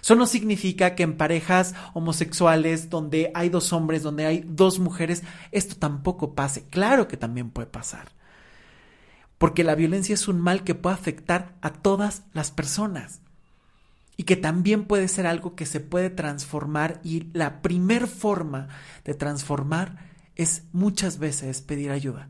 Eso 0.03 0.17
no 0.17 0.27
significa 0.27 0.97
que 0.97 1.05
en 1.05 1.17
parejas 1.17 1.77
homosexuales 1.95 2.91
donde 2.91 3.31
hay 3.33 3.49
dos 3.49 3.73
hombres, 3.73 4.03
donde 4.03 4.27
hay 4.27 4.43
dos 4.45 4.81
mujeres, 4.81 5.23
esto 5.53 5.77
tampoco 5.77 6.35
pase. 6.35 6.65
Claro 6.69 7.07
que 7.07 7.17
también 7.17 7.51
puede 7.51 7.69
pasar. 7.69 8.09
Porque 9.39 9.63
la 9.63 9.77
violencia 9.77 10.15
es 10.15 10.27
un 10.27 10.41
mal 10.41 10.65
que 10.65 10.75
puede 10.75 10.97
afectar 10.97 11.55
a 11.61 11.73
todas 11.73 12.25
las 12.33 12.51
personas 12.51 13.21
y 14.17 14.25
que 14.25 14.35
también 14.35 14.85
puede 14.85 15.07
ser 15.07 15.29
algo 15.29 15.55
que 15.55 15.65
se 15.65 15.79
puede 15.79 16.11
transformar 16.11 16.99
y 17.05 17.29
la 17.35 17.63
primer 17.63 18.09
forma 18.09 18.67
de 19.05 19.15
transformar 19.15 20.11
es 20.35 20.65
muchas 20.73 21.21
veces 21.21 21.61
pedir 21.61 21.93
ayuda. 21.93 22.29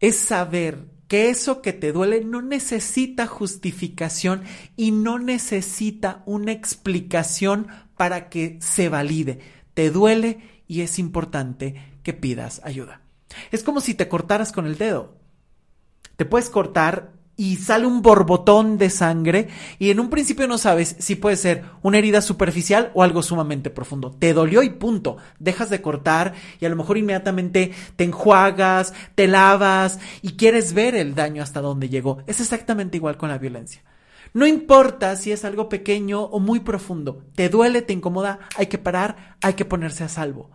Es 0.00 0.18
saber 0.18 0.93
que 1.08 1.30
eso 1.30 1.62
que 1.62 1.72
te 1.72 1.92
duele 1.92 2.24
no 2.24 2.42
necesita 2.42 3.26
justificación 3.26 4.42
y 4.76 4.90
no 4.90 5.18
necesita 5.18 6.22
una 6.26 6.52
explicación 6.52 7.68
para 7.96 8.28
que 8.28 8.58
se 8.60 8.88
valide. 8.88 9.40
Te 9.74 9.90
duele 9.90 10.40
y 10.66 10.80
es 10.80 10.98
importante 10.98 11.74
que 12.02 12.12
pidas 12.12 12.60
ayuda. 12.64 13.02
Es 13.50 13.62
como 13.62 13.80
si 13.80 13.94
te 13.94 14.08
cortaras 14.08 14.52
con 14.52 14.66
el 14.66 14.78
dedo. 14.78 15.16
Te 16.16 16.24
puedes 16.24 16.50
cortar 16.50 17.12
y 17.36 17.56
sale 17.56 17.86
un 17.86 18.02
borbotón 18.02 18.78
de 18.78 18.90
sangre 18.90 19.48
y 19.78 19.90
en 19.90 20.00
un 20.00 20.10
principio 20.10 20.46
no 20.46 20.58
sabes 20.58 20.96
si 20.98 21.16
puede 21.16 21.36
ser 21.36 21.64
una 21.82 21.98
herida 21.98 22.20
superficial 22.20 22.90
o 22.94 23.02
algo 23.02 23.22
sumamente 23.22 23.70
profundo. 23.70 24.12
Te 24.18 24.32
dolió 24.32 24.62
y 24.62 24.70
punto. 24.70 25.16
Dejas 25.38 25.70
de 25.70 25.82
cortar 25.82 26.34
y 26.60 26.66
a 26.66 26.68
lo 26.68 26.76
mejor 26.76 26.98
inmediatamente 26.98 27.72
te 27.96 28.04
enjuagas, 28.04 28.94
te 29.14 29.26
lavas 29.26 29.98
y 30.22 30.32
quieres 30.32 30.74
ver 30.74 30.94
el 30.94 31.14
daño 31.14 31.42
hasta 31.42 31.60
dónde 31.60 31.88
llegó. 31.88 32.18
Es 32.26 32.40
exactamente 32.40 32.96
igual 32.96 33.16
con 33.16 33.28
la 33.28 33.38
violencia. 33.38 33.82
No 34.32 34.46
importa 34.46 35.16
si 35.16 35.30
es 35.30 35.44
algo 35.44 35.68
pequeño 35.68 36.22
o 36.22 36.40
muy 36.40 36.60
profundo. 36.60 37.24
Te 37.36 37.48
duele, 37.48 37.82
te 37.82 37.92
incomoda, 37.92 38.40
hay 38.56 38.66
que 38.66 38.78
parar, 38.78 39.36
hay 39.40 39.54
que 39.54 39.64
ponerse 39.64 40.04
a 40.04 40.08
salvo. 40.08 40.50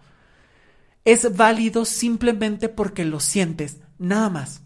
es 1.06 1.36
válido 1.36 1.86
simplemente 1.86 2.70
porque 2.70 3.06
lo 3.06 3.20
sientes, 3.20 3.78
nada 3.98 4.30
más. 4.30 4.62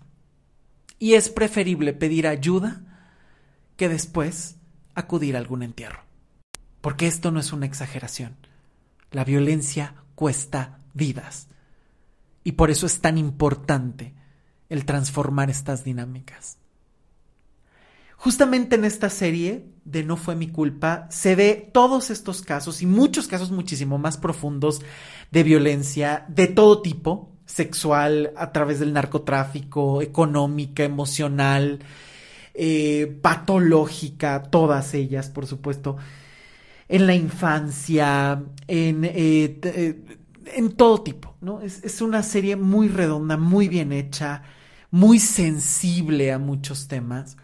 Y 1.03 1.15
es 1.15 1.27
preferible 1.27 1.91
pedir 1.91 2.27
ayuda 2.27 2.81
que 3.75 3.89
después 3.89 4.55
acudir 4.95 5.35
a 5.35 5.39
algún 5.39 5.61
entierro. 5.61 5.99
Porque 6.79 7.07
esto 7.07 7.29
no 7.29 7.41
es 7.41 7.51
una 7.51 7.65
exageración. 7.65 8.37
La 9.11 9.25
violencia 9.25 9.95
cuesta 10.15 10.79
vidas. 10.93 11.49
Y 12.45 12.53
por 12.53 12.71
eso 12.71 12.85
es 12.85 13.01
tan 13.01 13.17
importante 13.17 14.13
el 14.69 14.85
transformar 14.85 15.49
estas 15.49 15.83
dinámicas. 15.83 16.57
Justamente 18.15 18.77
en 18.77 18.85
esta 18.85 19.09
serie 19.09 19.65
de 19.83 20.05
No 20.05 20.15
fue 20.15 20.37
mi 20.37 20.47
culpa 20.47 21.07
se 21.09 21.35
ve 21.35 21.69
todos 21.73 22.11
estos 22.11 22.41
casos 22.41 22.81
y 22.81 22.85
muchos 22.85 23.27
casos 23.27 23.51
muchísimo 23.51 23.97
más 23.97 24.15
profundos 24.15 24.81
de 25.31 25.43
violencia 25.43 26.23
de 26.29 26.47
todo 26.47 26.81
tipo, 26.81 27.32
sexual, 27.53 28.33
a 28.35 28.51
través 28.51 28.79
del 28.79 28.93
narcotráfico, 28.93 30.01
económica, 30.01 30.83
emocional, 30.83 31.79
eh, 32.53 33.17
patológica, 33.21 34.43
todas 34.43 34.93
ellas, 34.93 35.29
por 35.29 35.45
supuesto, 35.45 35.97
en 36.89 37.07
la 37.07 37.15
infancia, 37.15 38.43
en, 38.67 39.05
eh, 39.05 39.59
eh, 39.63 40.17
en 40.45 40.71
todo 40.73 41.01
tipo, 41.03 41.35
¿no? 41.41 41.61
Es, 41.61 41.83
es 41.83 42.01
una 42.01 42.23
serie 42.23 42.55
muy 42.55 42.87
redonda, 42.87 43.37
muy 43.37 43.67
bien 43.67 43.91
hecha, 43.91 44.43
muy 44.91 45.19
sensible 45.19 46.31
a 46.31 46.39
muchos 46.39 46.87
temas 46.87 47.37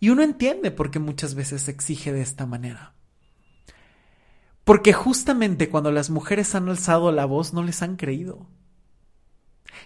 y 0.00 0.10
uno 0.10 0.22
entiende 0.22 0.72
por 0.72 0.90
qué 0.90 0.98
muchas 0.98 1.36
veces 1.36 1.62
se 1.62 1.70
exige 1.70 2.12
de 2.12 2.22
esta 2.22 2.46
manera. 2.46 2.94
Porque 4.64 4.92
justamente 4.92 5.68
cuando 5.68 5.92
las 5.92 6.10
mujeres 6.10 6.54
han 6.54 6.68
alzado 6.68 7.12
la 7.12 7.24
voz 7.24 7.52
no 7.52 7.62
les 7.62 7.82
han 7.82 7.96
creído. 7.96 8.48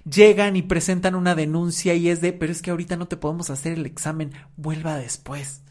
Llegan 0.08 0.56
y 0.56 0.62
presentan 0.62 1.14
una 1.14 1.34
denuncia 1.34 1.94
y 1.94 2.08
es 2.08 2.20
de, 2.20 2.32
pero 2.32 2.52
es 2.52 2.62
que 2.62 2.70
ahorita 2.70 2.96
no 2.96 3.08
te 3.08 3.16
podemos 3.16 3.50
hacer 3.50 3.72
el 3.72 3.86
examen, 3.86 4.32
vuelva 4.56 4.96
después. 4.96 5.62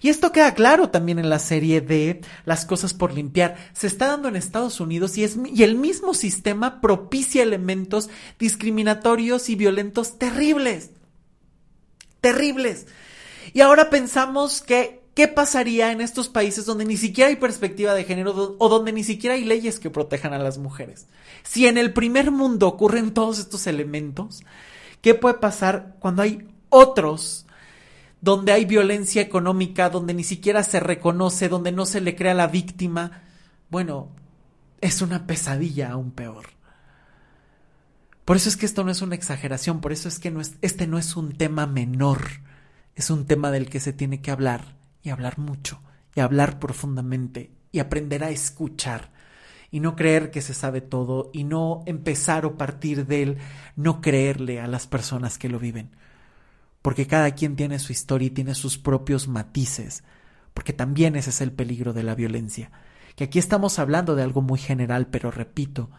Y 0.00 0.08
esto 0.08 0.32
queda 0.32 0.54
claro 0.54 0.90
también 0.90 1.18
en 1.18 1.28
la 1.28 1.38
serie 1.38 1.80
de 1.80 2.20
Las 2.44 2.64
cosas 2.64 2.94
por 2.94 3.12
limpiar. 3.12 3.56
Se 3.72 3.86
está 3.86 4.06
dando 4.06 4.28
en 4.28 4.36
Estados 4.36 4.80
Unidos 4.80 5.18
y, 5.18 5.24
es, 5.24 5.36
y 5.52 5.62
el 5.62 5.76
mismo 5.76 6.14
sistema 6.14 6.80
propicia 6.80 7.42
elementos 7.42 8.08
discriminatorios 8.38 9.48
y 9.48 9.56
violentos 9.56 10.18
terribles. 10.18 10.90
Terribles. 12.20 12.86
Y 13.52 13.60
ahora 13.60 13.90
pensamos 13.90 14.62
que, 14.62 15.01
¿qué 15.14 15.28
pasaría 15.28 15.92
en 15.92 16.00
estos 16.00 16.28
países 16.28 16.66
donde 16.66 16.84
ni 16.84 16.96
siquiera 16.96 17.28
hay 17.28 17.36
perspectiva 17.36 17.94
de 17.94 18.04
género 18.04 18.56
o 18.58 18.68
donde 18.68 18.92
ni 18.92 19.04
siquiera 19.04 19.34
hay 19.34 19.44
leyes 19.44 19.78
que 19.78 19.90
protejan 19.90 20.32
a 20.32 20.38
las 20.38 20.58
mujeres? 20.58 21.06
Si 21.42 21.66
en 21.66 21.78
el 21.78 21.92
primer 21.92 22.30
mundo 22.30 22.68
ocurren 22.68 23.14
todos 23.14 23.38
estos 23.38 23.66
elementos, 23.66 24.42
¿qué 25.00 25.14
puede 25.14 25.34
pasar 25.34 25.96
cuando 25.98 26.22
hay 26.22 26.48
otros 26.68 27.46
donde 28.20 28.52
hay 28.52 28.64
violencia 28.64 29.20
económica, 29.20 29.90
donde 29.90 30.14
ni 30.14 30.24
siquiera 30.24 30.62
se 30.62 30.80
reconoce, 30.80 31.48
donde 31.48 31.72
no 31.72 31.86
se 31.86 32.00
le 32.00 32.16
crea 32.16 32.34
la 32.34 32.46
víctima? 32.46 33.22
Bueno, 33.70 34.08
es 34.80 35.02
una 35.02 35.26
pesadilla 35.26 35.90
aún 35.90 36.12
peor. 36.12 36.46
Por 38.24 38.36
eso 38.36 38.48
es 38.48 38.56
que 38.56 38.66
esto 38.66 38.84
no 38.84 38.90
es 38.90 39.02
una 39.02 39.16
exageración, 39.16 39.80
por 39.80 39.92
eso 39.92 40.08
es 40.08 40.18
que 40.18 40.32
este 40.62 40.86
no 40.86 40.98
es 40.98 41.16
un 41.16 41.32
tema 41.32 41.66
menor 41.66 42.20
es 42.94 43.10
un 43.10 43.26
tema 43.26 43.50
del 43.50 43.68
que 43.68 43.80
se 43.80 43.92
tiene 43.92 44.20
que 44.20 44.30
hablar 44.30 44.76
y 45.02 45.10
hablar 45.10 45.38
mucho 45.38 45.80
y 46.14 46.20
hablar 46.20 46.58
profundamente 46.58 47.50
y 47.70 47.78
aprender 47.78 48.24
a 48.24 48.30
escuchar 48.30 49.10
y 49.70 49.80
no 49.80 49.96
creer 49.96 50.30
que 50.30 50.42
se 50.42 50.52
sabe 50.52 50.82
todo 50.82 51.30
y 51.32 51.44
no 51.44 51.82
empezar 51.86 52.44
o 52.44 52.58
partir 52.58 53.06
de 53.06 53.22
él, 53.22 53.38
no 53.74 54.02
creerle 54.02 54.60
a 54.60 54.66
las 54.66 54.86
personas 54.86 55.38
que 55.38 55.48
lo 55.48 55.58
viven. 55.58 55.90
Porque 56.82 57.06
cada 57.06 57.30
quien 57.30 57.56
tiene 57.56 57.78
su 57.78 57.92
historia 57.92 58.26
y 58.26 58.30
tiene 58.30 58.54
sus 58.54 58.76
propios 58.76 59.28
matices, 59.28 60.04
porque 60.52 60.74
también 60.74 61.16
ese 61.16 61.30
es 61.30 61.40
el 61.40 61.52
peligro 61.52 61.94
de 61.94 62.02
la 62.02 62.14
violencia. 62.14 62.70
Que 63.16 63.24
aquí 63.24 63.38
estamos 63.38 63.78
hablando 63.78 64.14
de 64.14 64.22
algo 64.22 64.42
muy 64.42 64.58
general, 64.58 65.06
pero 65.06 65.30
repito, 65.30 65.90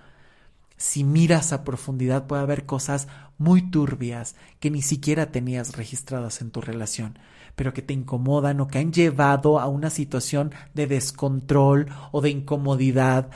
si 0.78 1.04
miras 1.04 1.52
a 1.52 1.64
profundidad 1.64 2.28
puede 2.28 2.44
haber 2.44 2.68
cosas 2.68 3.08
muy 3.40 3.72
turbias 3.72 4.36
que 4.60 4.70
ni 4.70 4.84
siquiera 4.84 5.32
tenías 5.32 5.76
registradas 5.76 6.42
en 6.42 6.52
tu 6.52 6.62
relación, 6.62 7.18
pero 7.56 7.74
que 7.74 7.82
te 7.82 7.94
incomodan 7.94 8.60
o 8.60 8.68
que 8.68 8.80
han 8.80 8.92
llevado 8.92 9.60
a 9.60 9.68
una 9.68 9.90
situación 9.90 10.52
de 10.74 10.88
descontrol 10.88 11.88
o 12.12 12.22
de 12.22 12.30
incomodidad 12.30 13.30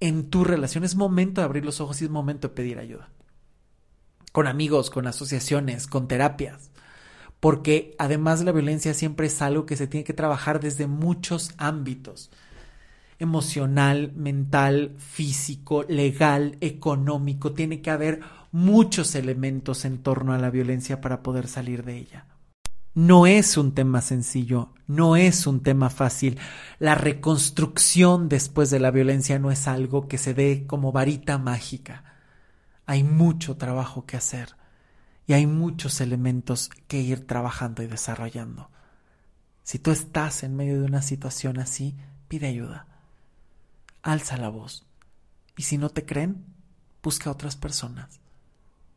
en 0.00 0.30
tu 0.30 0.44
relación. 0.44 0.84
Es 0.84 0.96
momento 0.96 1.40
de 1.40 1.46
abrir 1.46 1.64
los 1.64 1.80
ojos 1.80 2.00
y 2.00 2.04
es 2.04 2.10
momento 2.10 2.48
de 2.48 2.54
pedir 2.54 2.78
ayuda. 2.78 3.08
Con 4.32 4.46
amigos, 4.46 4.90
con 4.90 5.06
asociaciones, 5.06 5.86
con 5.86 6.08
terapias. 6.08 6.70
Porque 7.38 7.94
además 7.98 8.42
la 8.42 8.52
violencia 8.52 8.94
siempre 8.94 9.26
es 9.26 9.42
algo 9.42 9.66
que 9.66 9.76
se 9.76 9.86
tiene 9.86 10.04
que 10.04 10.14
trabajar 10.14 10.60
desde 10.60 10.86
muchos 10.86 11.52
ámbitos 11.58 12.30
emocional, 13.18 14.12
mental, 14.14 14.94
físico, 14.98 15.84
legal, 15.84 16.56
económico. 16.60 17.52
Tiene 17.52 17.80
que 17.80 17.90
haber 17.90 18.20
muchos 18.52 19.14
elementos 19.14 19.84
en 19.84 19.98
torno 19.98 20.32
a 20.32 20.38
la 20.38 20.50
violencia 20.50 21.00
para 21.00 21.22
poder 21.22 21.48
salir 21.48 21.84
de 21.84 21.96
ella. 21.96 22.26
No 22.94 23.26
es 23.26 23.56
un 23.56 23.74
tema 23.74 24.00
sencillo, 24.00 24.72
no 24.86 25.16
es 25.16 25.46
un 25.46 25.62
tema 25.62 25.90
fácil. 25.90 26.38
La 26.78 26.94
reconstrucción 26.94 28.28
después 28.28 28.70
de 28.70 28.80
la 28.80 28.90
violencia 28.90 29.38
no 29.38 29.50
es 29.50 29.66
algo 29.66 30.06
que 30.06 30.18
se 30.18 30.34
dé 30.34 30.66
como 30.66 30.92
varita 30.92 31.38
mágica. 31.38 32.04
Hay 32.86 33.02
mucho 33.02 33.56
trabajo 33.56 34.06
que 34.06 34.16
hacer 34.16 34.56
y 35.26 35.32
hay 35.32 35.46
muchos 35.46 36.00
elementos 36.00 36.70
que 36.86 37.00
ir 37.00 37.26
trabajando 37.26 37.82
y 37.82 37.86
desarrollando. 37.86 38.70
Si 39.64 39.78
tú 39.78 39.90
estás 39.90 40.42
en 40.44 40.54
medio 40.54 40.80
de 40.80 40.86
una 40.86 41.02
situación 41.02 41.58
así, 41.58 41.96
pide 42.28 42.46
ayuda 42.46 42.86
alza 44.04 44.36
la 44.36 44.50
voz. 44.50 44.86
Y 45.56 45.62
si 45.62 45.78
no 45.78 45.88
te 45.88 46.04
creen, 46.04 46.44
busca 47.02 47.30
a 47.30 47.32
otras 47.32 47.56
personas. 47.56 48.20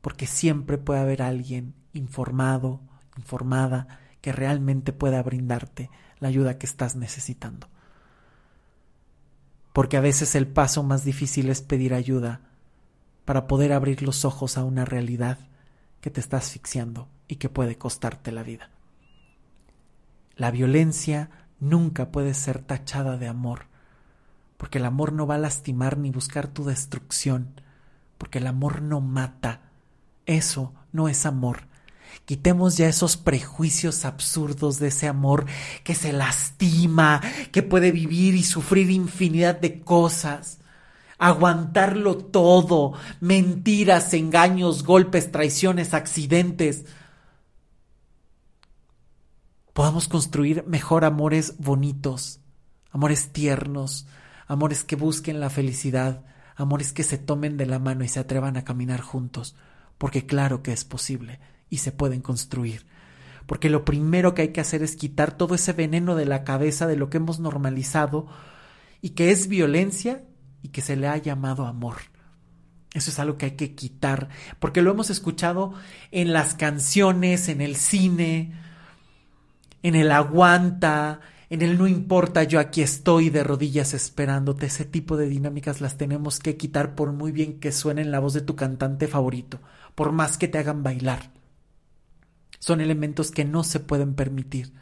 Porque 0.02 0.28
siempre 0.28 0.78
puede 0.78 1.00
haber 1.00 1.22
alguien 1.22 1.74
informado, 1.94 2.82
informada, 3.18 4.00
que 4.22 4.32
realmente 4.32 4.94
pueda 4.94 5.22
brindarte 5.24 5.90
la 6.20 6.28
ayuda 6.28 6.58
que 6.58 6.66
estás 6.66 6.96
necesitando. 6.96 7.68
Porque 9.74 9.98
a 9.98 10.02
veces 10.02 10.36
el 10.36 10.48
paso 10.48 10.84
más 10.84 11.04
difícil 11.04 11.50
es 11.50 11.62
pedir 11.62 11.94
ayuda 11.94 12.42
para 13.26 13.48
poder 13.48 13.74
abrir 13.74 14.02
los 14.02 14.26
ojos 14.26 14.58
a 14.58 14.64
una 14.64 14.86
realidad 14.86 15.38
que 16.02 16.10
te 16.10 16.20
está 16.20 16.38
asfixiando 16.38 17.10
y 17.28 17.36
que 17.36 17.50
puede 17.50 17.78
costarte 17.78 18.32
la 18.32 18.44
vida. 18.44 18.72
La 20.36 20.52
violencia 20.52 21.30
nunca 21.60 22.12
puede 22.12 22.34
ser 22.34 22.60
tachada 22.60 23.18
de 23.18 23.28
amor 23.28 23.68
porque 24.58 24.80
el 24.80 24.86
amor 24.86 25.14
no 25.14 25.28
va 25.28 25.36
a 25.36 25.40
lastimar 25.40 25.98
ni 25.98 26.12
buscar 26.12 26.48
tu 26.48 26.66
destrucción, 26.66 27.62
porque 28.18 28.40
el 28.40 28.48
amor 28.48 28.82
no 28.82 29.02
mata. 29.02 29.62
Eso 30.26 30.74
no 30.92 31.08
es 31.08 31.26
amor. 31.26 31.67
Quitemos 32.28 32.76
ya 32.76 32.90
esos 32.90 33.16
prejuicios 33.16 34.04
absurdos 34.04 34.80
de 34.80 34.90
ese 34.90 35.08
amor 35.08 35.46
que 35.86 35.96
se 35.96 36.12
lastima, 36.12 37.22
que 37.54 37.64
puede 37.64 37.94
vivir 37.94 38.36
y 38.36 38.44
sufrir 38.44 38.90
infinidad 38.90 39.58
de 39.62 39.80
cosas, 39.80 40.60
aguantarlo 41.20 42.18
todo, 42.18 42.92
mentiras, 43.22 44.14
engaños, 44.14 44.84
golpes, 44.84 45.32
traiciones, 45.32 45.94
accidentes. 45.94 46.84
Podamos 49.72 50.10
construir 50.10 50.66
mejor 50.68 51.06
amores 51.06 51.56
bonitos, 51.60 52.42
amores 52.92 53.32
tiernos, 53.32 54.06
amores 54.48 54.84
que 54.84 54.98
busquen 54.98 55.40
la 55.40 55.50
felicidad, 55.50 56.26
amores 56.58 56.92
que 56.92 57.06
se 57.06 57.18
tomen 57.18 57.56
de 57.56 57.68
la 57.68 57.80
mano 57.80 58.04
y 58.04 58.10
se 58.10 58.20
atrevan 58.20 58.58
a 58.58 58.66
caminar 58.66 59.00
juntos, 59.00 59.56
porque 59.98 60.26
claro 60.26 60.62
que 60.62 60.74
es 60.74 60.84
posible 60.84 61.40
y 61.70 61.78
se 61.78 61.92
pueden 61.92 62.22
construir. 62.22 62.86
Porque 63.46 63.70
lo 63.70 63.86
primero 63.86 64.34
que 64.34 64.44
hay 64.44 64.48
que 64.50 64.62
hacer 64.62 64.84
es 64.84 64.96
quitar 64.96 65.38
todo 65.38 65.56
ese 65.56 65.74
veneno 65.74 66.16
de 66.16 66.26
la 66.26 66.44
cabeza 66.44 66.88
de 66.88 66.98
lo 66.98 67.10
que 67.10 67.18
hemos 67.18 67.40
normalizado 67.40 68.28
y 69.02 69.12
que 69.12 69.32
es 69.32 69.48
violencia 69.48 70.24
y 70.62 70.70
que 70.70 70.82
se 70.82 70.96
le 70.96 71.08
ha 71.08 71.18
llamado 71.18 71.66
amor. 71.66 71.96
Eso 72.94 73.12
es 73.12 73.20
algo 73.20 73.38
que 73.38 73.46
hay 73.46 73.52
que 73.52 73.76
quitar, 73.76 74.30
porque 74.60 74.82
lo 74.82 74.92
hemos 74.92 75.10
escuchado 75.10 75.74
en 76.12 76.34
las 76.34 76.56
canciones, 76.56 77.48
en 77.48 77.62
el 77.62 77.76
cine, 77.76 78.54
en 79.84 79.96
el 79.96 80.12
aguanta, 80.12 81.20
en 81.50 81.62
el 81.62 81.78
no 81.78 81.88
importa, 81.88 82.44
yo 82.44 82.60
aquí 82.60 82.82
estoy 82.82 83.30
de 83.30 83.44
rodillas 83.44 83.94
esperándote. 83.94 84.66
Ese 84.66 84.84
tipo 84.84 85.16
de 85.16 85.30
dinámicas 85.30 85.80
las 85.80 85.98
tenemos 85.98 86.40
que 86.40 86.58
quitar 86.58 86.96
por 86.96 87.14
muy 87.14 87.32
bien 87.32 87.60
que 87.60 87.72
suene 87.72 88.02
en 88.02 88.12
la 88.12 88.20
voz 88.20 88.34
de 88.34 88.42
tu 88.42 88.56
cantante 88.56 89.08
favorito, 89.08 89.60
por 89.96 90.12
más 90.12 90.38
que 90.38 90.48
te 90.48 90.58
hagan 90.58 90.84
bailar. 90.84 91.37
Son 92.68 92.82
elementos 92.82 93.32
que 93.32 93.46
no 93.46 93.64
se 93.64 93.80
pueden 93.80 94.14
permitir. 94.14 94.74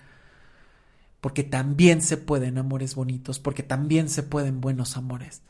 Porque 1.21 1.43
también 1.43 2.01
se 2.01 2.17
pueden 2.17 2.57
amores 2.57 2.95
bonitos, 2.95 3.37
porque 3.37 3.61
también 3.61 4.09
se 4.09 4.23
pueden 4.23 4.59
buenos 4.59 4.97
amores. 4.97 5.43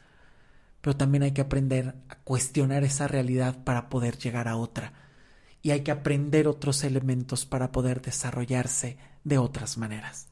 pero 0.85 0.95
también 0.95 1.23
hay 1.23 1.31
que 1.31 1.41
aprender 1.41 1.95
a 2.09 2.15
cuestionar 2.17 2.83
esa 2.83 3.07
realidad 3.07 3.63
para 3.63 3.89
poder 3.89 4.19
llegar 4.19 4.47
a 4.47 4.55
otra. 4.55 4.93
Y 5.63 5.71
hay 5.71 5.81
que 5.81 5.89
aprender 5.89 6.47
otros 6.47 6.83
elementos 6.83 7.47
para 7.47 7.71
poder 7.71 8.03
desarrollarse 8.03 8.97
de 9.23 9.39
otras 9.39 9.79
maneras. 9.79 10.27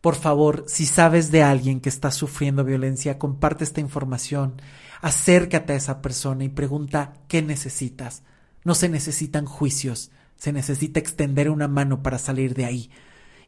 Por 0.00 0.16
favor, 0.16 0.64
si 0.66 0.86
sabes 0.86 1.30
de 1.30 1.44
alguien 1.44 1.80
que 1.80 1.88
está 1.88 2.10
sufriendo 2.10 2.64
violencia, 2.64 3.16
comparte 3.16 3.62
esta 3.62 3.80
información, 3.80 4.60
acércate 5.00 5.72
a 5.72 5.76
esa 5.76 6.02
persona 6.02 6.42
y 6.42 6.48
pregunta 6.48 7.12
qué 7.28 7.40
necesitas. 7.40 8.24
No 8.64 8.74
se 8.74 8.88
necesitan 8.88 9.46
juicios, 9.46 10.10
se 10.36 10.52
necesita 10.52 11.00
extender 11.00 11.50
una 11.50 11.68
mano 11.68 12.02
para 12.02 12.18
salir 12.18 12.54
de 12.54 12.64
ahí 12.64 12.90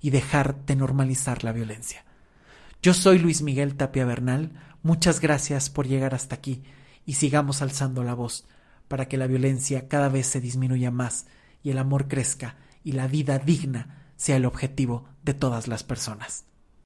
y 0.01 0.11
dejar 0.11 0.65
de 0.67 0.77
normalizar 0.77 1.45
la 1.45 1.53
violencia. 1.53 2.05
Yo 2.83 2.95
soy 2.95 3.19
Luis 3.19 3.43
Miguel 3.43 3.77
Tapia 3.77 4.05
Bernal, 4.05 4.53
muchas 4.83 5.21
gracias 5.21 5.71
por 5.71 5.87
llegar 5.87 6.15
hasta 6.15 6.37
aquí 6.37 6.63
y 7.05 7.15
sigamos 7.15 7.63
alzando 7.63 8.05
la 8.05 8.15
voz 8.15 8.47
para 8.89 9.09
que 9.09 9.17
la 9.17 9.27
violencia 9.27 9.89
cada 9.89 10.09
vez 10.09 10.27
se 10.27 10.41
disminuya 10.41 10.91
más 10.91 11.27
y 11.63 11.71
el 11.71 11.79
amor 11.79 12.09
crezca 12.09 12.57
y 12.85 12.93
la 12.93 13.09
vida 13.09 13.39
digna 13.39 14.07
sea 14.17 14.37
el 14.37 14.45
objetivo 14.45 15.09
de 15.25 15.35
todas 15.35 15.69
las 15.69 15.83
personas. 15.83 16.45